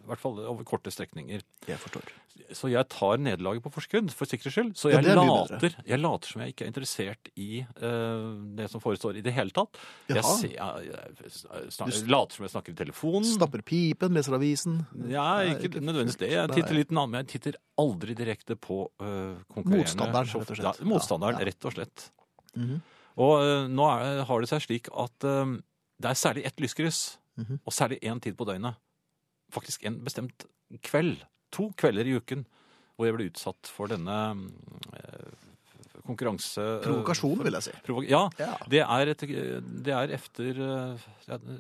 i 0.06 0.08
hvert 0.10 0.22
fall 0.24 0.40
over 0.40 0.64
korte 0.64 0.94
strekninger. 0.94 1.44
Jeg 1.68 1.82
forstår. 1.84 2.08
Så 2.56 2.70
jeg 2.72 2.88
tar 2.90 3.18
nederlaget 3.22 3.62
på 3.66 3.72
forskudd, 3.74 4.10
for 4.16 4.26
sikkerhets 4.30 4.56
skyld. 4.56 4.72
Så 4.80 4.90
jeg, 4.92 5.04
er 5.06 5.16
later, 5.20 5.76
jeg 5.86 6.00
later 6.00 6.32
som 6.32 6.42
jeg 6.42 6.54
ikke 6.54 6.66
er 6.66 6.70
interessert 6.72 7.30
i 7.36 7.48
uh, 7.84 8.36
det 8.58 8.70
som 8.72 8.82
forestår 8.84 9.18
i 9.20 9.24
det 9.26 9.34
hele 9.36 9.52
tatt. 9.56 9.78
Jeg, 10.10 10.24
ser, 10.24 10.54
jeg, 10.56 10.90
jeg, 10.90 11.34
snak, 11.76 11.92
Du 11.94 12.10
later 12.14 12.36
som 12.40 12.46
jeg 12.48 12.54
snakker 12.56 12.74
i 12.74 12.80
telefonen. 12.80 13.28
Stapper 13.28 13.62
pipen, 13.66 14.14
leser 14.18 14.38
avisen. 14.40 14.80
Ja, 15.12 15.28
ikke, 15.46 15.68
ikke- 15.70 15.84
nødvendigvis 15.84 16.18
det. 16.24 16.32
Jeg 16.34 16.54
titter 16.56 16.78
litt 16.80 16.92
nærmere, 16.96 17.12
men 17.18 17.26
jeg 17.26 17.32
titter 17.36 17.60
aldri 17.80 18.16
direkte 18.18 18.56
på 18.60 18.82
uh, 19.02 19.36
konkurrerende 19.54 19.84
Motstanderen, 19.84 20.30
rett 20.34 20.54
og 20.54 20.62
slett. 20.62 20.80
Ja, 20.84 20.90
motstanderen, 20.94 21.40
Ja, 21.40 21.46
ja. 21.46 21.52
rett 21.52 21.66
og 21.70 21.76
slett. 21.78 22.10
Mhm. 22.56 22.78
Og 23.20 23.34
uh, 23.44 23.68
nå 23.68 23.90
er, 24.00 24.22
har 24.30 24.40
det 24.46 24.50
seg 24.52 24.62
slik 24.64 24.88
at 24.96 25.16
det 26.00 26.08
er 26.14 26.16
særlig 26.16 26.46
ett 26.48 26.62
lyskryss, 26.64 27.18
Mhm. 27.40 27.60
og 27.64 27.72
særlig 27.72 28.00
én 28.04 28.20
tid 28.20 28.36
på 28.36 28.44
døgnet. 28.48 28.76
Faktisk 29.52 29.86
en 29.88 30.00
bestemt 30.04 30.44
kveld. 30.84 31.22
To 31.56 31.70
kvelder 31.80 32.08
i 32.08 32.16
uken 32.20 32.46
hvor 33.00 33.08
jeg 33.08 33.16
ble 33.16 33.30
utsatt 33.30 33.70
for 33.72 33.88
denne 33.88 34.16
øh, 34.36 35.30
konkurranse... 36.04 36.64
Provokasjon, 36.84 37.44
vil 37.46 37.56
jeg 37.56 37.64
si. 37.70 37.74
provo 37.86 38.02
ja, 38.04 38.26
Ja. 38.42 38.56
det 38.68 38.82
er, 38.84 39.12
et, 39.14 39.24
det 39.86 39.94
er 39.96 40.12
efter 40.18 40.60
øh, 40.66 41.06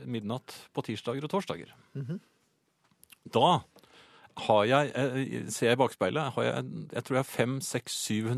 midnatt 0.09 0.55
på 0.75 0.83
tirsdager 0.83 1.23
og 1.23 1.31
torsdager. 1.31 1.71
Mhm. 1.95 2.19
Da 3.29 3.59
har 4.45 4.63
jeg, 4.67 4.91
eh, 4.95 5.47
ser 5.51 5.69
jeg 5.71 5.77
i 5.77 5.79
bakspeilet, 5.79 6.33
har 6.35 6.43
jeg, 6.47 6.65
jeg 6.93 7.03
tror 7.05 7.19
jeg 7.19 7.25
har 7.25 7.47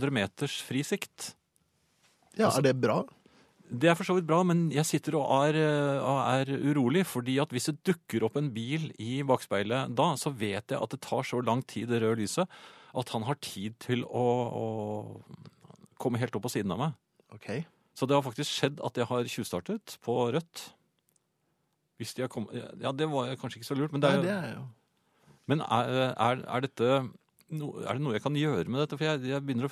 500-700 0.01 0.09
meters 0.13 0.59
frisikt. 0.65 1.31
ja, 2.37 2.49
er 2.49 2.61
det 2.65 2.75
bra? 2.81 3.01
Det 3.71 3.87
er 3.87 3.95
for 3.95 4.03
så 4.03 4.17
vidt 4.17 4.27
bra, 4.27 4.41
men 4.43 4.65
jeg 4.73 4.83
sitter 4.87 5.15
og 5.15 5.29
er, 5.47 5.55
er 5.63 6.49
urolig, 6.59 7.05
fordi 7.07 7.37
at 7.39 7.53
hvis 7.55 7.69
det 7.69 7.77
dukker 7.87 8.25
opp 8.27 8.35
en 8.35 8.49
bil 8.51 8.89
i 8.99 9.21
bakspeilet 9.23 9.93
da, 9.95 10.09
så 10.19 10.33
vet 10.35 10.73
jeg 10.73 10.75
at 10.75 10.91
det 10.91 10.99
tar 11.05 11.23
så 11.27 11.39
lang 11.39 11.63
tid, 11.63 11.87
det 11.87 12.01
røde 12.03 12.19
lyset, 12.19 12.51
at 12.91 13.13
han 13.15 13.23
har 13.29 13.39
tid 13.39 13.77
til 13.79 14.03
å, 14.03 14.25
å 14.51 14.65
komme 16.01 16.19
helt 16.19 16.35
opp 16.35 16.43
på 16.49 16.51
siden 16.51 16.75
av 16.75 16.81
meg. 16.83 16.99
Ok. 17.31 17.47
Så 17.95 18.07
det 18.09 18.17
har 18.17 18.25
faktisk 18.25 18.51
skjedd 18.51 18.83
at 18.83 18.99
jeg 18.99 19.07
har 19.07 19.31
tjuvstartet 19.31 19.95
på 20.03 20.17
rødt. 20.35 20.65
Hvis 22.01 22.15
de 22.17 22.25
har 22.25 22.31
kommet, 22.33 22.55
ja, 22.81 22.91
det 22.91 23.07
var 23.07 23.31
kanskje 23.39 23.61
ikke 23.61 23.71
så 23.71 23.77
lurt, 23.77 23.95
men 23.95 24.03
det 24.03 24.11
Nei, 24.11 24.19
er, 24.19 24.27
det 24.27 24.35
er 24.35 24.53
jo 24.55 24.67
Men 25.51 25.63
er, 25.63 25.91
er, 26.11 26.43
er 26.43 26.63
dette 26.65 26.87
no, 27.51 27.69
Er 27.83 27.97
det 27.97 28.01
noe 28.05 28.15
jeg 28.15 28.23
kan 28.23 28.35
gjøre 28.39 28.65
med 28.71 28.81
dette? 28.83 28.97
For 28.99 29.05
jeg, 29.07 29.21
jeg 29.31 29.43
begynner 29.45 29.67
å 29.67 29.71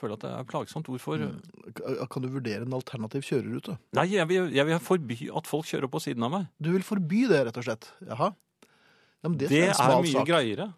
føle 0.00 0.16
at 0.18 0.24
det 0.24 0.30
er 0.34 0.48
plagsomt. 0.50 0.88
Hvorfor? 0.90 1.22
Mm. 1.22 2.04
Kan 2.10 2.24
du 2.24 2.28
vurdere 2.32 2.66
en 2.66 2.76
alternativ 2.78 3.24
kjørerute? 3.28 3.78
Nei, 3.98 4.06
jeg 4.16 4.28
vil, 4.30 4.50
jeg 4.56 4.66
vil 4.70 4.78
forby 4.84 5.18
at 5.40 5.50
folk 5.50 5.68
kjører 5.70 5.90
på 5.92 6.00
siden 6.04 6.24
av 6.28 6.34
meg. 6.34 6.46
Du 6.58 6.70
vil 6.74 6.84
forby 6.86 7.26
det, 7.30 7.42
rett 7.48 7.60
og 7.60 7.66
slett? 7.68 7.90
Jaha. 8.08 8.32
Ja, 9.18 9.26
men 9.28 9.38
det, 9.40 9.48
Det 9.50 9.64
er 9.68 9.74
er 9.74 9.98
mye 10.02 10.14
sak 10.14 10.28
greiere. 10.30 10.70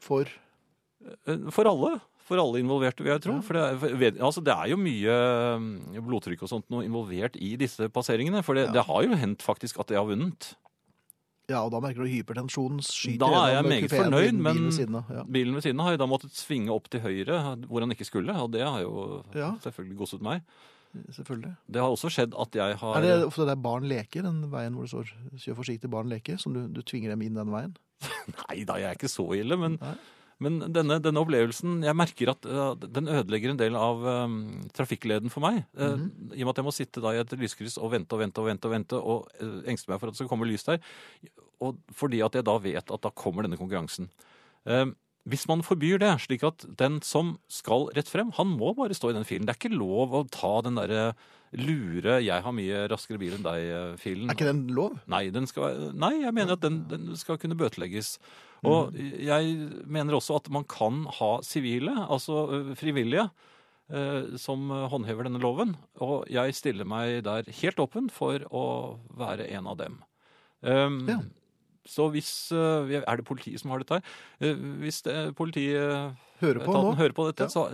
for 0.00 0.26
Eh, 1.26 1.36
For 1.54 1.68
alle. 1.68 2.00
For 2.26 2.40
alle 2.42 2.58
involverte, 2.58 3.04
vil 3.04 3.12
jeg 3.12 3.22
tro. 3.22 3.34
Ja. 3.36 3.42
For 3.46 3.54
det, 3.54 3.64
for, 3.78 3.92
altså, 4.26 4.42
det 4.42 4.54
er 4.56 4.70
jo 4.72 4.78
mye 4.80 5.12
mm, 5.62 5.98
blodtrykk 6.08 6.40
og 6.42 6.50
sånt 6.50 6.64
noe 6.72 6.82
involvert 6.82 7.36
i 7.38 7.52
disse 7.60 7.86
passeringene. 7.94 8.40
For 8.42 8.58
det, 8.58 8.64
Ja. 8.66 8.72
det 8.80 8.82
har 8.88 9.04
jo 9.06 9.14
hendt 9.20 9.44
faktisk 9.46 9.78
at 9.84 9.92
jeg 9.94 10.00
har 10.00 10.08
vunnet. 10.08 10.48
Ja, 11.48 11.60
og 11.62 11.70
da 11.70 11.78
merker 11.80 12.02
du 12.02 12.10
hypertensjonen 12.10 12.80
skyter 12.82 13.20
Da 13.22 13.44
er 13.46 13.52
jeg 13.54 13.64
meget 13.70 13.90
fornøyd, 13.92 14.24
din, 14.32 14.38
bilen 14.40 14.42
men- 14.42 14.64
ved 14.64 14.72
siden 14.74 14.94
av. 14.98 15.04
Ja. 15.14 15.22
Bilen 15.22 15.54
ved 15.54 15.62
siden 15.62 15.78
av 15.80 15.86
har 15.86 15.92
jo 15.94 16.00
da 16.02 16.06
måttet 16.10 16.32
svinge 16.34 16.70
opp 16.74 16.88
til 16.90 17.00
høyre 17.00 17.36
hvor 17.68 17.80
han 17.80 17.90
ikke 17.94 18.04
skulle, 18.08 18.34
og 18.34 18.50
det 18.52 18.62
har 18.66 18.80
jo 18.82 19.22
Ja. 19.34 19.52
selvfølgelig 19.62 19.96
gosset 19.96 20.20
meg. 20.22 20.42
Selvfølgelig. 21.12 21.56
Det 21.70 21.80
har 21.82 21.88
også 21.92 22.08
skjedd 22.10 22.34
at 22.40 22.54
jeg 22.56 22.76
har 22.80 22.96
Er 22.96 23.00
det 23.02 23.26
ofte 23.26 23.44
der 23.46 23.54
barn 23.54 23.84
leker, 23.84 24.22
den 24.22 24.50
veien 24.50 24.72
hvor 24.74 24.82
det 24.82 24.90
står 24.90 25.12
'kjør 25.36 25.54
forsiktig, 25.56 25.90
barn 25.90 26.08
leker', 26.08 26.38
som 26.40 26.54
du, 26.54 26.66
du 26.68 26.80
tvinger 26.82 27.10
dem 27.10 27.22
inn 27.22 27.34
den 27.34 27.50
veien? 27.52 27.76
Nei 28.50 28.64
da, 28.64 28.74
jeg 28.80 28.90
er 28.90 28.94
ikke 28.96 29.08
så 29.12 29.26
ille, 29.36 29.56
men, 29.58 29.78
Nei. 29.80 29.94
Men 30.42 30.58
denne, 30.68 30.98
denne 31.00 31.20
opplevelsen 31.22 31.78
Jeg 31.86 31.96
merker 31.96 32.32
at 32.34 32.44
uh, 32.44 32.74
den 32.76 33.08
ødelegger 33.08 33.54
en 33.54 33.60
del 33.60 33.78
av 33.78 34.02
um, 34.04 34.34
trafikkleden 34.76 35.32
for 35.32 35.44
meg. 35.46 35.62
Uh, 35.72 35.94
Mhm. 35.96 36.34
I 36.36 36.42
og 36.42 36.48
med 36.48 36.52
at 36.52 36.60
jeg 36.60 36.66
må 36.68 36.74
sitte 36.76 37.00
da 37.04 37.14
i 37.14 37.22
et 37.22 37.32
lyskryss 37.40 37.78
og 37.80 37.92
vente 37.94 38.12
og 38.12 38.20
vente 38.20 38.42
og 38.42 38.50
vente 38.50 38.68
og 38.68 38.74
vente 38.74 39.00
og 39.00 39.30
uh, 39.40 39.62
engste 39.70 39.88
meg 39.90 40.00
for 40.00 40.08
at 40.08 40.16
det 40.16 40.20
skal 40.20 40.28
komme 40.28 40.48
lys 40.48 40.66
der. 40.68 40.78
Og 41.64 41.78
fordi 41.96 42.20
at 42.20 42.36
jeg 42.36 42.44
da 42.44 42.58
vet 42.60 42.92
at 42.92 43.02
da 43.02 43.10
kommer 43.16 43.46
denne 43.46 43.56
konkurransen. 43.56 44.10
Uh, 44.68 44.92
hvis 45.26 45.48
man 45.50 45.64
forbyr 45.66 45.98
det, 45.98 46.12
slik 46.22 46.44
at 46.46 46.66
den 46.78 47.00
som 47.02 47.36
skal 47.50 47.88
rett 47.96 48.06
frem, 48.10 48.28
han 48.36 48.46
må 48.46 48.74
bare 48.76 48.94
stå 48.94 49.10
i 49.10 49.16
den 49.16 49.26
filen. 49.26 49.46
Det 49.48 49.56
er 49.56 49.58
ikke 49.58 49.74
lov 49.74 50.14
å 50.14 50.26
ta 50.30 50.60
den 50.62 50.78
derre 50.78 51.14
lure 51.56 52.20
'jeg 52.20 52.42
har 52.42 52.52
mye 52.52 52.88
raskere 52.90 53.18
bil 53.18 53.34
enn 53.34 53.42
deg'-filen. 53.42 54.28
Er 54.28 54.34
ikke 54.34 54.52
den 54.52 54.66
lov? 54.74 54.98
Nei, 55.06 55.30
den 55.30 55.46
skal, 55.46 55.92
nei, 55.94 56.22
jeg 56.22 56.34
mener 56.34 56.52
at 56.52 56.60
den, 56.60 56.84
den 56.88 57.16
skal 57.16 57.38
kunne 57.38 57.56
bøtelegges. 57.56 58.18
Og 58.66 58.96
jeg 58.98 59.56
mener 59.86 60.16
også 60.18 60.36
at 60.40 60.50
man 60.52 60.64
kan 60.68 61.04
ha 61.20 61.30
sivile, 61.46 61.94
altså 62.10 62.42
frivillige, 62.78 63.28
som 64.42 64.66
håndhever 64.90 65.28
denne 65.28 65.38
loven. 65.42 65.76
Og 66.02 66.24
jeg 66.32 66.54
stiller 66.58 66.88
meg 66.88 67.20
der 67.26 67.46
helt 67.62 67.78
åpen 67.82 68.08
for 68.10 68.42
å 68.50 68.64
være 69.14 69.46
en 69.54 69.68
av 69.70 69.76
dem. 69.78 70.00
Ja. 70.66 71.20
Så 71.86 72.08
hvis 72.10 72.50
Er 72.50 73.20
det 73.20 73.26
politiet 73.28 73.60
som 73.62 73.70
har 73.70 73.78
dette 73.84 74.00
her? 74.00 74.56
Hvis 74.82 75.02
det, 75.06 75.14
politiet 75.38 76.16
Hører 76.42 76.64
på 76.66 76.72
nå? 76.74 76.96
hører 76.98 77.14
på 77.14 77.28
dette, 77.30 77.46
Ja. 77.46 77.48
så 77.48 77.68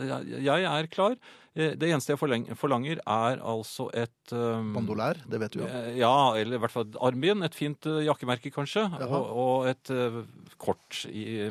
jeg 0.44 0.66
er 0.68 0.87
klar. 0.92 1.16
Eh, 1.54 1.74
Det 1.76 1.90
eneste 1.90 2.14
jeg 2.14 2.18
forlanger, 2.56 2.98
er 3.04 3.40
altså 3.44 3.90
et 3.92 4.32
um, 4.32 4.72
Bandolær, 4.76 5.18
det 5.28 5.40
vet 5.42 5.52
du 5.52 5.60
jo. 5.60 5.66
Eh, 5.68 5.98
Ja, 6.00 6.32
eller 6.38 6.56
i 6.56 6.62
hvert 6.62 6.72
fall 6.72 6.86
et 6.88 6.96
armbind. 7.00 7.44
Et 7.44 7.54
fint 7.54 7.86
eh, 7.86 8.04
jakkemerke, 8.08 8.52
kanskje. 8.54 8.86
Og, 9.04 9.30
og 9.44 9.68
et 9.68 9.90
uh, 9.92 10.22
kort 10.58 11.02
i, 11.12 11.48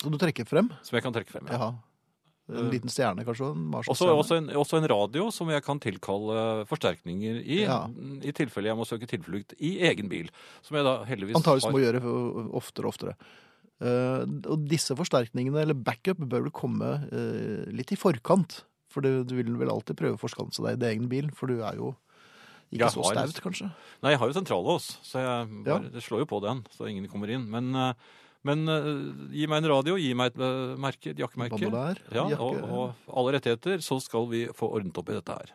Som 0.00 0.12
du 0.14 0.18
trekker 0.18 0.48
frem? 0.48 0.70
som 0.82 0.96
jeg 0.96 1.02
kan 1.04 1.12
trekke 1.12 1.30
frem. 1.34 1.46
Ja. 1.52 1.58
Jaha. 1.58 1.72
En 2.52 2.68
liten 2.72 2.90
stjerne, 2.90 3.22
kanskje? 3.24 3.46
En 3.54 3.70
Også, 3.78 4.08
også, 4.12 4.36
en, 4.40 4.48
også 4.58 4.76
en 4.80 4.88
radio 4.90 5.28
som 5.32 5.48
jeg 5.48 5.62
kan 5.64 5.78
tilkalle 5.80 6.66
forsterkninger 6.68 7.38
i, 7.46 7.60
Ja. 7.62 7.86
i 8.20 8.32
tilfelle 8.34 8.68
jeg 8.68 8.76
må 8.76 8.84
søke 8.84 9.06
tilflukt 9.08 9.54
i 9.62 9.78
egen 9.88 10.08
bil. 10.10 10.28
Som 10.60 10.76
jeg 10.76 10.84
da 10.84 10.96
heldigvis 11.08 11.38
Antakeligvis 11.38 11.68
har. 11.68 11.72
må 11.72 11.80
gjøre 11.84 12.02
oftere 12.58 12.88
og 12.88 12.92
oftere. 12.92 13.14
Uh, 13.82 14.26
og 14.52 14.66
disse 14.68 14.94
forsterkningene, 14.98 15.62
eller 15.62 15.74
backup, 15.74 16.18
bør 16.18 16.44
vel 16.48 16.52
komme 16.54 16.90
uh, 17.12 17.64
litt 17.72 17.92
i 17.94 17.96
forkant. 17.96 18.64
For 18.92 19.04
du, 19.04 19.24
du 19.24 19.34
vil 19.38 19.52
vel 19.58 19.72
alltid 19.72 19.96
prøve 19.98 20.18
å 20.18 20.20
forskanse 20.22 20.62
deg 20.64 20.76
i 20.76 20.80
din 20.82 20.90
egen 20.92 21.08
bil, 21.12 21.30
for 21.36 21.48
du 21.50 21.60
er 21.64 21.78
jo 21.80 21.94
ikke 22.72 22.86
Jeg 22.86 22.94
så 22.94 23.04
staut, 23.04 23.40
kanskje. 23.44 23.66
Nei, 24.04 24.12
jeg 24.14 24.20
har 24.22 24.30
jo 24.30 24.36
sentrallås, 24.38 24.84
så 25.04 25.20
jeg 25.20 25.64
Ja. 25.68 25.78
det 25.92 26.02
slår 26.04 26.22
jo 26.24 26.28
på 26.30 26.40
den, 26.44 26.62
så 26.72 26.88
ingen 26.88 27.08
kommer 27.08 27.28
inn. 27.32 27.48
Men, 27.52 27.74
eh, 27.76 27.92
men 28.48 28.62
eh, 28.68 28.86
gi 29.36 29.46
meg 29.46 29.62
en 29.62 29.70
radio, 29.72 29.96
gi 30.00 30.14
meg 30.16 30.32
et 30.32 30.40
eh, 30.40 30.76
merke, 30.80 31.10
et 31.12 31.20
jakkemerke. 31.20 31.68
Ja, 32.12 32.24
og, 32.40 32.62
og 32.64 32.94
alle 33.12 33.34
rettigheter, 33.36 33.82
så 33.84 34.00
skal 34.00 34.24
vi 34.32 34.46
få 34.56 34.70
ordnet 34.72 34.96
opp 34.96 35.10
i 35.12 35.18
dette 35.18 35.36
her. 35.36 35.52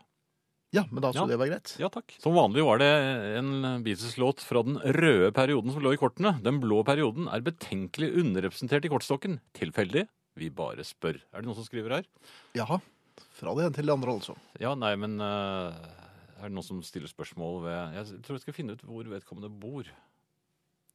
Ja, 0.76 0.84
men 0.92 1.02
da 1.02 1.10
så 1.14 1.24
Ja. 1.24 1.26
det 1.32 1.38
var 1.40 1.48
greit. 1.48 1.74
Ja, 1.80 1.88
takk. 1.90 2.12
Som 2.20 2.36
vanlig 2.36 2.62
var 2.68 2.78
det 2.78 2.92
en 3.40 3.82
Beatles-låt 3.86 4.44
fra 4.44 4.62
den 4.68 4.76
røde 4.78 5.32
perioden 5.34 5.72
som 5.74 5.82
lå 5.82 5.94
i 5.96 5.98
kortene. 5.98 6.36
Den 6.44 6.60
blå 6.60 6.84
perioden 6.86 7.30
er 7.32 7.40
betenkelig 7.42 8.12
underrepresentert 8.20 8.84
i 8.86 8.92
kortstokken. 8.92 9.40
Tilfeldig? 9.58 10.06
Vi 10.38 10.50
bare 10.54 10.84
spør. 10.86 11.18
Er 11.34 11.42
det 11.42 11.48
noen 11.48 11.56
som 11.58 11.66
skriver 11.66 11.96
her? 11.96 12.06
Jaha. 12.54 12.78
Fra 13.38 13.54
det 13.58 13.68
ene 13.68 13.76
til 13.78 13.86
det 13.86 13.94
andre, 13.94 14.18
altså. 14.18 14.34
Ja, 14.62 14.74
nei, 14.80 14.96
men 14.98 15.20
eh, 15.22 15.78
er 16.40 16.50
det 16.50 16.56
noen 16.56 16.66
som 16.66 16.82
stiller 16.86 17.10
spørsmål 17.12 17.60
ved 17.68 17.98
Jeg 18.00 18.22
tror 18.26 18.38
jeg 18.40 18.46
skal 18.48 18.56
finne 18.58 18.78
ut 18.78 18.84
hvor 18.88 19.10
vedkommende 19.12 19.52
bor. 19.62 19.90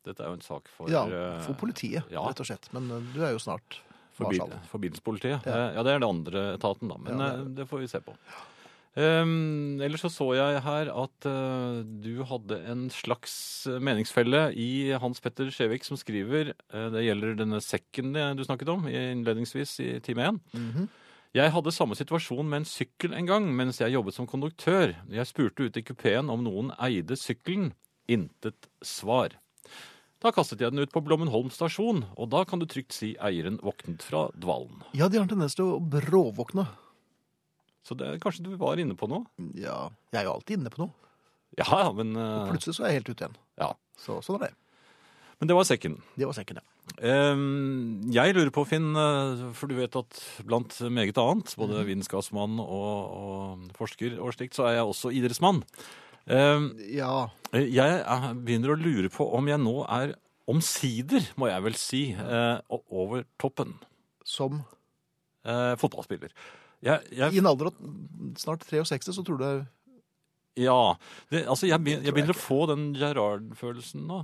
Dette 0.02 0.24
er 0.24 0.33
jo 0.33 0.38
en 0.40 0.42
sak 0.44 0.70
for 0.74 0.90
Ja, 0.90 1.05
eh, 1.07 1.40
for 1.46 1.55
politiet, 1.61 2.09
ja. 2.11 2.24
rett 2.26 2.42
og 2.42 2.48
slett. 2.48 2.66
Men 2.74 2.90
eh, 2.90 3.11
du 3.14 3.20
er 3.22 3.37
jo 3.37 3.42
snart 3.42 3.78
For, 4.12 4.26
bil, 4.28 4.42
Marshall. 4.42 4.64
for 4.68 4.83
bilspolitiet. 4.83 5.46
Ja. 5.46 5.68
Ja. 5.76 5.85
det 5.87 5.94
er 5.94 6.02
den 6.02 6.09
andre 6.09 6.48
etaten, 6.57 6.90
da. 6.90 6.98
Men 7.00 7.22
Ja, 7.22 7.31
det 7.38 7.55
det 7.62 7.68
får 7.70 7.85
vi 7.85 7.92
se 7.94 8.02
på. 8.02 8.16
Um, 8.92 9.81
ellers 9.81 10.02
så 10.05 10.11
så 10.12 10.26
jeg 10.37 10.59
her 10.66 10.90
at 10.92 11.24
uh, 11.24 11.78
du 11.81 12.18
hadde 12.28 12.59
en 12.68 12.90
slags 12.92 13.64
meningsfelle 13.81 14.50
i 14.52 14.90
Hans 15.00 15.22
Petter 15.24 15.48
Skjevik 15.48 15.87
som 15.87 15.96
skriver 15.96 16.50
uh, 16.74 16.90
Det 16.92 17.07
gjelder 17.07 17.38
denne 17.38 17.62
sekken 17.64 18.12
du 18.37 18.42
snakket 18.44 18.68
om 18.68 18.85
innledningsvis 18.90 19.72
i 19.81 19.88
time 20.05 20.26
1. 20.35 20.42
Mhm. 20.52 20.90
Jeg 21.33 21.49
hadde 21.55 21.73
samme 21.73 21.97
situasjon 21.97 22.45
med 22.45 22.61
en 22.61 22.66
sykkel 22.68 23.14
en 23.16 23.29
gang 23.29 23.47
mens 23.57 23.79
jeg 23.81 23.95
jobbet 23.95 24.16
som 24.18 24.27
konduktør. 24.29 24.92
Jeg 25.09 25.29
spurte 25.31 25.64
ut 25.64 25.79
i 25.81 25.85
kupeen 25.87 26.29
om 26.29 26.42
noen 26.45 26.75
eide 26.77 27.16
sykkelen. 27.16 27.71
Intet 28.12 28.68
svar. 28.85 29.38
Da 30.21 30.31
kastet 30.35 30.61
jeg 30.61 30.75
den 30.75 30.85
ut 30.85 30.92
på 30.92 31.01
Blommenholm 31.03 31.49
stasjon, 31.51 32.05
og 32.21 32.29
da 32.35 32.42
kan 32.47 32.61
du 32.61 32.66
trygt 32.68 32.92
si 32.95 33.14
eieren 33.16 33.57
våknet 33.64 34.05
fra 34.05 34.27
dvalen. 34.37 34.85
Ja, 34.92 35.09
de 35.09 35.18
har 35.18 35.25
en 35.25 35.33
tendens 35.33 35.57
til 35.57 35.73
å 35.73 35.81
bråvåkne. 35.81 36.66
Så 37.83 37.97
det, 37.99 38.12
kanskje 38.23 38.45
du 38.47 38.53
var 38.61 38.79
inne 38.79 38.95
på 38.99 39.09
noe? 39.11 39.25
Ja, 39.59 39.88
jeg 40.12 40.21
er 40.21 40.29
jo 40.29 40.37
alltid 40.37 40.61
inne 40.61 40.71
på 40.75 40.85
noe. 40.85 40.92
Ja, 41.59 41.88
men... 41.97 42.12
men, 42.12 42.21
Og 42.21 42.53
Plutselig 42.53 42.77
så 42.77 42.85
er 42.85 42.92
jeg 42.92 43.01
helt 43.01 43.11
ute 43.14 43.25
igjen. 43.25 43.40
ja. 43.62 43.73
Så 44.03 44.21
sånn 44.25 44.38
er 44.40 44.51
det. 44.51 44.55
Men 45.42 45.50
det 45.50 45.57
var 45.59 45.66
sekken. 45.66 45.96
Det 46.14 46.26
var 46.28 46.37
sekken, 46.38 46.61
ja. 46.61 46.64
Ehm, 47.02 48.12
jeg 48.14 48.35
lurer 48.37 48.52
på, 48.55 48.62
Finn, 48.70 48.92
eh, 48.94 49.40
for 49.59 49.66
du 49.70 49.74
vet 49.74 49.96
at 49.98 50.20
blant 50.46 50.76
meget 50.94 51.18
annet, 51.18 51.50
både 51.59 51.81
Mhm. 51.83 51.87
vitenskapsmann 51.88 52.61
og, 52.62 52.98
og 53.18 53.64
forsker 53.74 54.14
og 54.22 54.31
slikt, 54.37 54.55
så 54.55 54.68
er 54.70 54.76
jeg 54.78 54.87
også 54.87 55.11
idrettsmann. 55.11 55.62
Ehm, 56.31 56.68
Ja, 56.94 57.28
jeg 57.52 58.00
er- 58.07 58.35
begynner 58.38 58.76
å 58.76 58.78
lure 58.78 59.09
på 59.11 59.26
om 59.35 59.48
jeg 59.50 59.59
nå 59.59 59.83
er 59.90 60.14
omsider, 60.48 61.26
må 61.37 61.48
jeg 61.50 61.62
vel 61.62 61.74
si, 61.74 62.12
eh, 62.14 62.61
over 62.70 63.24
toppen. 63.38 63.74
som 64.24 64.64
Eh, 65.44 65.74
fotballspiller. 65.74 66.31
Jeg, 66.81 67.00
i 67.11 67.38
en 67.38 67.46
alder 67.46 67.66
av 67.66 67.74
snart 68.38 68.62
63, 68.62 69.11
så 69.12 69.24
tror 69.24 69.38
du 69.38 69.42
det 69.42 69.50
er 69.59 69.66
ja, 70.62 70.94
det, 71.31 71.46
altså 71.48 71.66
jeg, 71.66 71.81
jeg 71.85 72.05
jeg 72.05 72.14
begynner 72.14 72.37
å 72.37 72.38
få 72.38 72.66
den 72.68 72.94
Gerard-følelsen 72.94 74.07
nå. 74.07 74.20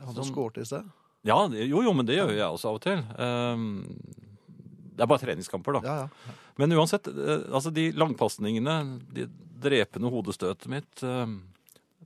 Han 0.00 0.14
som 0.16 0.28
skåret 0.28 0.62
i 0.62 0.66
sted. 0.68 0.88
Ja, 1.26 1.38
jo, 1.46 1.82
jo, 1.84 1.92
men 1.94 2.06
det 2.08 2.16
gjør 2.18 2.32
jeg 2.34 2.48
også 2.48 2.72
av 2.72 2.78
og 2.78 2.82
til. 2.82 3.02
Ehm, 3.22 3.66
det 4.92 5.04
er 5.04 5.10
bare 5.10 5.22
treningskamper, 5.22 5.78
da. 5.78 5.82
Ja, 5.86 5.96
ja. 6.04 6.36
Men 6.60 6.74
uansett, 6.76 7.06
eh, 7.08 7.46
altså 7.54 7.70
de 7.74 7.88
langpasningene, 7.96 8.76
de 9.14 9.28
drepende 9.62 10.10
hodestøtet 10.12 10.68
mitt, 10.70 11.02
eh, 11.06 11.36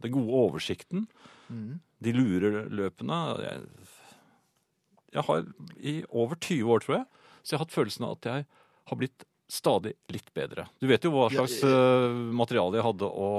den 0.05 0.15
gode 0.15 0.43
oversikten, 0.45 1.07
mm. 1.49 1.79
de 2.05 2.13
lureløpene 2.15 3.21
jeg, 3.43 3.63
jeg 5.17 5.25
har 5.31 5.47
i 5.81 5.97
over 6.11 6.37
20 6.37 6.75
år, 6.75 6.85
tror 6.85 6.99
jeg, 6.99 7.07
så 7.41 7.55
jeg 7.55 7.59
har 7.59 7.65
hatt 7.65 7.79
følelsen 7.79 8.07
av 8.07 8.19
at 8.19 8.29
jeg 8.31 8.47
har 8.91 9.01
blitt 9.01 9.27
stadig 9.49 9.95
litt 10.13 10.29
bedre. 10.35 10.67
Du 10.83 10.89
vet 10.91 11.05
jo 11.07 11.13
hva 11.15 11.29
Ja, 11.31 11.41
slags 11.41 11.63
eh, 11.65 12.21
materiale 12.37 12.81
jeg 12.81 12.87
hadde 12.87 13.09
å 13.09 13.31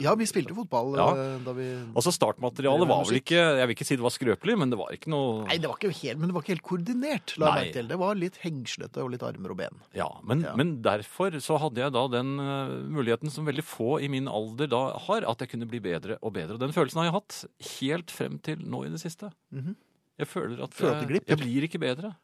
ja, 0.00 0.14
vi 0.18 0.26
spilte 0.28 0.54
fotball 0.56 0.94
Ja. 0.98 1.06
eh, 1.16 1.38
da 1.44 1.52
vi 1.56 1.66
Altså 1.96 2.12
startmaterialet 2.14 2.88
var 2.88 3.04
vel 3.08 3.18
ikke 3.20 3.38
Jeg 3.38 3.66
vil 3.68 3.74
ikke 3.76 3.86
si 3.88 3.96
det 3.96 4.04
var 4.04 4.14
skrøpelig, 4.14 4.56
men 4.58 4.70
det 4.70 4.78
var 4.78 4.92
ikke 4.94 5.10
noe 5.12 5.44
Nei, 5.48 5.56
det 5.58 5.68
var 5.70 5.76
ikke 5.80 5.92
helt, 6.02 6.18
men 6.18 6.28
det 6.28 6.34
var 6.36 6.42
ikke 6.44 6.54
helt 6.56 6.66
koordinert. 6.68 7.34
La 7.38 7.54
meg 7.56 7.72
til. 7.72 7.88
Det 7.88 7.98
var 7.98 8.14
litt 8.20 8.36
hengslete 8.42 9.02
og 9.02 9.10
litt 9.14 9.22
armer 9.22 9.50
og 9.54 9.56
ben. 9.62 9.80
Ja, 9.94 10.08
men, 10.22 10.42
Ja. 10.42 10.54
men 10.56 10.82
derfor 10.82 11.30
så 11.40 11.58
hadde 11.58 11.76
jeg 11.82 11.92
da 11.92 12.06
den 12.08 12.38
eh, 12.38 12.76
muligheten 12.92 13.30
som 13.30 13.44
veldig 13.46 13.64
få 13.64 14.00
i 14.02 14.08
min 14.08 14.28
alder 14.28 14.66
da 14.68 14.82
har, 15.08 15.22
at 15.28 15.38
jeg 15.40 15.48
kunne 15.50 15.68
bli 15.68 15.80
bedre 15.80 16.18
og 16.22 16.32
bedre. 16.34 16.54
Og 16.54 16.60
den 16.60 16.72
følelsen 16.72 17.02
har 17.02 17.10
jeg 17.10 17.18
hatt 17.18 17.44
helt 17.80 18.10
frem 18.10 18.38
til 18.42 18.58
nå 18.64 18.84
i 18.86 18.88
det 18.90 19.00
siste. 19.00 19.32
Mhm. 19.52 19.76
Jeg 20.18 20.26
føler 20.26 20.62
at 20.64 20.74
Føler 20.74 20.96
at 21.04 21.10
jeg, 21.10 21.22
jeg 21.28 21.38
blir 21.38 21.62
ikke 21.68 21.78
bedre. 21.78 22.16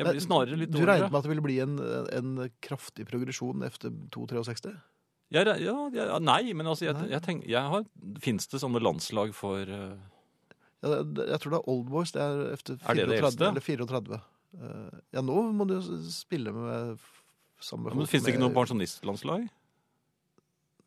Jeg 0.00 0.06
blir 0.06 0.20
snarere 0.22 0.56
litt 0.56 0.70
Du 0.72 0.78
regnet 0.84 1.10
med 1.10 1.18
at 1.18 1.24
det 1.26 1.30
ville 1.32 1.44
bli 1.44 1.58
en, 1.60 1.74
en 2.12 2.50
kraftig 2.64 3.04
progresjon 3.08 3.64
etter 3.66 3.90
2,63? 4.14 4.72
Re- 5.30 5.58
ja, 5.62 5.74
ja, 5.94 6.18
nei, 6.18 6.52
men 6.58 6.66
altså, 6.66 6.88
jeg, 6.88 6.94
Nei. 6.98 7.10
jeg 7.12 7.22
tenker, 7.22 7.48
jeg 7.52 7.62
har, 7.74 7.84
finnes 8.18 8.48
det 8.50 8.58
sånne 8.64 8.80
landslag 8.82 9.30
for 9.36 9.62
uh... 9.62 9.92
Ja, 10.82 10.96
jeg 11.04 11.38
tror 11.42 11.52
det 11.52 11.58
er 11.60 11.68
Old 11.70 11.86
Boys. 11.92 12.10
Det 12.16 12.22
er 12.24 12.40
efter 12.54 12.78
Er 12.88 12.96
det 12.98 13.06
det 13.12 13.20
34, 13.20 13.48
eller 13.52 13.60
34. 13.60 14.20
Uh, 14.58 14.98
Ja, 15.14 15.22
nå 15.22 15.42
må 15.54 15.66
du 15.70 15.76
jo 15.76 15.98
spille 16.10 16.50
med 16.56 16.98
samme 17.62 17.92
ja, 17.92 17.94
men 18.00 18.08
Fins 18.10 18.24
det 18.24 18.32
ikke 18.34 18.42
noe 18.42 18.54
pensjonistlandslag? 18.56 19.44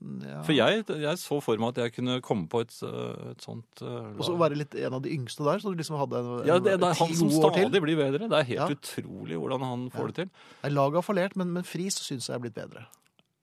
Ja. 0.03 0.41
For 0.43 0.51
jeg, 0.51 0.81
jeg 0.99 1.19
så 1.21 1.37
for 1.39 1.55
meg 1.61 1.69
at 1.71 1.77
jeg 1.85 1.93
kunne 1.95 2.17
komme 2.25 2.49
på 2.51 2.59
et, 2.65 2.73
eh, 2.83 3.29
et 3.31 3.45
sånt 3.45 3.83
uh, 3.85 4.09
Og 4.17 4.25
så 4.27 4.33
være 4.35 4.57
litt 4.59 4.73
en 4.75 4.97
av 4.97 5.03
de 5.05 5.13
yngste 5.15 5.45
der, 5.47 5.61
så 5.63 5.71
du 5.71 5.79
liksom 5.79 5.95
hadde 6.01 6.19
en, 6.19 6.31
Ja, 6.49 6.57
det, 6.59 6.73
det 6.81 6.89
er 6.89 6.97
han 6.99 7.13
som 7.15 7.29
stadig 7.31 7.79
blir 7.85 7.95
bedre. 8.01 8.27
Det 8.27 8.41
er 8.41 8.49
helt 8.49 8.59
Ja. 8.59 8.67
utrolig 8.75 9.39
hvordan 9.39 9.63
han 9.63 9.85
får 9.93 10.09
Ja. 10.09 10.11
det 10.11 10.15
til. 10.17 10.73
Laget 10.75 10.99
har 10.99 11.07
fallert, 11.07 11.37
men, 11.39 11.53
men 11.55 11.63
Friis 11.63 11.95
syns 12.03 12.27
jeg 12.27 12.35
er 12.35 12.43
blitt 12.43 12.57
bedre. 12.57 12.83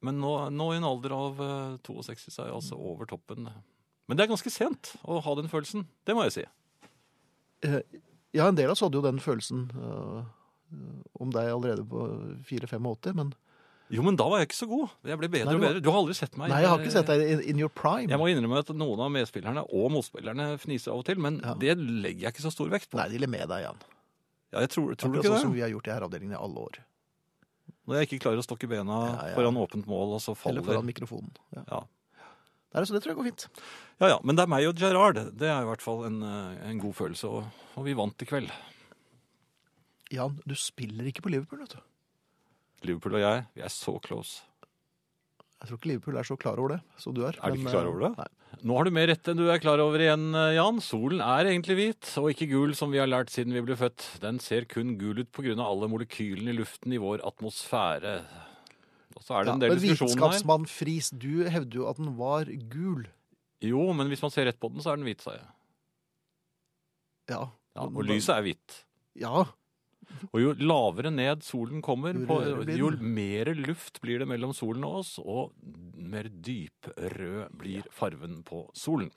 Men 0.02 0.16
nå, 0.22 0.30
nå 0.54 0.70
i 0.72 0.78
en 0.80 0.86
alder 0.88 1.12
av 1.12 1.40
eh, 1.44 1.74
62 1.84 2.30
så 2.32 2.42
er 2.42 2.48
jeg 2.50 2.56
altså 2.56 2.78
over 2.80 3.06
toppen. 3.10 3.50
Men 4.08 4.16
det 4.18 4.24
er 4.24 4.30
ganske 4.32 4.50
sent 4.52 4.94
å 5.04 5.18
ha 5.22 5.34
den 5.38 5.50
følelsen. 5.52 5.84
Det 6.08 6.16
må 6.16 6.24
jeg 6.28 6.38
si. 6.40 6.46
Eh, 7.68 7.82
Ja, 8.32 8.46
en 8.46 8.54
del 8.54 8.68
av 8.70 8.76
oss 8.76 8.80
hadde 8.84 8.94
jo 8.94 9.02
den 9.02 9.18
følelsen 9.18 9.64
eh, 9.74 10.20
om 11.18 11.32
deg 11.34 11.48
allerede 11.50 11.82
på 11.90 12.04
4-85, 12.46 13.14
men 13.18 13.32
Jo, 13.90 14.04
men 14.06 14.14
da 14.14 14.28
var 14.30 14.38
jeg 14.38 14.46
ikke 14.52 14.58
så 14.60 14.68
god. 14.70 14.92
Jeg 15.02 15.18
ble 15.18 15.28
bedre 15.32 15.50
Nei, 15.50 15.54
og 15.58 15.64
bedre. 15.64 15.80
Du 15.82 15.88
har 15.90 15.98
aldri 15.98 16.14
sett 16.14 16.36
meg. 16.38 16.52
Nei, 16.52 16.60
jeg 16.62 16.70
har 16.70 16.78
ikke 16.84 16.92
sett 16.94 17.08
deg 17.10 17.24
in, 17.26 17.40
in 17.52 17.58
your 17.58 17.72
prime. 17.74 18.06
Jeg 18.06 18.20
må 18.22 18.28
innrømme 18.30 18.60
at 18.62 18.70
noen 18.70 19.02
av 19.02 19.10
medspillerne 19.10 19.64
og 19.66 19.88
motspillerne 19.96 20.46
fniser 20.62 20.94
av 20.94 21.02
og 21.02 21.08
til, 21.10 21.18
men 21.18 21.40
Ja. 21.42 21.56
det 21.58 21.74
legger 21.80 22.28
jeg 22.28 22.36
ikke 22.36 22.46
så 22.46 22.52
stor 22.54 22.70
vekt 22.70 22.86
på. 22.92 23.00
Nei, 23.02 23.08
de 23.10 23.18
ler 23.18 23.32
med 23.34 23.48
deg, 23.50 23.64
Jan. 23.66 23.82
Ja, 24.54 24.62
jeg 24.62 24.70
tror, 24.70 24.94
tror 24.94 25.12
du 25.12 25.18
Akkurat 25.18 25.34
sånn 25.36 25.44
som 25.50 25.56
vi 25.58 25.64
har 25.66 25.74
gjort 25.74 25.90
i 25.90 25.94
herreavdelingen 25.96 26.38
i 26.38 26.40
alle 26.40 26.64
år. 26.70 26.78
Når 27.90 27.98
jeg 27.98 28.08
ikke 28.08 28.20
klarer 28.28 28.42
å 28.42 28.46
stokke 28.46 28.68
bena 28.70 28.98
Ja, 29.02 29.14
ja. 29.32 29.36
foran 29.38 29.58
åpent 29.58 29.88
mål, 29.90 30.14
og 30.16 30.22
så 30.22 30.36
Eller 30.46 30.62
foran 30.62 30.86
mikrofonen. 30.86 31.32
Ja. 31.56 31.64
ja. 31.66 31.80
Nei, 32.70 32.84
så 32.86 32.94
det 32.94 33.00
tror 33.02 33.16
jeg 33.16 33.18
går 33.18 33.28
fint. 33.32 33.46
ja, 33.98 34.12
ja. 34.12 34.18
Men 34.22 34.38
det 34.38 34.44
er 34.46 34.50
meg 34.52 34.68
og 34.68 34.78
Gerard. 34.78 35.18
Det 35.34 35.48
er 35.50 35.64
i 35.64 35.66
hvert 35.66 35.82
fall 35.82 36.04
en, 36.06 36.20
en 36.22 36.82
god 36.82 36.94
følelse, 36.94 37.26
og, 37.26 37.64
og 37.74 37.88
vi 37.88 37.96
vant 37.98 38.22
i 38.22 38.28
kveld. 38.30 38.52
Jan, 40.14 40.38
du 40.46 40.54
spiller 40.58 41.10
ikke 41.10 41.22
på 41.26 41.32
Liverpool, 41.34 41.64
vet 41.66 41.74
du. 41.74 41.82
Liverpool 42.86 43.18
og 43.18 43.24
jeg, 43.24 43.42
vi 43.58 43.66
er 43.66 43.74
så 43.74 43.96
close. 44.02 44.46
Jeg 45.60 45.68
tror 45.68 45.76
ikke 45.76 45.88
Liverpool 45.90 46.16
er 46.16 46.24
så 46.24 46.36
klar 46.40 46.60
over 46.60 46.72
det 46.72 47.02
som 47.02 47.12
du 47.12 47.20
er. 47.28 47.36
Er 47.36 47.52
du 47.52 47.58
men, 47.58 47.66
ikke 47.66 47.74
klar 47.74 47.84
eh, 47.84 47.90
over 47.90 48.04
det? 48.06 48.10
Nei. 48.16 48.60
Nå 48.64 48.76
har 48.78 48.86
du 48.88 48.90
mer 48.96 49.10
rett 49.12 49.28
enn 49.28 49.38
du 49.38 49.44
er 49.52 49.60
klar 49.60 49.82
over 49.84 50.00
igjen, 50.00 50.24
eh, 50.32 50.54
Jan. 50.56 50.80
Solen 50.84 51.20
er 51.24 51.50
egentlig 51.50 51.76
hvit, 51.76 52.12
og 52.20 52.30
ikke 52.32 52.48
gul 52.48 52.72
som 52.78 52.94
vi 52.94 53.00
har 53.02 53.10
lært 53.10 53.32
siden 53.34 53.52
vi 53.52 53.62
ble 53.66 53.76
født. 53.76 54.06
Den 54.24 54.40
ser 54.40 54.64
kun 54.70 54.94
gul 55.00 55.20
ut 55.20 55.30
pga. 55.36 55.52
alle 55.60 55.90
molekylene 55.92 56.54
i 56.54 56.56
luften 56.56 56.96
i 56.96 57.02
vår 57.02 57.20
atmosfære. 57.28 58.16
Og 59.18 59.22
så 59.26 59.36
er 59.36 59.44
det 59.44 59.50
Ja, 59.50 59.54
en 59.54 59.60
del 59.60 59.76
diskusjoner 59.76 59.92
diskusjon 59.92 60.08
her. 60.08 60.28
vitenskapsmann 60.32 60.68
Friis, 60.70 61.10
du 61.12 61.44
hevder 61.44 61.76
jo 61.82 61.88
at 61.90 62.00
den 62.00 62.16
var 62.16 62.48
gul. 62.72 63.04
Jo, 63.60 63.92
men 63.92 64.08
hvis 64.08 64.22
man 64.24 64.32
ser 64.32 64.48
rett 64.48 64.60
på 64.60 64.72
den, 64.72 64.80
så 64.80 64.94
er 64.94 64.96
den 64.96 65.04
hvit, 65.04 65.20
sa 65.20 65.36
jeg. 65.36 65.48
Ja. 67.36 67.44
Ja, 67.76 67.84
og 67.84 68.02
lyset 68.08 68.32
er 68.34 68.42
hvitt. 68.42 68.84
Ja, 69.20 69.44
Og 70.30 70.40
jo 70.42 70.54
lavere 70.60 71.10
ned 71.14 71.44
solen 71.44 71.80
kommer, 71.84 72.16
på, 72.28 72.36
jo 72.76 72.90
mer 73.00 73.52
luft 73.56 74.00
blir 74.04 74.20
det 74.22 74.28
mellom 74.28 74.52
solen 74.56 74.84
og 74.86 75.00
oss, 75.00 75.14
og 75.22 75.54
mer 76.10 76.28
dyprød 76.30 77.54
blir 77.60 77.86
farven 77.94 78.40
på 78.46 78.62
solen. 78.76 79.10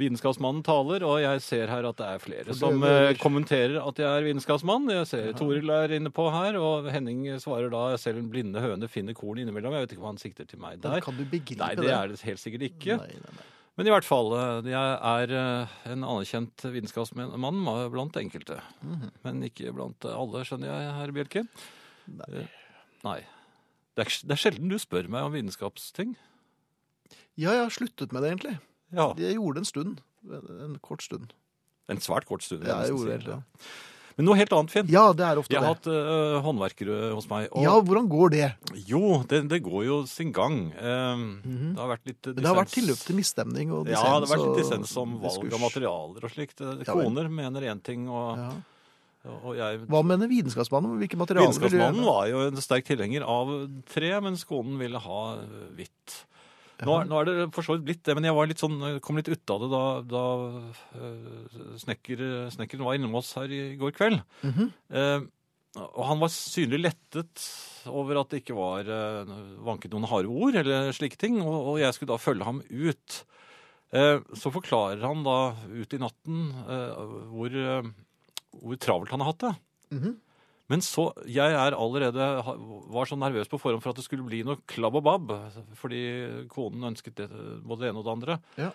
Vitenskapsmannen 0.00 0.64
taler, 0.66 1.04
og 1.06 1.20
jeg 1.22 1.42
ser 1.44 1.72
her 1.72 1.88
at 1.88 2.00
det 2.00 2.08
er 2.08 2.22
flere 2.22 2.56
som 2.58 2.82
eh, 2.86 3.12
kommenterer 3.20 3.78
at 3.82 4.02
jeg 4.02 4.08
er 4.08 4.26
vitenskapsmann. 4.26 4.88
Jeg 4.92 5.10
ser 5.10 5.30
Toril 5.38 5.70
er 5.74 5.94
inne 5.98 6.12
på 6.14 6.28
her, 6.34 6.58
og 6.60 6.90
Henning 6.92 7.26
svarer 7.42 7.70
da 7.72 7.84
selv 8.00 8.22
en 8.22 8.32
blinde 8.32 8.62
høne 8.62 8.90
finner 8.90 9.16
korn 9.18 9.42
innimellom. 9.42 9.76
Jeg 9.76 9.86
vet 9.86 9.96
ikke 9.96 10.06
hva 10.06 10.14
han 10.14 10.22
sikter 10.22 10.48
til 10.48 10.62
meg 10.62 10.82
der. 10.82 11.00
kan 11.04 11.16
du 11.18 11.24
begripe 11.24 11.58
det? 11.58 11.62
Nei, 11.62 11.74
det 11.78 11.94
er 11.94 12.10
det 12.12 12.20
helt 12.26 12.42
sikkert 12.42 12.68
ikke. 12.72 12.98
Nei, 13.04 13.14
nei, 13.22 13.38
nei. 13.38 13.48
Men 13.78 13.86
i 13.86 13.92
hvert 13.94 14.06
fall, 14.06 14.32
eh, 14.34 14.68
jeg 14.72 14.94
er 15.06 15.32
eh, 15.38 15.74
en 15.92 16.02
anerkjent 16.02 16.64
vitenskapsmann 16.74 17.30
blant 17.94 18.16
enkelte. 18.18 18.58
Mhm. 18.82 19.10
Men 19.22 19.42
ikke 19.46 19.70
blant 19.76 20.02
alle, 20.10 20.42
skjønner 20.48 20.72
jeg, 20.72 20.94
herr 20.98 21.12
Bjelke. 21.14 21.44
Nei. 22.10 22.30
Eh, 22.42 22.56
Nei. 23.06 23.20
Det 23.94 24.06
er, 24.06 24.10
det 24.26 24.34
er 24.34 24.40
sjelden 24.42 24.70
du 24.72 24.78
spør 24.82 25.06
meg 25.10 25.26
om 25.28 25.34
vitenskapsting. 25.34 26.16
Ja, 27.38 27.52
jeg 27.54 27.62
har 27.68 27.74
sluttet 27.74 28.12
med 28.14 28.22
det, 28.24 28.32
egentlig. 28.32 28.56
Ja, 28.94 29.12
Jeg 29.20 29.36
gjorde 29.36 29.58
det 29.58 29.62
en 29.62 29.70
stund. 29.70 30.00
En 30.66 30.78
kort 30.82 31.02
stund. 31.06 31.32
En 31.88 32.02
svært 32.02 32.26
kort 32.28 32.42
stund. 32.42 32.66
Ja, 32.66 32.80
jeg 32.82 32.92
nesten 32.92 32.98
gjorde 32.98 33.18
det. 33.22 33.38
Ja, 33.38 33.97
Men 34.18 34.26
noe 34.26 34.34
helt 34.36 34.50
annet, 34.52 34.72
Finn. 34.74 34.88
ja 34.90 35.04
det 35.14 35.22
er 35.24 35.38
ofte 35.38 35.54
Jeg 35.54 35.62
har 35.62 35.76
det. 35.78 35.78
hatt 35.78 35.86
eh, 35.94 36.38
håndverkere 36.42 36.96
hos 37.14 37.28
meg. 37.30 37.44
Og 37.54 37.62
Ja, 37.62 37.76
hvordan 37.80 38.08
går 38.10 38.30
det? 38.34 38.48
jo, 38.90 39.22
det, 39.30 39.44
det 39.48 39.60
går 39.62 39.84
jo 39.86 39.98
sin 40.10 40.32
gang. 40.34 40.72
Eh, 40.74 41.22
Det 41.46 41.78
har 41.78 41.92
vært 41.94 42.06
litt 42.10 42.18
dissens. 42.22 42.34
Men 42.34 42.42
Det 42.42 42.50
har 42.50 42.58
vært 42.58 42.74
tilløp 42.74 43.04
til 43.06 43.16
misstemning 43.20 43.70
og 43.72 43.86
dissens. 43.86 44.02
Ja, 44.02 44.18
det 44.18 44.28
har 44.28 44.34
vært 44.36 44.46
litt 44.48 44.58
dissens 44.64 44.96
om 44.98 45.14
valg 45.22 45.30
diskurs. 45.30 45.54
av 45.54 45.62
materialer 45.68 46.26
og 46.26 46.34
slikt. 46.34 46.60
Eh. 46.66 46.82
Koner 46.90 47.28
mener 47.30 47.60
én 47.70 47.80
ting, 47.82 48.08
og, 48.10 48.42
Ja. 48.42 48.50
jeg 49.54 49.86
Hva 49.86 50.02
mener 50.04 50.26
vitenskapsmannen? 50.30 50.98
Hvilke 50.98 51.16
materialer 51.18 51.48
Vitenskapsmannen 51.52 52.04
var 52.04 52.26
jo 52.28 52.40
en 52.48 52.56
sterk 52.56 52.84
tilhenger 52.90 53.22
av 53.22 53.68
tre, 53.86 54.10
mens 54.20 54.42
konen 54.44 54.78
ville 54.78 54.98
ha 54.98 55.20
øh, 55.36 55.70
hvitt. 55.76 56.24
Nå, 56.86 56.98
nå 57.08 57.16
er 57.18 57.26
det 57.26 57.46
for 57.56 57.66
så 57.66 57.74
vidt 57.74 57.86
blitt 57.88 58.04
det, 58.06 58.14
men 58.14 58.28
jeg 58.28 58.36
var 58.36 58.46
litt 58.50 58.60
sånn, 58.62 58.78
kom 59.02 59.18
litt 59.18 59.30
ut 59.32 59.50
av 59.54 59.64
det 59.64 59.70
da, 59.72 59.82
da 60.06 60.22
øh, 61.00 61.56
snekker, 61.82 62.22
snekkeren 62.54 62.86
var 62.86 62.98
innom 62.98 63.16
oss 63.18 63.32
her 63.38 63.50
i 63.50 63.74
går 63.80 63.96
kveld. 63.96 64.22
Mhm. 64.46 64.70
Eh, 64.92 65.26
og 65.78 66.04
han 66.08 66.18
var 66.18 66.30
synlig 66.32 66.78
lettet 66.80 67.42
over 67.92 68.18
at 68.22 68.30
det 68.32 68.40
ikke 68.40 68.56
var 68.56 68.88
eh, 68.88 69.32
vanket 69.66 69.92
noen 69.92 70.08
harde 70.10 70.30
ord 70.30 70.56
eller 70.58 70.88
slike 70.96 71.18
ting, 71.20 71.36
og, 71.44 71.74
og 71.74 71.80
jeg 71.82 71.94
skulle 71.94 72.14
da 72.14 72.22
følge 72.22 72.46
ham 72.48 72.62
ut. 72.64 73.18
Eh, 73.92 74.18
så 74.36 74.52
forklarer 74.52 75.04
han 75.04 75.22
da 75.26 75.36
ut 75.68 75.94
i 75.96 76.00
natten 76.00 76.40
eh, 76.64 77.12
hvor, 77.32 77.58
eh, 77.62 77.90
hvor 78.58 78.80
travelt 78.80 79.12
han 79.14 79.24
har 79.24 79.32
hatt 79.32 79.44
det. 79.46 79.54
Mhm. 79.98 80.16
Men 80.68 80.82
så, 80.84 81.06
jeg 81.24 81.54
er 81.56 81.72
allerede, 81.72 82.24
var 82.92 83.08
så 83.08 83.16
nervøs 83.16 83.48
på 83.48 83.56
forhånd 83.62 83.80
for 83.80 83.94
at 83.94 83.96
det 83.96 84.04
skulle 84.04 84.26
bli 84.26 84.42
noe 84.44 84.58
klabb 84.68 84.98
og 85.00 85.04
babb, 85.06 85.30
fordi 85.80 86.02
konen 86.52 86.90
ønsket 86.90 87.16
det, 87.22 87.28
både 87.64 87.86
det 87.86 87.90
ene 87.92 88.02
og 88.02 88.04
det 88.04 88.12
andre, 88.18 88.36
Ja. 88.60 88.68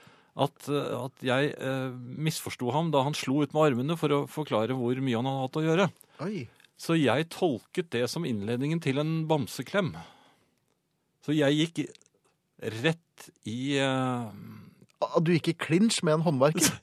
at, 0.48 0.70
at 0.74 1.22
jeg 1.22 1.52
eh, 1.54 1.92
misforsto 1.94 2.72
ham 2.74 2.90
da 2.96 3.04
han 3.06 3.14
slo 3.14 3.44
ut 3.44 3.54
med 3.54 3.68
armene 3.68 3.98
for 4.02 4.10
å 4.16 4.24
forklare 4.26 4.74
hvor 4.74 4.98
mye 5.06 5.20
han 5.22 5.30
hadde 5.30 5.44
hatt 5.46 5.60
å 5.62 5.66
gjøre. 5.68 5.88
Oi. 6.26 6.42
Så 6.82 6.98
jeg 6.98 7.30
tolket 7.32 7.92
det 7.94 8.08
som 8.10 8.26
innledningen 8.26 8.82
til 8.82 8.98
en 9.00 9.14
bamseklem. 9.30 9.94
Så 11.24 11.38
jeg 11.38 11.60
gikk 11.62 11.84
rett 12.82 13.30
i 13.46 13.78
Ah, 13.78 15.20
Du 15.22 15.30
gikk 15.36 15.52
i 15.52 15.58
klinsj 15.60 16.02
med 16.08 16.18
en 16.18 16.26
håndverker. 16.26 16.74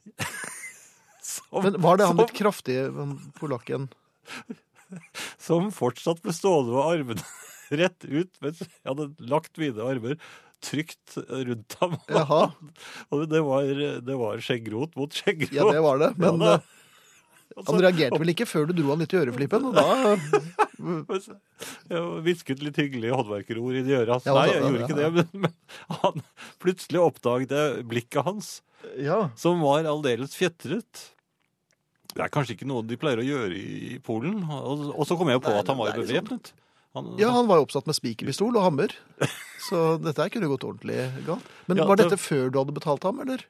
som, 1.33 1.65
Men 1.67 1.77
var 1.83 1.99
det 1.99 2.07
han 2.07 2.15
som, 2.15 2.23
litt 2.23 2.35
kraftige 2.37 2.87
polakken? 3.41 3.89
som 5.49 5.71
fortsatt 5.75 6.23
ble 6.25 6.35
stående 6.37 6.75
med 6.77 6.85
armene 6.85 7.27
rett 7.81 8.05
ut 8.09 8.33
mens 8.43 8.63
jeg 8.65 8.87
hadde 8.89 9.11
lagt 9.31 9.61
mine 9.63 9.85
armer 9.87 10.17
trygt 10.61 11.15
rundt 11.31 11.77
ham. 11.81 11.95
Jaha. 12.13 12.43
Og 13.15 13.23
det 13.31 13.41
var, 13.47 13.71
det 14.05 14.17
var 14.21 14.43
skjeggrot 14.45 14.99
mot 15.01 15.15
skjeggrot. 15.17 15.55
Ja, 15.57 15.65
det 15.73 15.81
var 15.87 16.03
det. 16.03 16.11
Men 16.21 16.43
Ja, 16.45 16.59
eh, 16.59 16.77
han 17.67 17.81
reagerte 17.83 18.19
vel 18.21 18.31
ikke 18.35 18.47
før 18.47 18.69
du 18.69 18.75
dro 18.79 18.93
han 18.93 19.01
litt 19.03 19.15
i 19.15 19.19
øreflippen, 19.19 19.65
og 19.71 19.75
da 19.75 21.39
Jeg 21.91 22.03
hvisket 22.27 22.63
litt 22.65 22.79
hyggelige 22.79 23.17
håndverkerord 23.17 23.79
i 23.81 23.95
øret 23.97 24.13
hans. 24.15 24.29
Ja, 24.29 24.35
Nei, 24.37 24.45
altså, 24.45 24.55
jeg 24.55 24.63
gjorde 24.67 24.85
ikke 24.87 24.99
det, 25.01 25.09
men, 25.17 25.47
men 25.47 25.97
han 26.05 26.23
plutselig 26.63 27.03
oppdaget 27.03 27.55
jeg 27.57 27.87
blikket 27.91 28.27
hans, 28.29 28.53
Ja. 29.03 29.19
som 29.37 29.61
var 29.65 29.85
aldeles 29.91 30.37
fjetret. 30.39 31.09
Det 32.15 32.25
er 32.25 32.33
kanskje 32.35 32.57
ikke 32.57 32.67
noe 32.67 32.83
de 32.87 32.97
pleier 33.01 33.21
å 33.23 33.27
gjøre 33.27 33.55
i 33.55 33.99
Polen. 34.03 34.41
Og, 34.51 34.89
og 34.99 35.07
så 35.07 35.17
kom 35.19 35.29
jeg 35.31 35.43
på 35.45 35.53
Nei, 35.53 35.61
at 35.63 35.69
han 35.71 35.79
var 35.79 35.93
jo 35.95 36.03
liksom- 36.03 36.27
bevæpnet. 36.27 36.53
Han, 36.99 37.13
ja, 37.21 37.29
han 37.31 37.47
var 37.47 37.61
jo 37.61 37.69
oppsatt 37.69 37.87
med 37.87 37.95
spikerpistol 37.95 38.57
og 38.59 38.65
hammer. 38.67 38.91
Så 39.69 40.01
dette 40.03 40.19
her 40.25 40.31
kunne 40.35 40.49
gått 40.51 40.65
ordentlig 40.67 41.05
galt. 41.27 41.45
Men 41.71 41.79
Ja, 41.79 41.85
var 41.87 41.97
det- 42.01 42.09
dette 42.11 42.19
før 42.19 42.51
du 42.51 42.59
hadde 42.59 42.75
betalt 42.75 43.05
ham, 43.07 43.21
eller? 43.23 43.45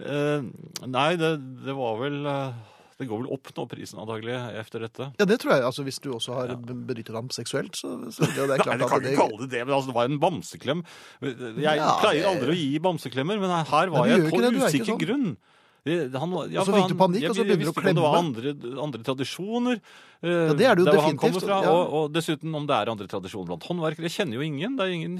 Eh, 0.00 0.40
nei, 0.86 1.10
det, 1.20 1.34
det 1.66 1.74
var 1.76 1.98
vel 2.00 2.24
eh, 2.24 2.52
Det 2.98 3.06
går 3.10 3.20
vel 3.24 3.32
opp 3.34 3.50
nå, 3.56 3.66
prisen 3.68 3.98
antagelig, 4.00 4.32
etter 4.62 4.86
dette. 4.86 5.08
Ja, 5.20 5.26
det 5.28 5.36
tror 5.42 5.52
jeg. 5.56 5.66
Altså, 5.68 5.84
Hvis 5.84 6.00
du 6.00 6.08
også 6.14 6.32
har 6.38 6.54
benyttet 6.56 7.12
ham 7.14 7.28
seksuelt, 7.34 7.76
så, 7.76 7.92
så 8.14 8.24
det, 8.24 8.32
det 8.38 8.46
er 8.46 8.54
Nei, 8.54 8.58
klart 8.64 8.78
du 8.80 8.86
at 8.86 8.90
kan 8.94 9.02
det 9.04 9.12
ikke 9.12 9.20
kalle 9.26 9.42
det 9.44 9.50
det, 9.52 9.62
men 9.68 9.74
altså, 9.76 9.92
det 9.92 9.98
var 9.98 10.08
en 10.08 10.18
bamseklem. 10.24 10.82
Jeg 11.20 11.60
Ja, 11.68 11.92
pleier 12.00 12.22
det- 12.24 12.32
aldri 12.32 12.56
å 12.56 12.58
gi 12.62 12.80
bamseklemmer, 12.88 13.38
men 13.44 13.52
her 13.52 13.92
var 13.92 14.08
du 14.08 14.14
jeg 14.16 14.32
på 14.32 14.40
det, 14.40 14.54
du 14.54 14.58
er 14.62 14.64
ikke 14.64 14.72
usikker 14.72 14.94
sånn. 14.94 15.04
grunn. 15.04 15.28
Det- 15.28 15.56
Han, 15.86 16.32
ja, 16.52 16.60
Og 16.60 16.66
så 16.66 16.72
fikk 16.74 16.88
du 16.90 16.94
panikk, 16.98 17.22
jeg- 17.22 17.30
og 17.30 17.36
så 17.38 17.44
begynner 17.46 17.48
du 17.48 17.48
å 17.48 17.48
Jeg 17.48 17.58
visste 17.58 17.80
ikke 17.80 17.88
om 17.88 17.94
det 17.94 18.02
var 18.04 18.16
andre, 18.18 18.82
andre 18.82 19.02
tradisjoner. 19.06 19.80
eh, 20.20 20.28
Ja, 20.28 20.52
det 20.58 20.66
er 20.66 20.74
det 20.74 20.82
jo 20.82 20.84
der 20.84 20.96
definitivt, 20.98 21.42
Fra, 21.46 21.62
ja. 21.62 21.70
og, 21.70 21.92
og 21.94 22.12
dessuten 22.12 22.54
om 22.54 22.66
det 22.66 22.74
er 22.76 22.90
andre 22.92 23.06
tradisjoner 23.08 23.46
blant 23.46 23.62
håndverkere. 23.64 24.04
Jeg 24.04 24.12
kjenner 24.18 24.34
jo 24.34 24.40
ingen. 24.44 24.76
Det 24.76 24.84
er 24.84 24.92
ingen 24.92 25.16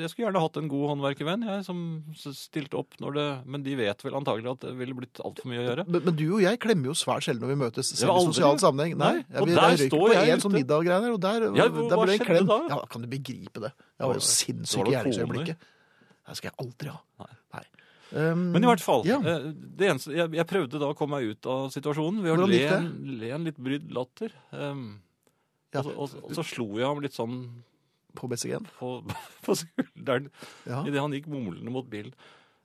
jeg 0.00 0.08
skulle 0.10 0.26
gjerne 0.26 0.40
hatt 0.42 0.56
en 0.56 0.68
god 0.72 0.84
håndverkervenn 0.90 1.44
jeg, 1.46 1.64
som 1.68 2.02
stilte 2.16 2.74
opp 2.80 2.96
når 2.98 3.14
det 3.14 3.26
Men 3.46 3.62
de 3.62 3.74
vet 3.76 4.02
vel 4.02 4.12
antagelig 4.18 4.50
at 4.50 4.60
det 4.66 4.74
ville 4.80 4.94
blitt 4.98 5.20
altfor 5.22 5.46
mye 5.52 5.60
å 5.62 5.66
gjøre. 5.68 5.86
Men, 5.86 6.02
men 6.08 6.16
du 6.16 6.26
og 6.34 6.40
jeg 6.42 6.58
klemmer 6.58 6.84
jo 6.90 6.96
svært 6.98 7.22
sjelden 7.28 7.44
når 7.46 7.52
vi 7.54 7.60
møtes, 7.62 7.86
selv 7.94 8.16
i 8.18 8.24
sosial 8.32 8.58
sammenheng. 8.58 8.96
Nei, 8.98 9.14
ja, 9.30 9.40
og 9.40 9.46
der 9.46 9.76
røyker 9.76 9.86
står 9.92 10.08
jeg 10.18 10.34
ute. 10.34 10.42
sånn 10.48 10.56
middag 10.58 10.78
og 10.80 10.84
greier, 10.88 11.12
og 11.14 11.20
der, 11.20 11.40
Ja, 11.54 11.68
der 11.68 11.96
ble 11.96 12.06
det 12.10 12.20
en 12.20 12.26
klem. 12.26 12.46
da? 12.48 12.58
Ja, 12.74 12.80
kan 12.90 13.02
du 13.02 13.06
begripe 13.06 13.60
det? 13.62 13.72
Jeg 14.00 14.06
var 14.08 14.14
jo 14.14 14.20
sinnssyk 14.34 14.88
i 14.88 14.90
gjerningsøyeblikket. 14.96 15.56
Det 16.28 16.36
skal 16.36 16.50
jeg 16.50 16.56
aldri 16.66 16.88
ha. 16.90 16.98
Nei. 17.20 17.34
Um, 18.12 18.52
Men 18.54 18.64
i 18.64 18.68
hvert 18.70 18.80
fall. 18.80 19.02
Ja. 19.04 19.18
eh, 19.20 19.50
Det 19.52 19.88
eneste, 19.90 20.14
jeg, 20.16 20.30
jeg 20.32 20.46
prøvde 20.48 20.78
da 20.80 20.86
å 20.92 20.96
komme 20.96 21.18
meg 21.18 21.28
ut 21.36 21.46
av 21.46 21.66
situasjonen 21.74 22.22
ved 22.24 22.38
å 22.38 22.46
le, 22.48 22.60
en- 22.72 23.18
le 23.20 23.30
en 23.36 23.44
litt 23.44 23.58
brydd 23.60 23.90
latter. 23.92 24.32
Um, 24.52 25.02
Ja. 25.74 25.80
og, 25.80 25.84
så- 25.84 25.96
og, 25.98 26.24
og 26.24 26.32
så 26.38 26.44
slo 26.48 26.66
jeg 26.78 26.86
ham 26.88 27.00
litt 27.04 27.12
sånn 27.12 27.62
På 28.16 28.26
BCG-en. 28.30 28.64
på, 28.80 29.02
på 29.44 29.54
skulderen 29.60 30.30
Ja. 30.66 30.80
idet 30.88 31.00
han 31.00 31.12
gikk 31.12 31.26
mumlende 31.28 31.70
mot 31.70 31.88
bilen. 31.90 32.14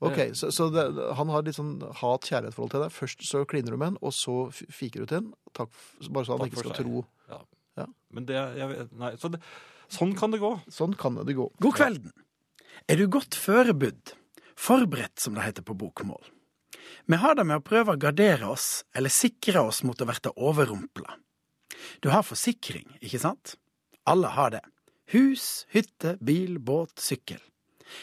Ok, 0.04 0.18
så, 0.36 0.50
så 0.52 0.66
det, 0.72 0.86
han 1.16 1.30
har 1.32 1.44
litt 1.44 1.56
sånn 1.56 1.78
hat-kjærlighet-forhold 1.80 2.72
til 2.72 2.82
deg. 2.84 2.92
Først 2.92 3.22
så 3.24 3.46
kliner 3.48 3.72
du 3.72 3.78
med 3.78 3.94
han, 3.94 3.98
og 4.04 4.12
så 4.12 4.34
fiker 4.52 5.04
du 5.04 5.06
til 5.08 5.18
han. 5.22 5.30
Takk, 5.56 5.70
bare 6.10 6.26
så 6.28 6.34
han 6.36 6.42
Takk 6.44 6.52
ikke 6.52 6.64
skal 6.64 6.76
seg. 6.76 6.86
tro 6.88 7.06
Men 8.12 8.26
det, 8.28 8.36
jeg, 8.36 8.88
nei, 9.00 9.12
så 9.18 9.30
det, 9.32 9.40
sånn 9.90 10.12
kan 10.16 10.32
det 10.32 10.40
gå. 10.44 10.52
Sånn 10.70 10.92
kan 11.00 11.16
det 11.26 11.34
gå. 11.36 11.48
God 11.64 11.74
kvelden. 11.80 12.12
Er 12.88 13.00
du 13.00 13.08
godt 13.08 13.34
forberedt? 13.40 14.14
Forberedt, 14.60 15.20
som 15.20 15.36
det 15.36 15.46
heter 15.48 15.66
på 15.66 15.76
bokmål. 15.78 16.24
Vi 17.06 17.20
har 17.20 17.36
det 17.36 17.46
med 17.48 17.62
å 17.62 17.66
prøve 17.66 17.96
å 17.96 18.00
gardere 18.00 18.50
oss, 18.54 18.84
eller 18.96 19.12
sikre 19.14 19.64
oss 19.64 19.84
mot 19.84 20.00
å 20.02 20.08
verte 20.08 20.34
overrumpla. 20.36 21.18
Du 22.00 22.10
har 22.14 22.24
forsikring, 22.24 22.88
ikke 23.02 23.22
sant? 23.24 23.56
Alle 24.10 24.32
har 24.36 24.54
det. 24.56 24.64
Hus, 25.14 25.66
hytte, 25.74 26.18
bil, 26.24 26.60
båt, 26.60 26.96
sykkel. 27.00 27.42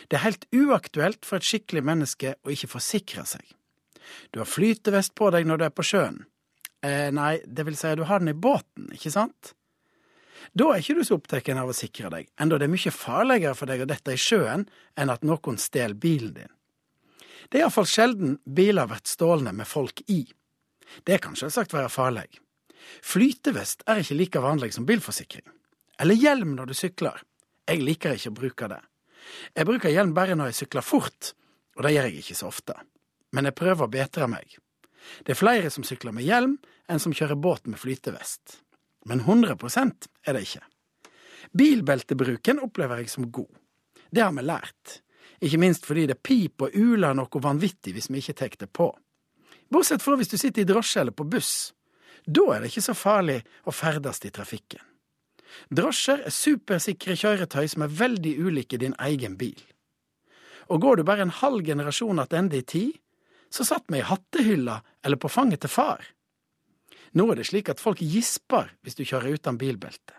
Det 0.09 0.19
er 0.19 0.27
helt 0.27 0.45
uaktuelt 0.55 1.25
for 1.27 1.41
et 1.41 1.49
skikkelig 1.49 1.83
menneske 1.87 2.35
å 2.45 2.53
ikke 2.53 2.71
forsikre 2.77 3.25
seg. 3.27 3.45
Du 4.31 4.41
har 4.43 4.49
flytevest 4.49 5.15
på 5.19 5.31
deg 5.35 5.49
når 5.49 5.61
du 5.61 5.65
er 5.67 5.75
på 5.75 5.87
sjøen. 5.87 6.23
Eh, 6.85 7.09
nei, 7.13 7.41
det 7.45 7.67
vil 7.69 7.77
si 7.77 7.93
du 7.97 8.05
har 8.09 8.23
den 8.23 8.33
i 8.33 8.37
båten, 8.37 8.91
ikke 8.97 9.13
sant? 9.13 9.55
Da 10.57 10.71
er 10.73 10.83
ikke 10.83 10.97
du 10.99 11.05
så 11.05 11.19
opptatt 11.19 11.49
av 11.53 11.71
å 11.71 11.77
sikre 11.77 12.11
deg, 12.13 12.29
enda 12.41 12.59
det 12.59 12.67
er 12.67 12.73
mye 12.73 12.95
farligere 12.95 13.57
for 13.59 13.71
deg 13.71 13.85
å 13.85 13.89
dette 13.91 14.15
i 14.15 14.21
sjøen 14.21 14.67
enn 14.99 15.13
at 15.13 15.27
noen 15.27 15.59
stjeler 15.61 15.99
bilen 16.01 16.35
din. 16.37 16.53
Det 17.51 17.59
er 17.59 17.65
iallfall 17.65 17.89
sjelden 17.89 18.37
biler 18.47 18.87
blir 18.91 19.03
stjålne 19.05 19.53
med 19.57 19.69
folk 19.69 20.03
i. 20.09 20.23
Det 21.07 21.19
kan 21.23 21.37
selvsagt 21.39 21.75
være 21.75 21.91
farlig. 21.91 22.29
Flytevest 23.03 23.85
er 23.91 24.03
ikke 24.03 24.19
like 24.19 24.43
vanlig 24.43 24.73
som 24.75 24.87
bilforsikring. 24.87 25.47
Eller 26.01 26.19
hjelm 26.19 26.55
når 26.57 26.71
du 26.71 26.79
sykler. 26.79 27.21
Jeg 27.69 27.83
liker 27.85 28.17
ikke 28.17 28.33
å 28.33 28.39
bruke 28.39 28.71
det. 28.71 28.81
Jeg 29.55 29.69
bruker 29.69 29.93
hjelm 29.93 30.15
bare 30.17 30.37
når 30.39 30.51
jeg 30.51 30.63
sykler 30.63 30.87
fort, 30.87 31.35
og 31.77 31.85
det 31.85 31.93
gjør 31.95 32.09
jeg 32.09 32.23
ikke 32.23 32.39
så 32.39 32.49
ofte. 32.49 32.77
Men 33.37 33.47
jeg 33.47 33.59
prøver 33.59 33.87
å 33.87 33.93
bedre 33.93 34.31
meg. 34.31 34.57
Det 35.27 35.35
er 35.35 35.39
flere 35.39 35.71
som 35.73 35.85
sykler 35.87 36.15
med 36.17 36.27
hjelm 36.27 36.57
enn 36.91 37.03
som 37.03 37.15
kjører 37.15 37.39
båt 37.39 37.69
med 37.71 37.81
flytevest. 37.81 38.61
Men 39.09 39.23
100% 39.25 40.09
er 40.27 40.37
det 40.37 40.43
ikke. 40.45 40.65
Bilbeltebruken 41.57 42.61
opplever 42.61 43.01
jeg 43.01 43.11
som 43.11 43.31
god. 43.33 43.51
Det 44.11 44.23
har 44.23 44.35
vi 44.37 44.45
lært. 44.45 45.01
Ikke 45.41 45.61
minst 45.61 45.87
fordi 45.89 46.07
det 46.11 46.21
piper 46.23 46.69
og 46.69 46.77
uler 46.77 47.17
noe 47.17 47.43
vanvittig 47.43 47.95
hvis 47.97 48.11
vi 48.11 48.21
ikke 48.21 48.37
tar 48.43 48.57
det 48.61 48.69
på. 48.77 48.91
Bortsett 49.71 50.03
fra 50.03 50.19
hvis 50.19 50.33
du 50.33 50.37
sitter 50.37 50.63
i 50.63 50.69
drosje 50.69 51.01
eller 51.01 51.17
på 51.17 51.25
buss. 51.25 51.73
Da 52.27 52.45
er 52.55 52.61
det 52.61 52.71
ikke 52.73 52.89
så 52.91 52.95
farlig 52.99 53.41
å 53.65 53.73
ferdes 53.73 54.21
i 54.27 54.33
trafikken. 54.35 54.83
Drosjer 55.71 56.27
er 56.27 56.35
supersikre 56.35 57.17
kjøretøy 57.19 57.67
som 57.71 57.87
er 57.87 57.95
veldig 58.01 58.35
ulike 58.39 58.79
din 58.79 58.95
egen 59.03 59.37
bil. 59.41 59.59
Og 60.71 60.83
går 60.83 61.01
du 61.01 61.07
bare 61.07 61.25
en 61.27 61.39
halv 61.41 61.65
generasjon 61.67 62.21
tilbake 62.21 62.61
i 62.61 62.67
tid, 62.67 62.93
så 63.51 63.67
satt 63.67 63.89
vi 63.91 63.99
i 63.99 64.07
hattehylla 64.07 64.77
eller 65.03 65.19
på 65.19 65.31
fanget 65.33 65.65
til 65.65 65.73
far. 65.73 66.05
Nå 67.17 67.27
er 67.33 67.41
det 67.41 67.49
slik 67.49 67.71
at 67.73 67.83
folk 67.83 68.03
gisper 68.03 68.71
hvis 68.85 68.99
du 68.99 69.05
kjører 69.05 69.39
uten 69.39 69.59
bilbelte. 69.59 70.15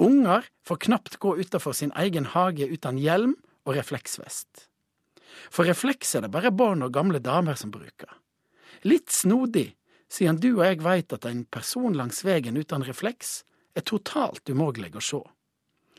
Unger 0.00 0.46
får 0.66 0.82
knapt 0.86 1.18
gå 1.22 1.36
utenfor 1.38 1.76
sin 1.76 1.92
egen 2.00 2.26
hage 2.34 2.66
uten 2.70 2.98
hjelm 3.00 3.34
og 3.64 3.76
refleksvest. 3.78 4.68
For 5.50 5.66
refleks 5.68 6.14
er 6.14 6.24
det 6.24 6.32
bare 6.34 6.52
barn 6.54 6.84
og 6.84 6.92
gamle 6.94 7.20
damer 7.22 7.56
som 7.58 7.72
bruker. 7.74 8.10
Litt 8.84 9.10
snodig, 9.12 9.74
siden 10.10 10.38
du 10.42 10.52
og 10.58 10.66
jeg 10.66 10.82
veit 10.84 11.12
at 11.16 11.26
en 11.28 11.44
person 11.50 11.96
langs 11.96 12.22
veien 12.26 12.58
uten 12.58 12.84
refleks 12.86 13.42
er 13.74 13.86
totalt 13.86 14.50
umulig 14.50 14.92
å 14.94 15.02
se. 15.02 15.22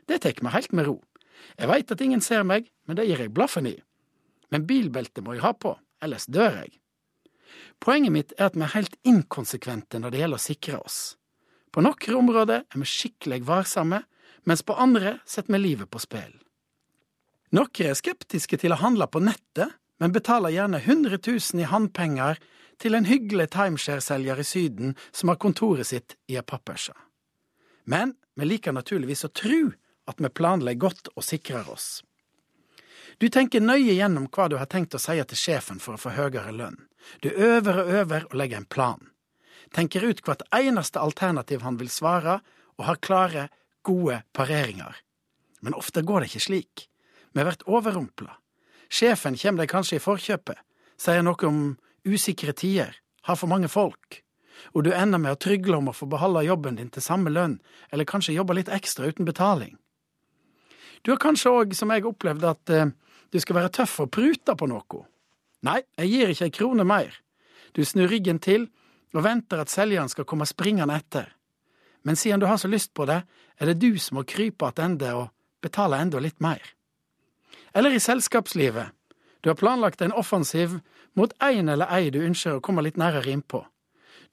Det 0.05 0.21
tar 0.21 0.41
meg 0.45 0.55
helt 0.55 0.75
med 0.75 0.87
ro. 0.87 0.99
Jeg 1.57 1.69
veit 1.69 1.91
at 1.91 2.01
ingen 2.01 2.21
ser 2.23 2.45
meg, 2.47 2.69
men 2.85 2.97
det 2.97 3.07
gir 3.09 3.25
jeg 3.25 3.33
blaffen 3.33 3.67
i. 3.67 3.75
Men 4.53 4.67
bilbelte 4.69 5.23
må 5.25 5.35
jeg 5.35 5.43
ha 5.43 5.51
på, 5.57 5.73
ellers 6.03 6.29
dør 6.31 6.61
jeg. 6.61 6.77
Poenget 7.79 8.13
mitt 8.13 8.33
er 8.37 8.49
at 8.49 8.57
vi 8.57 8.63
er 8.65 8.73
helt 8.75 8.97
inkonsekvente 9.03 9.99
når 10.01 10.13
det 10.13 10.21
gjelder 10.23 10.41
å 10.41 10.45
sikre 10.45 10.79
oss. 10.81 10.99
På 11.71 11.83
noen 11.83 12.19
områder 12.19 12.63
er 12.63 12.81
vi 12.81 12.87
skikkelig 12.87 13.43
varsomme, 13.47 14.01
mens 14.45 14.63
på 14.63 14.77
andre 14.79 15.19
setter 15.25 15.55
vi 15.55 15.61
livet 15.63 15.91
på 15.91 15.99
spill. 15.99 16.35
Noen 17.55 17.87
er 17.87 17.97
skeptiske 17.97 18.59
til 18.61 18.75
å 18.75 18.79
handle 18.81 19.07
på 19.11 19.21
nettet, 19.23 19.75
men 19.99 20.11
betaler 20.15 20.51
gjerne 20.51 20.81
100 20.83 21.19
000 21.23 21.63
i 21.63 21.69
handpenger 21.71 22.39
til 22.81 22.95
en 22.97 23.07
hyggelig 23.07 23.49
timeshare-selger 23.55 24.39
i 24.39 24.47
Syden 24.47 24.95
som 25.11 25.31
har 25.31 25.39
kontoret 25.39 25.87
sitt 25.87 26.17
i 26.27 26.35
ei 26.35 26.43
pappersja. 26.43 26.95
Men 27.85 28.15
vi 28.35 28.49
liker 28.49 28.75
naturligvis 28.75 29.23
å 29.27 29.31
tru 29.31 29.71
at 30.09 30.19
vi 30.19 30.29
planlegger 30.29 30.87
godt 30.87 31.13
og 31.15 31.23
sikrer 31.23 31.69
oss. 31.71 32.03
Du 33.17 33.29
tenker 33.31 33.63
nøye 33.63 33.95
gjennom 33.95 34.27
hva 34.27 34.49
du 34.51 34.57
har 34.59 34.67
tenkt 34.67 34.95
å 34.97 34.99
si 34.99 35.15
til 35.23 35.39
sjefen 35.39 35.79
for 35.79 35.95
å 35.95 36.01
få 36.01 36.11
høyere 36.17 36.51
lønn. 36.51 36.81
Du 37.21 37.29
øver 37.29 37.81
og 37.83 37.91
øver 37.99 38.25
og 38.29 38.35
legger 38.39 38.57
en 38.57 38.69
plan. 38.69 39.11
Tenker 39.73 40.05
ut 40.05 40.21
hvert 40.25 40.43
eneste 40.55 40.99
alternativ 40.99 41.61
han 41.61 41.79
vil 41.79 41.89
svare, 41.89 42.39
og 42.77 42.85
har 42.85 42.99
klare, 43.01 43.47
gode 43.83 44.21
pareringer. 44.33 44.95
Men 45.61 45.73
ofte 45.73 46.01
går 46.01 46.23
det 46.23 46.31
ikke 46.31 46.45
slik. 46.47 46.87
Vi 47.33 47.43
blir 47.43 47.65
overrumpla. 47.69 48.37
Sjefen 48.89 49.37
kommer 49.37 49.63
deg 49.63 49.71
kanskje 49.71 49.99
i 49.99 50.03
forkjøpet, 50.03 50.59
sier 50.97 51.23
noe 51.25 51.47
om 51.47 51.59
usikre 52.05 52.53
tider, 52.53 52.95
har 53.25 53.37
for 53.39 53.49
mange 53.49 53.69
folk, 53.71 54.21
og 54.73 54.85
du 54.85 54.91
ender 54.93 55.19
med 55.21 55.35
å 55.35 55.39
trygle 55.41 55.77
om 55.77 55.89
å 55.89 55.95
få 55.95 56.07
beholde 56.09 56.45
jobben 56.45 56.77
din 56.79 56.91
til 56.93 57.03
samme 57.03 57.33
lønn, 57.33 57.57
eller 57.91 58.07
kanskje 58.07 58.37
jobbe 58.37 58.55
litt 58.57 58.71
ekstra 58.71 59.09
uten 59.09 59.27
betaling. 59.27 59.75
Du 61.03 61.11
har 61.11 61.21
kanskje 61.21 61.51
òg, 61.51 61.73
som 61.77 61.91
jeg, 61.93 62.05
opplevd 62.07 62.45
at 62.49 62.71
eh, 62.73 62.93
du 63.33 63.41
skal 63.41 63.59
være 63.59 63.73
tøff 63.81 63.99
og 64.05 64.13
prute 64.15 64.55
på 64.57 64.69
noe. 64.69 65.03
Nei, 65.65 65.81
jeg 65.97 66.11
gir 66.11 66.33
ikke 66.33 66.47
ei 66.49 66.53
krone 66.53 66.85
mer. 66.85 67.13
Du 67.73 67.81
snur 67.85 68.11
ryggen 68.11 68.39
til 68.39 68.69
og 69.15 69.23
venter 69.25 69.61
at 69.63 69.71
selgeren 69.71 70.11
skal 70.11 70.27
komme 70.27 70.45
springende 70.45 70.95
etter. 70.95 71.31
Men 72.05 72.19
siden 72.19 72.41
du 72.43 72.45
har 72.45 72.59
så 72.61 72.69
lyst 72.69 72.93
på 72.93 73.07
det, 73.09 73.23
er 73.57 73.71
det 73.71 73.79
du 73.81 73.97
som 73.97 74.19
må 74.19 74.25
krype 74.27 74.67
attende 74.67 75.13
og 75.15 75.31
betale 75.63 75.97
enda 76.03 76.19
litt 76.21 76.41
mer. 76.43 76.61
Eller 77.73 77.95
i 77.95 77.99
selskapslivet. 78.03 78.91
Du 79.41 79.49
har 79.49 79.57
planlagt 79.57 80.01
en 80.01 80.13
offensiv 80.13 80.79
mot 81.15 81.33
en 81.41 81.69
eller 81.69 81.89
ei 81.93 82.11
du 82.13 82.19
ønsker 82.21 82.57
å 82.57 82.63
komme 82.63 82.83
litt 82.85 82.99
nærere 82.99 83.31
innpå. 83.31 83.63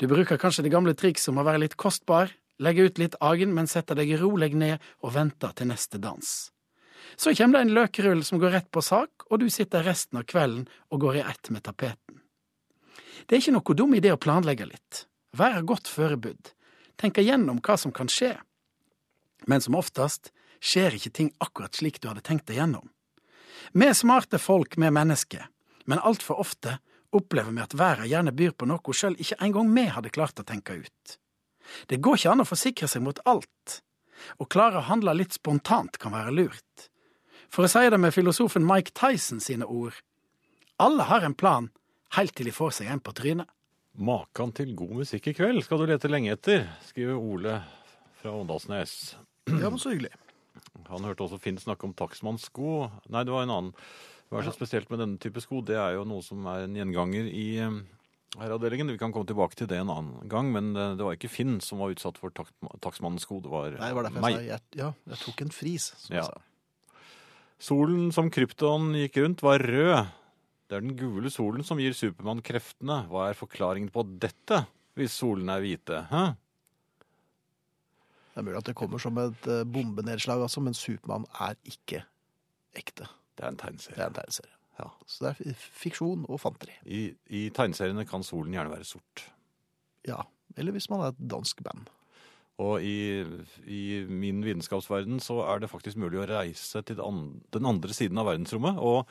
Du 0.01 0.09
bruker 0.11 0.41
kanskje 0.41 0.67
det 0.67 0.73
gamle 0.75 0.95
triks 0.99 1.29
om 1.31 1.39
å 1.39 1.47
være 1.47 1.63
litt 1.65 1.77
kostbar, 1.77 2.33
legge 2.59 2.89
ut 2.89 2.99
litt 2.99 3.17
agn, 3.21 3.53
men 3.55 3.69
setter 3.71 3.99
deg 3.99 4.17
rolig 4.21 4.53
ned 4.57 4.83
og 5.01 5.15
venter 5.15 5.55
til 5.57 5.71
neste 5.71 6.01
dans. 6.03 6.51
Så 7.17 7.35
kommer 7.35 7.59
det 7.59 7.63
en 7.67 7.75
løkrull 7.77 8.25
som 8.25 8.41
går 8.43 8.55
rett 8.57 8.71
på 8.71 8.83
sak, 8.83 9.27
og 9.31 9.41
du 9.43 9.49
sitter 9.51 9.85
resten 9.87 10.21
av 10.21 10.27
kvelden 10.29 10.67
og 10.91 11.01
går 11.05 11.21
i 11.21 11.25
ett 11.27 11.51
med 11.51 11.65
tapeten. 11.67 12.21
Det 13.27 13.37
er 13.37 13.43
ikke 13.43 13.55
noe 13.55 13.77
dum 13.79 13.95
idé 13.95 14.13
å 14.13 14.21
planlegge 14.21 14.67
litt, 14.67 15.05
være 15.37 15.63
godt 15.67 15.91
forberedt, 15.91 16.55
tenke 16.99 17.23
gjennom 17.23 17.61
hva 17.63 17.77
som 17.79 17.93
kan 17.95 18.11
skje. 18.11 18.35
Men 19.47 19.63
som 19.63 19.77
oftest 19.79 20.33
skjer 20.63 20.97
ikke 20.99 21.15
ting 21.15 21.31
akkurat 21.43 21.75
slik 21.75 22.01
du 22.01 22.09
hadde 22.11 22.25
tenkt 22.27 22.49
deg 22.51 22.61
gjennom. 22.61 22.91
Vi 23.73 23.87
er 23.87 23.97
smarte 23.97 24.41
folk, 24.43 24.77
vi 24.77 24.89
er 24.89 24.95
mennesker, 24.95 25.47
men 25.87 26.03
altfor 26.03 26.41
ofte 26.43 26.79
opplever 27.13 27.53
vi 27.53 27.63
at 27.63 27.75
verden 27.79 28.11
gjerne 28.11 28.35
byr 28.35 28.55
på 28.57 28.69
noe 28.69 28.97
sjøl 28.97 29.19
ikke 29.21 29.39
engang 29.45 29.71
vi 29.75 29.87
hadde 29.95 30.15
klart 30.15 30.41
å 30.41 30.47
tenke 30.47 30.79
ut. 30.81 31.19
Det 31.87 32.01
går 32.03 32.19
ikke 32.19 32.33
an 32.33 32.45
å 32.45 32.49
forsikre 32.49 32.89
seg 32.91 33.05
mot 33.05 33.21
alt. 33.29 33.83
Å 34.39 34.47
klare 34.47 34.81
å 34.81 34.87
handle 34.87 35.15
litt 35.17 35.37
spontant 35.37 35.99
kan 36.01 36.15
være 36.15 36.35
lurt. 36.35 36.89
For 37.53 37.67
å 37.67 37.71
si 37.71 37.83
det 37.93 37.99
med 38.01 38.15
filosofen 38.15 38.65
Mike 38.65 38.95
Tyson 38.97 39.41
sine 39.45 39.67
ord, 39.69 39.97
alle 40.81 41.05
har 41.11 41.27
en 41.27 41.35
plan 41.37 41.69
helt 42.17 42.35
til 42.37 42.49
de 42.49 42.55
får 42.57 42.73
seg 42.79 42.89
en 42.93 43.03
på 43.05 43.13
trynet. 43.17 43.49
Makan 44.01 44.55
til 44.57 44.73
god 44.77 44.95
musikk 45.03 45.29
i 45.29 45.35
kveld 45.37 45.61
skal 45.67 45.83
du 45.83 45.91
lete 45.91 46.09
lenge 46.09 46.33
etter, 46.33 46.65
skriver 46.89 47.19
Ole 47.21 47.59
fra 48.23 48.33
Åndalsnes. 48.33 48.95
Ja, 49.53 49.69
men 49.69 49.77
så 49.83 49.93
hyggelig. 49.93 50.15
Han 50.89 51.05
hørte 51.05 51.27
også 51.27 51.39
Finn 51.43 51.59
snakke 51.61 51.85
om 51.89 51.93
taksmannssko. 51.97 52.87
Nei, 53.13 53.25
det 53.29 53.35
var 53.35 53.45
en 53.45 53.53
annen. 53.53 53.75
Hva 54.33 54.41
er 54.41 54.47
så 54.49 54.55
spesielt 54.57 54.89
med 54.89 55.03
denne 55.03 55.21
type 55.21 55.43
sko? 55.45 55.61
Det 55.61 55.77
er 55.77 55.99
jo 55.99 56.07
noe 56.09 56.25
som 56.25 56.47
er 56.49 56.65
en 56.65 56.77
gjenganger 56.79 57.29
i 57.29 57.45
eh, 57.61 57.75
herreavdelingen. 58.41 58.95
Vi 58.95 59.01
kan 59.03 59.13
komme 59.13 59.29
tilbake 59.29 59.59
til 59.61 59.69
det 59.69 59.77
en 59.83 59.93
annen 59.93 60.29
gang, 60.33 60.49
men 60.55 60.71
eh, 60.73 60.95
det 60.97 61.05
var 61.05 61.19
ikke 61.19 61.29
Finn 61.33 61.59
som 61.65 61.83
var 61.85 61.93
utsatt 61.93 62.17
for 62.21 62.33
tak 62.33 62.49
sko. 63.21 63.43
Det 63.45 63.53
var, 63.53 63.77
Nei, 63.77 63.91
det 63.93 63.99
var 63.99 64.09
derfor 64.09 64.25
meg. 64.25 64.39
jeg 64.39 64.47
sa 64.49 64.55
jeg, 64.55 64.81
ja, 64.81 64.89
jeg 65.13 65.21
tok 65.27 65.45
en 65.45 65.53
fris, 65.53 65.91
som 66.01 66.17
Ja. 66.17 66.23
jeg 66.23 66.31
sa. 66.33 66.41
Solen 67.63 68.11
som 68.11 68.31
krypton 68.33 68.91
gikk 68.99 69.21
rundt, 69.23 69.43
var 69.47 69.63
rød. 69.63 70.09
Det 70.67 70.79
er 70.79 70.83
den 70.83 70.97
gule 70.99 71.31
solen 71.31 71.63
som 71.67 71.79
gir 71.79 71.95
Supermann 71.95 72.41
kreftene. 72.43 73.05
Hva 73.11 73.29
er 73.29 73.39
forklaringen 73.39 73.93
på 73.93 74.03
dette, 74.23 74.65
hvis 74.99 75.15
solen 75.21 75.53
er 75.53 75.63
hvite? 75.63 76.01
Hæ? 76.11 76.23
Det 78.33 78.41
er 78.41 78.47
mulig 78.49 78.59
at 78.63 78.71
det 78.71 78.75
kommer 78.79 78.99
som 79.03 79.21
et 79.21 79.47
eh, 79.47 79.63
bombenedslag, 79.69 80.43
altså, 80.43 80.63
men 80.65 80.75
Supermann 80.75 81.29
er 81.39 81.55
ikke 81.69 82.03
ekte. 82.75 83.07
Det 83.37 83.45
er 83.45 83.53
en 83.53 83.61
tegneserie. 83.61 83.99
Det 83.99 84.03
er 84.03 84.11
en 84.11 84.19
tegneserie. 84.19 84.57
Ja. 84.81 84.89
Så 85.07 85.25
det 85.27 85.33
er 85.33 85.65
fiksjon 85.85 86.25
og 86.27 86.41
fanteri. 86.43 86.75
I, 86.83 87.03
I 87.31 87.45
tegneseriene 87.55 88.09
kan 88.09 88.25
solen 88.27 88.57
gjerne 88.57 88.73
være 88.73 88.89
sort. 88.89 89.27
Ja. 90.09 90.25
Eller 90.57 90.75
hvis 90.75 90.89
man 90.91 91.05
er 91.05 91.13
et 91.13 91.21
dansk 91.31 91.63
band. 91.63 91.93
Og 92.61 92.85
i, 92.85 93.23
i 93.65 93.83
min 94.09 94.43
vitenskapsverden 94.45 95.23
så 95.25 95.41
er 95.49 95.63
det 95.63 95.71
faktisk 95.73 96.01
mulig 96.01 96.21
å 96.21 96.27
reise 96.29 96.83
til 96.85 97.01
den 97.01 97.69
andre 97.69 97.97
siden 97.97 98.21
av 98.21 98.29
verdensrommet 98.29 98.81
og 98.83 99.09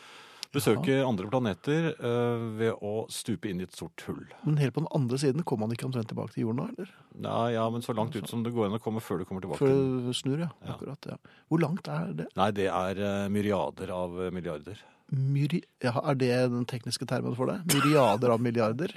besøke 0.51 0.97
andre 1.05 1.29
planeter 1.31 1.91
uh, 2.03 2.43
ved 2.59 2.83
å 2.83 3.05
stupe 3.11 3.49
inn 3.49 3.61
i 3.63 3.67
et 3.67 3.75
sort 3.75 4.03
hull. 4.07 4.23
Men 4.43 4.59
helt 4.61 4.75
på 4.75 4.83
den 4.83 4.91
andre 4.97 5.19
siden 5.21 5.45
kommer 5.47 5.67
man 5.67 5.75
ikke 5.75 5.87
omtrent 5.87 6.11
tilbake 6.11 6.35
til 6.35 6.45
jorden 6.45 6.61
nå, 6.61 6.67
eller? 6.73 6.93
Nei, 7.23 7.45
ja, 7.55 7.65
men 7.71 7.85
så 7.85 7.95
langt 7.95 8.15
ut 8.17 8.27
som 8.29 8.43
det 8.45 8.53
går 8.55 8.67
an 8.67 8.77
å 8.77 8.81
komme 8.83 9.03
før 9.03 9.21
du 9.21 9.27
kommer 9.29 9.43
tilbake. 9.45 9.63
Før 9.63 10.07
du 10.07 10.11
snur, 10.17 10.43
ja. 10.43 10.49
Ja. 10.65 10.75
Akkurat, 10.75 11.07
ja. 11.13 11.19
Hvor 11.51 11.63
langt 11.63 11.87
er 11.91 12.11
det? 12.19 12.27
Nei, 12.39 12.49
det 12.57 12.67
er 12.71 13.03
uh, 13.03 13.29
myriader 13.31 13.95
av 13.95 14.19
eh, 14.25 14.33
milliarder. 14.35 14.83
Myri... 15.11 15.63
Ja, 15.83 15.95
er 16.07 16.19
det 16.19 16.33
den 16.53 16.67
tekniske 16.69 17.07
termen 17.07 17.35
for 17.35 17.51
det? 17.51 17.61
Myriader 17.71 18.35
av 18.35 18.43
milliarder? 18.43 18.95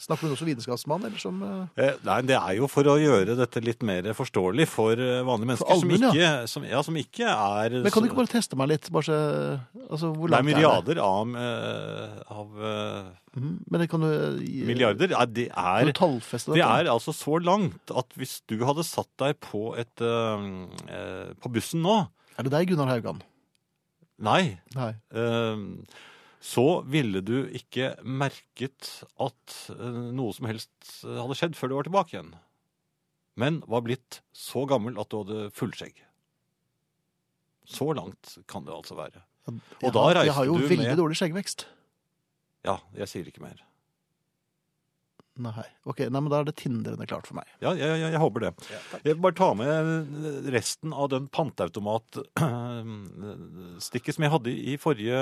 Snakker 0.00 0.26
du 0.26 0.32
også 0.34 0.46
vitenskapsmann, 0.48 1.04
eller 1.06 1.20
som 1.22 1.36
eh, 1.46 1.84
Eh, 1.84 1.98
nei, 2.02 2.16
det 2.26 2.34
er 2.34 2.56
jo 2.58 2.66
for 2.66 2.82
å 2.90 2.96
gjøre 2.98 3.36
dette 3.38 3.60
litt 3.62 3.84
mer 3.86 4.08
forståelig 4.18 4.66
for 4.66 4.98
eh, 4.98 5.20
vanlige 5.26 5.52
mennesker 5.52 5.78
som, 5.80 5.92
ikke, 5.94 6.10
ikke, 6.10 6.30
som, 6.50 6.64
ja, 6.66 6.80
som 6.82 6.96
ikke 6.98 7.28
er 7.30 7.76
Men 7.84 7.94
kan 7.94 8.02
du 8.02 8.08
ikke 8.08 8.18
bare 8.18 8.32
teste 8.32 8.58
meg 8.58 8.72
litt? 8.72 8.88
Bare 8.94 9.18
altså, 9.86 10.10
hvor 10.16 10.26
Det 10.26 10.34
er 10.34 10.34
langt 10.34 10.48
myriader 10.50 11.00
av, 11.04 11.36
eh, 11.38 12.16
av? 12.34 12.56
Mhm. 13.34 13.52
Men 13.70 13.80
det 13.84 13.88
kan 13.90 14.02
du 14.02 14.10
milliarder. 14.66 15.10
Ja, 15.14 15.24
det 15.26 15.46
er 15.50 15.84
Det 15.86 15.94
dette? 15.94 16.58
er 16.58 16.90
altså 16.90 17.14
så 17.14 17.38
langt 17.42 17.90
at 17.94 18.18
hvis 18.18 18.40
du 18.50 18.56
hadde 18.66 18.82
satt 18.86 19.10
deg 19.18 19.38
på, 19.42 19.76
et, 19.78 19.94
uh, 20.02 21.34
på 21.42 21.50
bussen 21.54 21.82
nå 21.82 22.00
Er 22.38 22.46
det 22.46 22.52
deg, 22.54 22.68
Gunnar 22.70 22.90
Haugan? 22.90 23.22
Nei. 24.22 24.58
Nei. 24.74 24.92
eh, 25.14 25.56
så 26.44 26.64
ville 26.92 27.22
du 27.24 27.46
ikke 27.56 27.94
merket 28.04 28.90
at 29.24 29.54
eh, 29.72 30.00
noe 30.12 30.34
som 30.36 30.48
helst 30.50 30.98
hadde 31.04 31.36
skjedd 31.38 31.56
før 31.56 31.72
du 31.72 31.76
var 31.78 31.86
tilbake 31.88 32.16
igjen. 32.18 32.34
Men 33.40 33.62
var 33.66 33.82
blitt 33.86 34.20
så 34.36 34.66
gammel 34.70 34.98
at 35.00 35.08
du 35.10 35.22
hadde 35.22 35.46
fullskjegg. 35.56 35.96
Så 37.64 37.88
langt 37.96 38.36
kan 38.50 38.66
det 38.66 38.74
altså 38.76 38.94
være. 38.98 39.22
Jeg 39.80 39.92
da 39.92 40.00
har- 40.04 40.14
med 40.14 40.26
Jeg 40.26 40.34
har 40.36 40.44
jo 40.44 40.54
veldig 40.60 40.96
dårlig 41.00 41.16
skjeggvekst. 41.16 41.64
Ja, 42.64 42.78
jeg 42.96 43.08
sier 43.08 43.24
ikke 43.28 43.40
mer. 43.44 43.56
Nei. 45.36 45.64
Ok, 45.90 45.98
nei, 46.06 46.20
men 46.22 46.30
da 46.30 46.38
er 46.40 46.44
det 46.46 46.54
tindrende 46.60 47.06
klart 47.10 47.26
for 47.26 47.34
meg. 47.34 47.44
Ja, 47.60 47.72
jeg, 47.74 47.96
ja 48.00 48.08
jeg 48.12 48.20
håper 48.22 48.40
det. 48.44 48.50
Jeg 49.02 49.16
vil 49.16 49.22
bare 49.24 49.34
ta 49.34 49.48
med 49.58 50.46
resten 50.54 50.92
av 50.94 51.08
den 51.10 51.24
panteautomatstikket 51.34 54.14
som 54.18 54.22
jeg 54.26 54.30
hadde 54.34 54.50
i 54.54 54.76
forrige, 54.80 55.18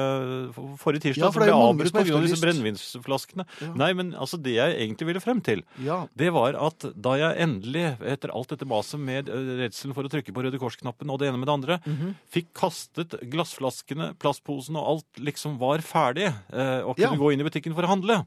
forrige 0.83 1.03
tirsdag. 1.07 1.25
Ja, 1.25 1.31
for 1.33 1.41
det 1.41 1.47
er 1.49 1.53
jo 1.55 1.65
mange 1.65 1.87
som 1.89 1.97
har 2.01 2.05
disse 2.27 2.43
brennevinsflaskene. 2.45 3.45
Ja. 3.63 3.71
Nei, 3.81 3.91
men 3.99 4.07
altså 4.13 4.37
det 4.43 4.55
jeg 4.59 4.71
egentlig 4.85 5.07
ville 5.13 5.25
frem 5.25 5.41
til, 5.45 5.61
Ja. 5.83 5.99
det 6.19 6.31
var 6.37 6.53
at 6.61 6.81
da 6.93 7.13
jeg 7.21 7.33
endelig, 7.47 7.87
etter 8.15 8.29
alt 8.37 8.49
dette 8.53 8.67
maset 8.69 9.01
med 9.01 9.29
eh, 9.33 9.53
redselen 9.65 9.95
for 9.97 10.05
å 10.05 10.13
trykke 10.13 10.33
på 10.37 10.43
Røde 10.45 10.59
Kors-knappen 10.61 11.09
og 11.13 11.17
det 11.23 11.29
ene 11.33 11.41
med 11.41 11.49
det 11.49 11.57
andre, 11.57 11.75
Mhm. 11.89 12.09
fikk 12.33 12.49
kastet 12.55 13.11
glassflaskene, 13.33 14.13
plastposen 14.21 14.77
og 14.77 14.85
alt 14.93 15.13
liksom 15.25 15.57
var 15.59 15.79
ferdig, 15.85 16.29
eh, 16.53 16.81
og 16.85 16.97
kunne 16.97 17.17
Ja. 17.17 17.19
gå 17.19 17.33
inn 17.33 17.41
i 17.41 17.45
butikken 17.49 17.75
for 17.75 17.83
å 17.83 17.89
handle, 17.97 18.27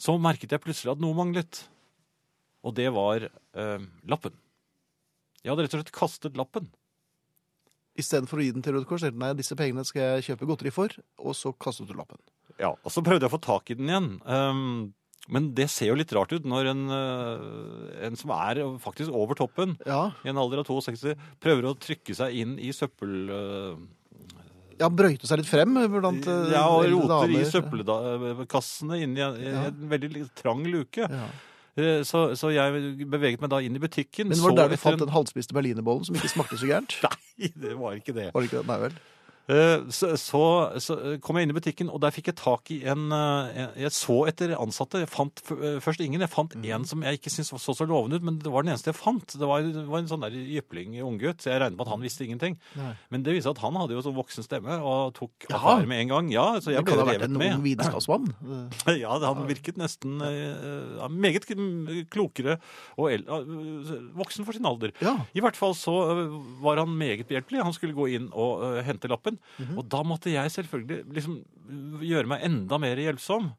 så 0.00 0.16
merket 0.20 0.54
jeg 0.54 0.62
plutselig 0.64 0.94
at 0.94 1.02
noe 1.02 1.16
manglet. 1.16 1.64
Og 2.64 2.74
det 2.76 2.88
var 2.92 3.26
eh, 3.28 3.88
lappen. 4.08 4.36
Jeg 5.40 5.52
hadde 5.52 5.64
rett 5.64 5.74
og 5.76 5.82
slett 5.82 5.96
kastet 5.96 6.38
lappen. 6.40 6.68
Istedenfor 8.00 8.40
å 8.40 8.44
gi 8.44 8.52
den 8.54 8.64
til 8.64 8.76
Røde 8.76 8.88
Kors, 8.88 9.04
tenkte 9.04 9.20
nei, 9.20 9.32
disse 9.36 9.56
pengene 9.58 9.84
skal 9.88 10.16
jeg 10.16 10.30
kjøpe 10.30 10.48
godteri 10.48 10.72
for, 10.72 10.94
og 11.20 11.36
så 11.36 11.52
kastet 11.56 11.90
du 11.90 11.96
lappen. 11.98 12.20
Ja, 12.60 12.74
og 12.76 12.92
så 12.92 13.02
prøvde 13.04 13.24
jeg 13.26 13.32
å 13.32 13.34
få 13.34 13.42
tak 13.44 13.72
i 13.72 13.76
den 13.76 13.90
igjen. 13.90 14.10
Um, 14.24 14.92
men 15.32 15.50
det 15.56 15.68
ser 15.72 15.90
jo 15.90 15.98
litt 15.98 16.12
rart 16.16 16.32
ut 16.32 16.46
når 16.48 16.70
en, 16.72 16.82
eh, 16.96 18.04
en 18.08 18.16
som 18.18 18.32
er 18.34 18.62
faktisk 18.82 19.12
over 19.14 19.36
toppen, 19.38 19.76
Ja, 19.86 20.10
i 20.24 20.32
en 20.32 20.40
alder 20.40 20.62
av 20.62 20.68
62, 20.68 21.14
prøver 21.42 21.68
å 21.68 21.76
trykke 21.78 22.16
seg 22.16 22.36
inn 22.40 22.58
i 22.58 22.72
søppel... 22.76 23.16
eh, 23.36 23.88
ja 24.80 24.88
brøyte 24.88 25.28
seg 25.28 25.42
litt 25.42 25.48
frem 25.50 25.76
blant 25.92 26.26
eh, 26.26 26.50
ja, 26.54 26.64
og 26.72 26.86
roter 26.88 27.14
roter 27.28 27.36
i 27.36 27.44
søppelkassene 27.50 28.98
inn 29.04 29.14
i 29.18 29.22
en, 29.24 29.38
Ja. 29.44 29.62
en 29.70 29.86
veldig 29.90 30.26
trang 30.40 30.64
luke. 30.66 31.06
Ja. 31.06 31.28
Eh, 31.76 32.02
Så, 32.04 32.34
så 32.36 32.50
jeg 32.52 33.06
beveget 33.08 33.40
meg 33.40 33.50
da 33.52 33.60
inn 33.62 33.76
i 33.76 33.82
butikken. 33.82 34.28
Men 34.28 34.40
var 34.42 34.50
det 34.56 34.64
der 34.64 34.74
du 34.74 34.80
fant 34.82 34.98
den 35.04 35.12
halvspiste 35.14 35.54
berlinerbollen 35.56 36.04
som 36.08 36.16
ikke 36.18 36.32
smakte 36.32 36.58
så 36.60 36.66
gærent? 36.68 36.96
Nei, 37.06 37.52
det 37.54 37.76
var 37.78 37.94
ikke 38.00 38.14
det. 38.16 38.30
Var 38.34 38.40
det 38.42 38.50
ikke 38.50 38.62
det? 38.62 38.66
Nei 38.72 38.78
vel. 38.88 38.98
Eh, 39.50 39.82
Så, 39.90 40.12
så, 40.20 40.40
så 40.78 40.96
kom 41.24 41.38
jeg 41.40 41.46
inn 41.48 41.52
i 41.52 41.56
butikken, 41.56 41.88
og 41.90 41.98
der 42.04 42.12
fikk 42.14 42.28
jeg 42.30 42.36
tak 42.38 42.70
i 42.70 42.78
en 42.88 43.08
eh, 43.10 43.64
Jeg 43.82 43.90
så 43.96 44.20
etter 44.30 44.52
ansatte. 44.60 45.00
Jeg 45.02 45.10
fant 45.10 45.42
eh, 45.56 45.78
først 45.82 46.02
ingen. 46.04 46.22
Jeg 46.22 46.30
fant 46.30 46.54
en 46.54 46.84
som 46.86 47.02
jeg 47.02 47.18
ikke 47.18 47.32
syntes 47.34 47.50
så 47.64 47.74
så 47.74 47.86
lovende 47.88 48.20
ut, 48.20 48.26
men 48.28 48.38
det 48.38 48.52
var 48.52 48.62
den 48.66 48.72
eneste 48.74 48.92
jeg 48.92 48.98
fant. 49.00 49.34
Det 49.34 49.48
var, 49.48 49.64
det 49.66 49.82
var 49.88 49.98
en 50.02 50.10
sånn 50.10 50.22
der 50.26 50.36
jypling 50.36 50.94
unggutt, 51.02 51.42
jeg 51.48 51.58
regnet 51.62 51.78
med 51.78 51.86
at 51.86 51.92
han 51.94 52.04
visste 52.04 52.26
ingenting. 52.26 52.58
Nei. 52.78 52.92
Men 53.10 53.24
det 53.26 53.34
viste 53.38 53.50
at 53.54 53.62
han 53.64 53.78
hadde 53.80 53.96
jo 53.96 54.04
sånn 54.06 54.16
voksen 54.18 54.46
stemme 54.46 54.76
og 54.84 55.14
tok 55.18 55.48
Ja. 55.50 55.56
affære 55.58 55.88
med 55.90 56.04
en 56.04 56.12
gang. 56.14 56.30
Ja, 56.34 56.46
så 56.62 56.70
jeg 56.74 56.84
Det 56.84 56.92
kan 56.92 57.00
ble 57.00 57.06
ha 57.06 57.10
vært 57.14 57.26
en 57.26 57.38
med. 57.40 57.54
ung 57.58 57.64
vitenskapsmann. 57.66 58.30
Eh, 58.86 58.96
Ja, 59.04 59.16
han 59.24 59.46
virket 59.48 59.78
nesten 59.80 60.20
eh, 60.22 61.08
meget 61.10 61.48
klokere 62.12 62.58
og 63.00 63.10
el 63.14 63.24
eh, 63.24 64.10
voksen 64.20 64.44
for 64.46 64.52
sin 64.56 64.68
alder. 64.68 64.92
Ja. 65.02 65.16
I 65.34 65.40
hvert 65.42 65.56
fall 65.58 65.74
så 65.78 65.96
eh, 66.12 66.38
var 66.62 66.76
han 66.84 66.92
meget 67.00 67.26
behjelpelig. 67.30 67.64
Han 67.64 67.74
skulle 67.76 67.96
gå 67.96 68.06
inn 68.14 68.28
og 68.36 68.62
eh, 68.68 68.82
hente 68.86 69.08
lappen. 69.10 69.39
Mhm. 69.58 69.78
Og 69.80 69.88
da 69.92 70.02
måtte 70.06 70.32
jeg 70.32 70.52
selvfølgelig 70.54 71.00
liksom 71.16 71.40
eh, 71.40 72.06
gjøre 72.10 72.30
meg 72.30 72.46
enda 72.48 72.78
mer 72.82 73.00
hjelpsom. 73.00 73.50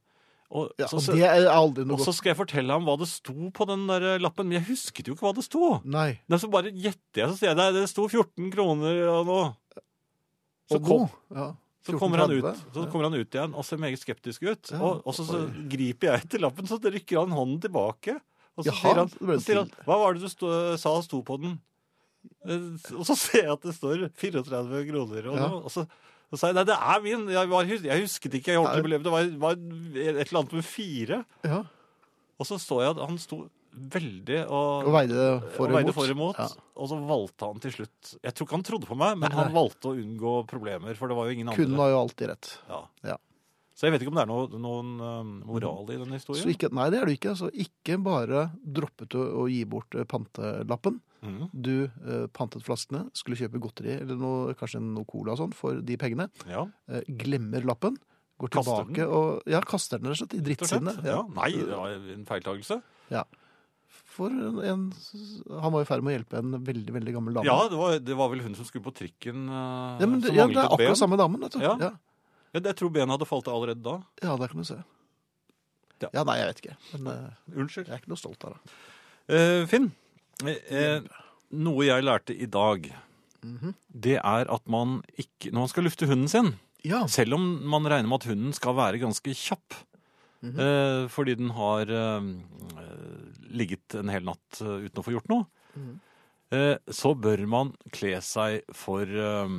Og, 0.51 0.67
ja, 0.81 0.87
så, 0.91 0.97
og 0.99 1.03
så, 1.05 1.13
og 1.15 2.01
så 2.03 2.11
skal 2.11 2.33
jeg 2.33 2.39
fortelle 2.41 2.75
ham 2.75 2.83
hva 2.83 2.97
det 2.99 3.07
sto 3.07 3.51
på 3.55 3.67
den 3.69 3.85
der 3.87 4.03
eh, 4.17 4.19
lappen. 4.19 4.49
Men 4.49 4.59
jeg 4.59 4.67
husket 4.73 5.07
jo 5.07 5.15
ikke 5.15 5.29
hva 5.29 5.35
det 5.37 5.45
sto. 5.47 5.77
Nei. 5.87 6.19
Men 6.27 6.41
så 6.43 6.49
bare 6.51 6.73
gjetter 6.75 7.23
jeg, 7.23 7.31
så 7.31 7.39
sier 7.39 7.53
jeg 7.53 7.59
det, 7.61 7.67
det 7.77 7.87
sto 7.91 8.07
14 8.09 8.51
kroner 8.51 9.03
og 9.13 9.29
noe. 9.29 9.45
Så 10.67 10.79
Og 10.79 10.87
kom. 10.87 11.05
Ja. 11.31 11.51
Så 11.81 11.97
kommer, 11.97 12.21
han 12.21 12.29
ut, 12.29 12.59
så 12.75 12.83
kommer 12.91 13.07
han 13.07 13.15
ut 13.17 13.33
igjen 13.33 13.55
og 13.57 13.65
ser 13.65 13.79
meget 13.81 13.97
skeptisk 13.97 14.43
ut. 14.45 14.69
Ja, 14.69 14.77
Og, 14.85 14.99
og 15.01 15.15
så, 15.17 15.25
så 15.25 15.39
griper 15.71 16.11
jeg 16.11 16.27
etter 16.27 16.43
lappen, 16.43 16.67
så 16.69 16.77
rykker 16.77 17.23
han 17.23 17.33
hånden 17.33 17.63
tilbake. 17.63 18.19
Og 18.53 18.67
så 18.67 18.69
Jaha, 18.69 18.81
sier 18.83 18.99
han, 18.99 19.09
så 19.09 19.37
sier 19.41 19.59
han. 19.63 19.71
Hva 19.87 19.97
var 20.03 20.13
det 20.13 20.21
du 20.21 20.29
stå, 20.29 20.51
sa 20.77 20.93
sto 21.01 21.23
på 21.25 21.39
den? 21.41 21.55
Eh, 22.45 22.65
Og 22.97 23.05
så 23.07 23.15
ser 23.17 23.45
jeg 23.45 23.53
at 23.53 23.67
det 23.67 23.75
står 23.77 24.07
34 24.21 24.83
kroner. 24.89 25.29
Og, 25.31 25.37
noe, 25.39 25.61
og 25.65 25.73
så, 25.73 25.85
så 26.31 26.39
sa 26.41 26.51
jeg 26.51 26.59
nei, 26.59 26.65
det 26.69 26.77
er 26.77 27.05
min. 27.05 27.25
Jeg, 27.33 27.49
var, 27.51 27.71
jeg 27.71 28.03
husket 28.05 28.37
ikke. 28.39 28.53
Jeg 28.55 28.61
holdt 28.61 28.77
det 28.79 28.85
beløpet. 28.89 29.07
Det 29.07 29.15
var, 29.15 29.31
var 29.45 29.57
et 29.57 30.21
eller 30.27 30.43
annet 30.43 30.59
med 30.59 30.67
fire. 30.67 31.23
Ja. 31.47 31.63
Og 32.41 32.47
så 32.49 32.57
så 32.61 32.79
jeg 32.81 32.95
at 32.95 33.03
han 33.05 33.19
sto 33.21 33.43
veldig 33.71 34.41
og, 34.51 34.87
Og 34.89 34.93
veide 34.93 35.25
for 35.55 35.71
og 35.71 35.91
og 35.95 36.09
imot. 36.11 36.39
Ja. 36.41 36.47
Og 36.75 36.89
så 36.91 36.97
valgte 37.07 37.47
han 37.47 37.61
til 37.63 37.71
slutt 37.71 38.13
Jeg 38.19 38.33
tror 38.35 38.47
ikke 38.47 38.57
han 38.57 38.65
trodde 38.67 38.89
på 38.89 38.97
meg, 38.99 39.19
men 39.21 39.29
Nei. 39.31 39.37
han 39.37 39.53
valgte 39.55 39.91
å 39.91 39.95
unngå 39.95 40.33
problemer. 40.49 40.97
For 40.99 41.11
det 41.11 41.17
var 41.19 41.29
jo 41.29 41.35
ingen 41.37 41.51
Kunden 41.53 41.75
andre. 41.77 41.83
har 41.85 41.93
jo 41.93 41.99
alltid 42.01 42.31
rett. 42.33 42.49
Ja. 42.67 42.81
Ja. 43.13 43.17
Så 43.77 43.87
jeg 43.87 43.95
vet 43.95 44.03
ikke 44.03 44.11
om 44.11 44.17
det 44.19 44.25
er 44.25 44.29
noe, 44.29 44.59
noen 44.61 44.89
um, 45.01 45.29
moral 45.47 45.87
i 45.89 45.97
den 45.97 46.11
historien. 46.13 46.43
Så 46.43 46.51
ikke, 46.53 46.69
nei, 46.75 46.89
det 46.93 46.99
er 46.99 47.07
det 47.09 47.15
ikke. 47.17 47.31
Så 47.39 47.47
ikke 47.49 47.95
bare 48.03 48.49
droppet 48.61 49.15
å, 49.17 49.23
å 49.41 49.47
gi 49.49 49.63
bort 49.69 49.95
eh, 49.97 50.05
pantelappen. 50.09 50.99
Mhm. 51.21 51.49
Du 51.53 51.73
eh, 51.85 52.27
pantet 52.33 52.63
flaskene, 52.65 53.03
skulle 53.13 53.37
kjøpe 53.37 53.59
godteri 53.61 53.93
eller 54.01 54.15
noe, 54.17 54.55
kanskje 54.57 54.81
noe 54.81 55.05
cola 55.05 55.33
og 55.35 55.37
sånn 55.43 55.53
for 55.53 55.81
de 55.81 55.97
pengene. 56.01 56.29
Ja, 56.49 56.63
Eh, 56.89 57.03
glemmer 57.07 57.61
lappen, 57.67 57.97
går 58.41 58.49
Kaster 58.49 58.81
tilbake 58.87 59.05
og 59.07 59.43
Ja, 59.45 59.59
kaster 59.61 59.99
den 60.01 60.09
rett 60.09 60.17
og 60.21 60.23
slett 60.25 60.33
i 60.33 60.37
rett 60.41 60.41
og 60.41 60.67
drittsinnet. 60.67 61.03
Ja. 61.05 61.21
Nei, 61.35 61.51
det 61.59 61.77
var 61.77 61.93
en 61.93 62.25
feiltagelse. 62.25 62.81
For 64.11 64.27
en, 64.31 64.57
en 64.63 64.81
Han 65.61 65.71
var 65.71 65.83
i 65.83 65.87
ferd 65.87 66.03
med 66.03 66.11
å 66.11 66.15
hjelpe 66.17 66.39
en 66.39 66.55
veldig, 66.67 66.93
veldig 66.95 67.13
gammel 67.15 67.33
dame. 67.37 67.45
Ja, 67.47 67.67
det 67.71 67.77
var, 67.79 67.97
det 67.99 68.15
var 68.19 68.29
vel 68.31 68.41
hun 68.43 68.55
som 68.57 68.65
skulle 68.67 68.83
på 68.83 68.93
trikken 68.95 69.45
uh, 69.51 69.99
Ja, 70.01 70.07
men 70.07 70.19
det, 70.23 70.31
som 70.31 70.35
ja, 70.39 70.47
det 70.51 70.57
er 70.59 70.67
akkurat 70.75 70.99
samme 70.99 71.19
damen, 71.19 71.39
vet 71.45 71.55
du. 71.55 71.61
Ja. 71.63 71.75
Ja. 71.79 71.91
Ja, 72.51 72.59
jeg 72.65 72.75
tror 72.79 72.91
benet 72.91 73.13
hadde 73.15 73.27
falt 73.29 73.47
av 73.47 73.55
allerede 73.55 73.83
da. 73.85 74.01
ja, 74.23 74.35
der 74.39 74.51
kan 74.51 74.59
du 74.59 74.67
se. 74.67 74.79
Ja. 76.01 76.09
Ja, 76.17 76.23
nei, 76.27 76.39
jeg 76.41 76.47
vet 76.49 76.61
ikke. 76.63 76.75
Men 76.97 77.07
eh, 77.13 77.55
Unnskyld. 77.61 77.87
jeg 77.87 77.93
er 77.95 78.01
ikke 78.01 78.11
noe 78.11 78.19
stolt 78.19 78.43
av 78.47 78.55
det. 78.57 78.75
Eh, 79.31 79.65
Finn, 79.71 79.91
eh, 80.45 80.57
eh, 80.69 81.01
noe 81.51 81.85
jeg 81.85 82.03
lærte 82.03 82.35
i 82.37 82.45
dag, 82.45 82.91
Mhm. 83.43 83.73
det 83.99 84.17
er 84.23 84.45
at 84.53 84.67
man 84.69 85.01
ikke 85.17 85.49
Når 85.51 85.59
man 85.63 85.67
skal 85.67 85.83
lufte 85.83 86.05
hunden 86.07 86.27
sin, 86.29 86.59
Ja. 86.83 87.05
selv 87.07 87.33
om 87.33 87.63
man 87.67 87.83
regner 87.85 88.07
med 88.07 88.21
at 88.21 88.27
hunden 88.29 88.53
skal 88.53 88.75
være 88.75 88.99
ganske 89.01 89.33
kjapp, 89.33 89.73
Mhm. 90.43 90.59
eh, 90.59 91.07
fordi 91.09 91.35
den 91.37 91.49
har 91.49 91.81
eh, 91.89 92.21
ligget 93.51 93.95
en 93.99 94.09
hel 94.09 94.23
natt 94.23 94.61
eh, 94.61 94.85
uten 94.87 95.01
å 95.01 95.05
få 95.05 95.11
gjort 95.17 95.29
noe, 95.29 95.45
mm 95.77 95.91
eh, 95.93 96.07
så 96.91 97.13
bør 97.15 97.45
man 97.47 97.69
kle 97.95 98.17
seg 98.21 98.61
for 98.75 99.07
eh, 99.07 99.53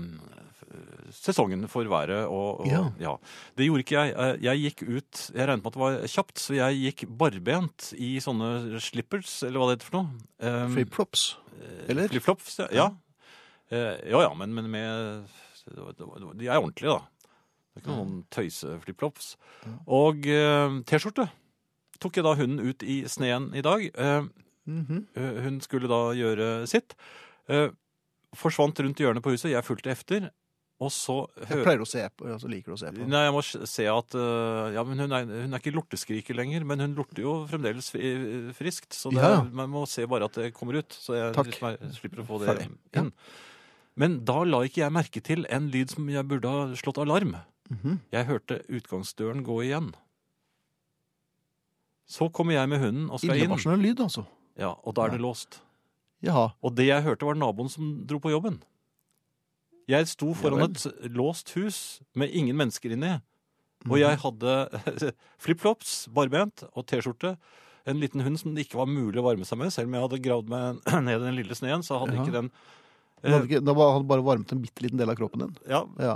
sesongen 1.13 1.67
for 1.69 1.85
været 1.89 2.25
og, 2.27 2.63
og 2.63 2.67
Ja. 2.69 2.83
ja. 3.01 3.15
Det 3.57 3.67
gjorde 3.67 3.85
ikke 3.85 3.97
jeg. 4.01 4.15
Eh, 4.17 4.37
Jeg 4.45 4.63
gikk 4.63 4.83
ut 4.89 5.23
Jeg 5.35 5.49
regnet 5.49 5.63
med 5.65 5.71
at 5.71 5.77
det 5.77 5.83
var 5.83 5.97
kjapt, 6.09 6.39
så 6.41 6.55
jeg 6.57 6.81
gikk 6.83 7.05
barbent 7.19 7.93
i 7.97 8.15
sånne 8.25 8.81
slippers, 8.81 9.43
eller 9.43 9.61
hva 9.61 9.69
det 9.71 9.79
heter 9.79 9.91
for 9.91 9.99
noe. 10.01 10.09
Um, 10.41 10.75
Flip-flops. 10.77 11.25
eller? 11.89 12.09
Flipflops, 12.09 12.59
ja. 12.59 12.69
Ja, 12.73 12.91
Eh, 13.73 13.97
ja, 14.11 14.19
ja 14.21 14.35
men, 14.37 14.53
men 14.53 14.67
med 14.69 15.25
De 16.37 16.47
er 16.47 16.59
ordentlige, 16.61 16.93
da. 16.93 16.99
Det 17.73 17.79
er 17.79 17.81
ikke 17.81 17.95
noen 17.97 18.19
tøyse-flipflops. 18.29 19.31
Og 19.89 20.27
eh, 20.29 20.75
T-skjorte 20.85 21.25
tok 22.03 22.19
jeg 22.19 22.25
da 22.27 22.35
hunden 22.37 22.61
ut 22.69 22.83
i 22.85 22.99
sneen 23.09 23.47
i 23.57 23.63
dag. 23.65 23.87
Eh, 24.67 24.71
Mhm. 24.73 25.07
eh, 25.17 25.43
hun 25.43 25.61
skulle 25.61 25.89
da 25.89 26.13
gjøre 26.15 26.67
sitt. 26.69 26.95
Eh, 27.49 27.71
forsvant 28.35 28.79
rundt 28.79 28.97
hjørnet 28.99 29.23
på 29.23 29.31
huset. 29.35 29.51
Jeg 29.51 29.65
fulgte 29.65 29.91
efter. 29.91 30.31
Og 30.81 30.91
så 30.91 31.29
Jeg 31.49 31.63
pleier 31.63 31.79
å 31.79 31.87
se 31.87 32.09
på, 32.17 32.27
altså 32.27 32.49
liker 32.51 32.73
å 32.73 32.79
se 32.79 32.87
på. 32.91 33.07
Nei, 33.07 33.21
jeg 33.27 33.33
må 33.33 33.43
se 33.69 33.85
at 33.87 34.11
øh, 34.19 34.73
Ja, 34.75 34.83
men 34.83 34.99
hun 34.99 35.13
er, 35.13 35.25
hun 35.27 35.55
er 35.55 35.59
ikke 35.61 35.73
lorteskriker 35.77 36.35
lenger, 36.35 36.65
men 36.65 36.81
hun 36.81 36.95
lorter 36.97 37.23
jo 37.23 37.47
fremdeles 37.47 37.91
friskt. 38.57 38.91
Så 38.91 39.13
det, 39.13 39.21
Ja. 39.23 39.43
man 39.45 39.71
må 39.71 39.87
se 39.87 40.05
bare 40.07 40.25
at 40.25 40.33
det 40.33 40.53
kommer 40.55 40.75
ut, 40.79 40.89
så 40.91 41.15
jeg 41.15 41.37
liksom 41.37 41.69
er- 41.71 41.93
slipper 41.95 42.23
å 42.23 42.27
få 42.27 42.41
det 42.45 42.67
inn. 42.97 43.13
Men 43.95 44.25
da 44.25 44.43
la 44.43 44.59
ikke 44.65 44.83
jeg 44.83 44.91
merke 44.91 45.23
til 45.23 45.47
en 45.51 45.71
lyd 45.71 45.91
som 45.91 46.09
jeg 46.09 46.27
burde 46.27 46.49
ha 46.49 46.67
slått 46.75 46.99
alarm. 46.99 47.37
Mhm. 47.71 48.01
Jeg 48.11 48.27
hørte 48.27 48.65
utgangsdøren 48.69 49.45
gå 49.45 49.63
igjen. 49.63 49.95
Så 52.09 52.29
kommer 52.33 52.55
jeg 52.55 52.69
med 52.69 52.81
hunden 52.81 53.11
og 53.11 53.21
skal 53.21 53.37
inn, 53.37 53.45
Illevarslende 53.51 53.83
lyd, 53.83 54.01
altså. 54.01 54.27
Ja, 54.59 54.75
og 54.83 54.95
da 54.97 55.07
er 55.07 55.15
det 55.17 55.23
låst. 55.23 55.61
Jaha. 56.23 56.53
Og 56.63 56.75
det 56.79 56.87
jeg 56.87 57.03
hørte 57.03 57.27
var 57.27 57.39
naboen 57.39 57.71
som 57.73 57.95
dro 58.07 58.21
på 58.23 58.31
jobben. 58.31 58.61
Jeg 59.91 60.07
sto 60.11 60.31
foran 60.39 60.63
et 60.69 60.85
låst 61.11 61.51
hus 61.57 62.01
med 62.15 62.31
ingen 62.31 62.57
mennesker 62.59 62.95
inni. 62.95 63.17
Mhm. 63.83 63.91
Og 63.91 63.99
jeg 63.99 64.19
hadde 64.23 64.53
flipflops, 65.43 66.07
barbent 66.15 66.63
og 66.73 66.87
T-skjorte. 66.87 67.35
En 67.91 67.99
liten 67.99 68.23
hund 68.23 68.39
som 68.39 68.55
det 68.55 68.69
ikke 68.69 68.79
var 68.79 68.87
mulig 68.87 69.19
å 69.19 69.25
varme 69.27 69.47
seg 69.49 69.59
med. 69.59 69.73
Selv 69.75 69.91
om 69.91 69.97
jeg 69.99 70.05
hadde 70.07 70.21
gravd 70.23 70.53
meg 70.53 70.83
ned 71.09 71.17
i 71.17 71.25
den 71.25 71.39
lille 71.41 71.57
sneen, 71.59 71.83
så 71.83 71.99
hadde 71.99 72.15
ja. 72.15 72.23
ikke 72.23 72.37
den 72.37 72.53
eh, 72.53 73.33
hadde 73.33 73.49
ikke, 73.49 73.63
da 73.67 73.75
hadde 73.81 74.11
bare 74.13 74.27
varmet 74.29 74.55
en 74.55 74.63
bitte 74.63 74.85
liten 74.87 75.01
del 75.03 75.11
av 75.11 75.19
kroppen 75.19 75.49
din. 75.49 75.57
Ja, 75.67 75.83
Ja. 75.99 76.15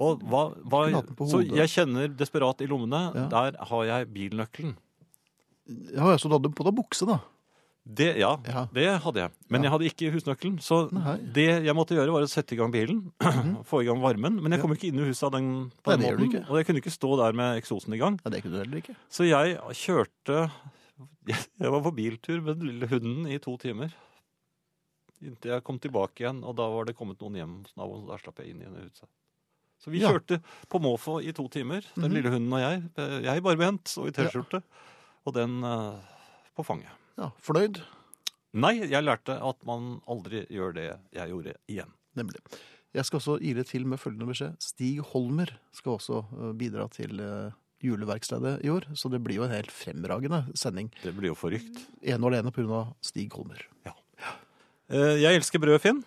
og 0.00 0.24
hva, 0.24 0.46
hva 0.64 0.86
Så 1.28 1.42
jeg 1.44 1.68
kjenner 1.74 2.08
desperat 2.16 2.64
i 2.64 2.70
lommene. 2.70 3.02
Ja. 3.18 3.26
Der 3.36 3.60
har 3.68 3.84
jeg 3.90 4.08
bilnøkkelen. 4.16 4.72
ja, 5.92 6.16
så 6.16 6.30
du 6.30 6.38
hadde 6.38 6.54
på 6.56 6.64
deg 6.66 6.74
bukse, 6.80 7.06
da. 7.06 7.20
Det, 7.84 8.16
ja, 8.16 8.36
Ja. 8.46 8.66
det 8.72 9.00
hadde 9.02 9.18
jeg. 9.24 9.30
Men 9.50 9.62
Ja. 9.62 9.68
jeg 9.68 9.72
hadde 9.72 9.88
ikke 9.90 10.12
husnøkkelen. 10.14 10.58
Så 10.62 10.92
Nei. 10.92 11.16
det 11.34 11.64
jeg 11.64 11.74
måtte 11.74 11.96
gjøre, 11.96 12.12
var 12.12 12.22
å 12.22 12.28
sette 12.30 12.52
i 12.54 12.56
gang 12.56 12.70
bilen. 12.70 13.12
Få 13.66 13.82
i 13.82 13.86
gang 13.86 14.00
varmen. 14.00 14.40
Men 14.40 14.52
jeg 14.52 14.60
kom 14.62 14.70
ikke 14.72 14.88
inn 14.92 15.00
i 15.00 15.08
huset 15.08 15.24
av 15.26 15.32
den, 15.32 15.70
på 15.82 15.90
Nei, 15.90 15.96
den 15.96 16.16
det 16.16 16.28
måten. 16.30 16.48
Og 16.50 16.56
jeg 16.60 16.66
kunne 16.66 16.78
ikke 16.80 16.94
stå 16.94 17.16
der 17.18 17.32
med 17.32 17.58
eksosen 17.60 17.92
i 17.94 17.98
gang. 17.98 18.20
Ja, 18.24 18.30
det 18.30 18.42
kunne 18.44 18.54
du 18.54 18.62
heller 18.62 18.78
ikke. 18.80 18.94
Så 19.10 19.26
jeg 19.26 19.58
kjørte 19.74 20.50
Jeg 21.26 21.70
var 21.70 21.82
på 21.82 21.94
biltur 21.94 22.40
med 22.42 22.58
den 22.60 22.68
lille 22.68 22.86
hunden 22.86 23.26
i 23.26 23.38
to 23.38 23.56
timer. 23.58 23.90
Inntil 25.22 25.52
jeg 25.54 25.62
kom 25.66 25.78
tilbake 25.78 26.22
igjen, 26.24 26.40
og 26.46 26.54
da 26.58 26.66
var 26.70 26.84
det 26.86 26.96
kommet 26.98 27.18
noen 27.22 27.34
hjem 27.38 27.52
hos 27.64 27.74
naboen. 27.78 28.04
Så 28.06 28.10
da 28.10 28.16
slapp 28.22 28.38
jeg 28.42 28.50
inn 28.54 28.62
i 28.62 28.70
huset. 28.70 29.08
Så 29.82 29.90
vi 29.90 29.98
Ja. 30.02 30.10
kjørte 30.12 30.40
på 30.70 30.78
måfå 30.82 31.18
i 31.26 31.32
to 31.32 31.48
timer, 31.48 31.82
den 31.96 32.10
Mhm. 32.10 32.14
lille 32.14 32.30
hunden 32.30 32.52
og 32.52 32.60
jeg. 32.62 33.22
Jeg 33.26 33.42
barbent 33.42 33.94
og 33.98 34.06
i 34.06 34.10
T-skjorte. 34.14 34.62
Og 35.26 35.34
den 35.34 35.62
uh, 35.64 35.98
på 36.56 36.64
fanget. 36.64 36.90
Ja, 37.18 37.30
Fornøyd? 37.44 37.80
Nei, 38.52 38.74
jeg 38.84 39.04
lærte 39.04 39.38
at 39.40 39.62
man 39.68 40.00
aldri 40.10 40.44
gjør 40.52 40.74
det 40.76 40.86
jeg 41.16 41.30
gjorde 41.32 41.54
igjen. 41.72 41.92
Nemlig. 42.18 42.40
Jeg 42.92 43.06
skal 43.08 43.20
også 43.22 43.38
ile 43.40 43.64
til 43.64 43.86
med 43.88 44.00
følgende 44.00 44.28
beskjed. 44.28 44.56
Stig 44.60 44.98
Holmer 45.12 45.54
skal 45.72 45.94
også 45.96 46.18
eh, 46.36 46.50
bidra 46.60 46.84
til 46.92 47.20
eh, 47.24 47.54
juleverkstedet 47.82 48.58
i 48.66 48.68
år, 48.70 48.84
så 48.94 49.08
det 49.10 49.22
blir 49.24 49.38
jo 49.40 49.46
en 49.46 49.54
helt 49.56 49.72
fremragende 49.72 50.42
sending. 50.54 50.90
Det 51.02 51.14
blir 51.16 51.32
jo 51.32 51.38
forrykt. 51.38 51.80
Ene 52.04 52.20
og 52.20 52.30
alene 52.34 52.52
pga. 52.54 52.82
Stig 53.04 53.32
Holmer. 53.34 53.64
Ja. 53.88 53.96
Jeg 54.92 55.38
elsker 55.40 55.62
brød, 55.62 55.78
Finn. 55.80 56.02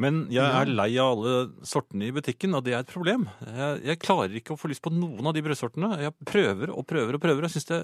Men 0.00 0.22
jeg 0.32 0.40
er 0.40 0.70
lei 0.72 0.88
av 0.96 1.10
alle 1.18 1.66
sortene 1.68 2.06
i 2.08 2.14
butikken, 2.16 2.54
og 2.56 2.64
det 2.64 2.72
er 2.72 2.80
et 2.80 2.88
problem. 2.94 3.26
Jeg, 3.44 3.82
jeg 3.90 4.00
klarer 4.00 4.32
ikke 4.40 4.54
å 4.54 4.58
få 4.60 4.70
lyst 4.72 4.80
på 4.80 4.92
noen 4.94 5.26
av 5.28 5.34
de 5.36 5.42
brødsortene. 5.44 5.90
Jeg 6.00 6.14
prøver 6.30 6.72
og 6.72 6.86
prøver 6.88 7.18
og 7.18 7.20
prøver. 7.20 7.44
Jeg 7.44 7.58
syns 7.58 7.68
det- 7.68 7.82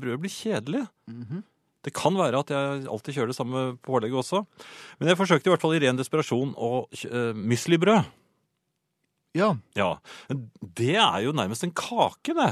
brød 0.00 0.22
blir 0.22 0.32
kjedelig. 0.32 0.86
Mhm. 1.12 1.42
Det 1.82 1.92
kan 1.96 2.12
være 2.18 2.40
at 2.44 2.50
jeg 2.52 2.86
alltid 2.92 3.14
kjører 3.16 3.30
det 3.32 3.36
samme 3.38 3.60
pålegget 3.86 4.18
også. 4.20 4.42
Men 5.00 5.08
jeg 5.08 5.16
forsøkte 5.16 5.48
i 5.48 5.52
hvert 5.54 5.62
fall 5.62 5.76
i 5.78 5.80
ren 5.86 5.96
desperasjon 5.96 6.54
å 6.56 6.70
uh, 6.90 7.30
müslibrød. 7.36 8.04
Ja, 9.38 9.52
Ja. 9.78 9.92
Men 10.28 10.50
det 10.76 10.96
er 10.98 11.20
jo 11.24 11.32
nærmest 11.32 11.62
en 11.64 11.72
kake, 11.72 12.34
det. 12.34 12.50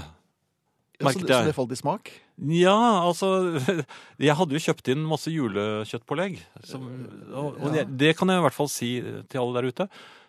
Merket 1.02 1.28
jeg. 1.28 1.30
så 1.30 1.46
det 1.46 1.54
falt 1.54 1.72
i 1.74 1.78
smak? 1.78 2.08
Ja, 2.50 2.74
altså 3.06 3.28
Jeg 4.18 4.34
hadde 4.38 4.54
jo 4.56 4.62
kjøpt 4.62 4.88
inn 4.94 5.04
masse 5.06 5.30
julekjøttpålegg. 5.30 6.40
Som, 6.66 6.86
og 7.32 7.58
og 7.58 7.68
Ja. 7.68 7.72
det, 7.84 7.84
det 7.98 8.12
kan 8.18 8.30
jeg 8.30 8.38
i 8.40 8.46
hvert 8.46 8.56
fall 8.56 8.70
si 8.72 8.90
til 9.30 9.40
alle 9.42 9.58
der 9.60 9.68
ute. 9.70 9.88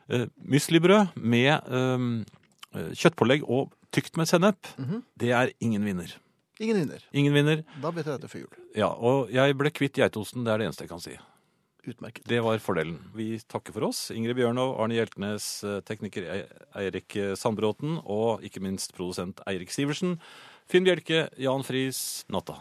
Uh, 0.10 0.26
Müslibrød 0.46 1.14
med 1.18 1.70
um, 1.74 2.26
kjøttpålegg 2.74 3.46
og 3.50 3.72
tykt 3.94 4.18
med 4.18 4.28
sennep, 4.30 4.58
Mhm. 4.78 5.04
det 5.18 5.32
er 5.34 5.50
ingen 5.62 5.86
vinner. 5.86 6.12
Ingen 6.60 6.78
vinner. 6.82 7.04
Ingen 7.16 7.34
vinner. 7.34 7.62
Da 7.82 7.92
vet 7.96 8.06
jeg 8.06 8.18
dette 8.20 8.30
før 8.32 8.42
jul. 8.46 8.64
Ja, 8.76 8.90
og 8.92 9.30
jeg 9.32 9.56
ble 9.58 9.72
kvitt 9.72 9.96
geitosten. 10.00 10.44
Det 10.44 10.52
er 10.54 10.60
det 10.60 10.68
eneste 10.70 10.84
jeg 10.86 10.92
kan 10.92 11.04
si. 11.04 11.14
Utmerket. 11.88 12.26
Det 12.28 12.42
var 12.44 12.60
fordelen. 12.60 12.98
Vi 13.16 13.38
takker 13.50 13.72
for 13.78 13.88
oss. 13.88 14.10
Ingrid 14.12 14.36
Bjørnov, 14.36 14.74
Arne 14.84 14.98
Hjeltnes, 14.98 15.46
eh, 15.64 15.78
tekniker 15.88 16.26
E- 16.28 16.50
Eirik 16.82 17.16
eh, 17.16 17.36
Sandbråten 17.40 18.02
og 18.04 18.42
ikke 18.44 18.60
minst 18.66 18.92
produsent 18.98 19.40
Eirik 19.48 19.72
Sivertsen. 19.72 20.18
Finn 20.70 20.84
Bjelke, 20.86 21.30
Jan 21.40 21.64
Friis, 21.66 22.26
natta. 22.30 22.58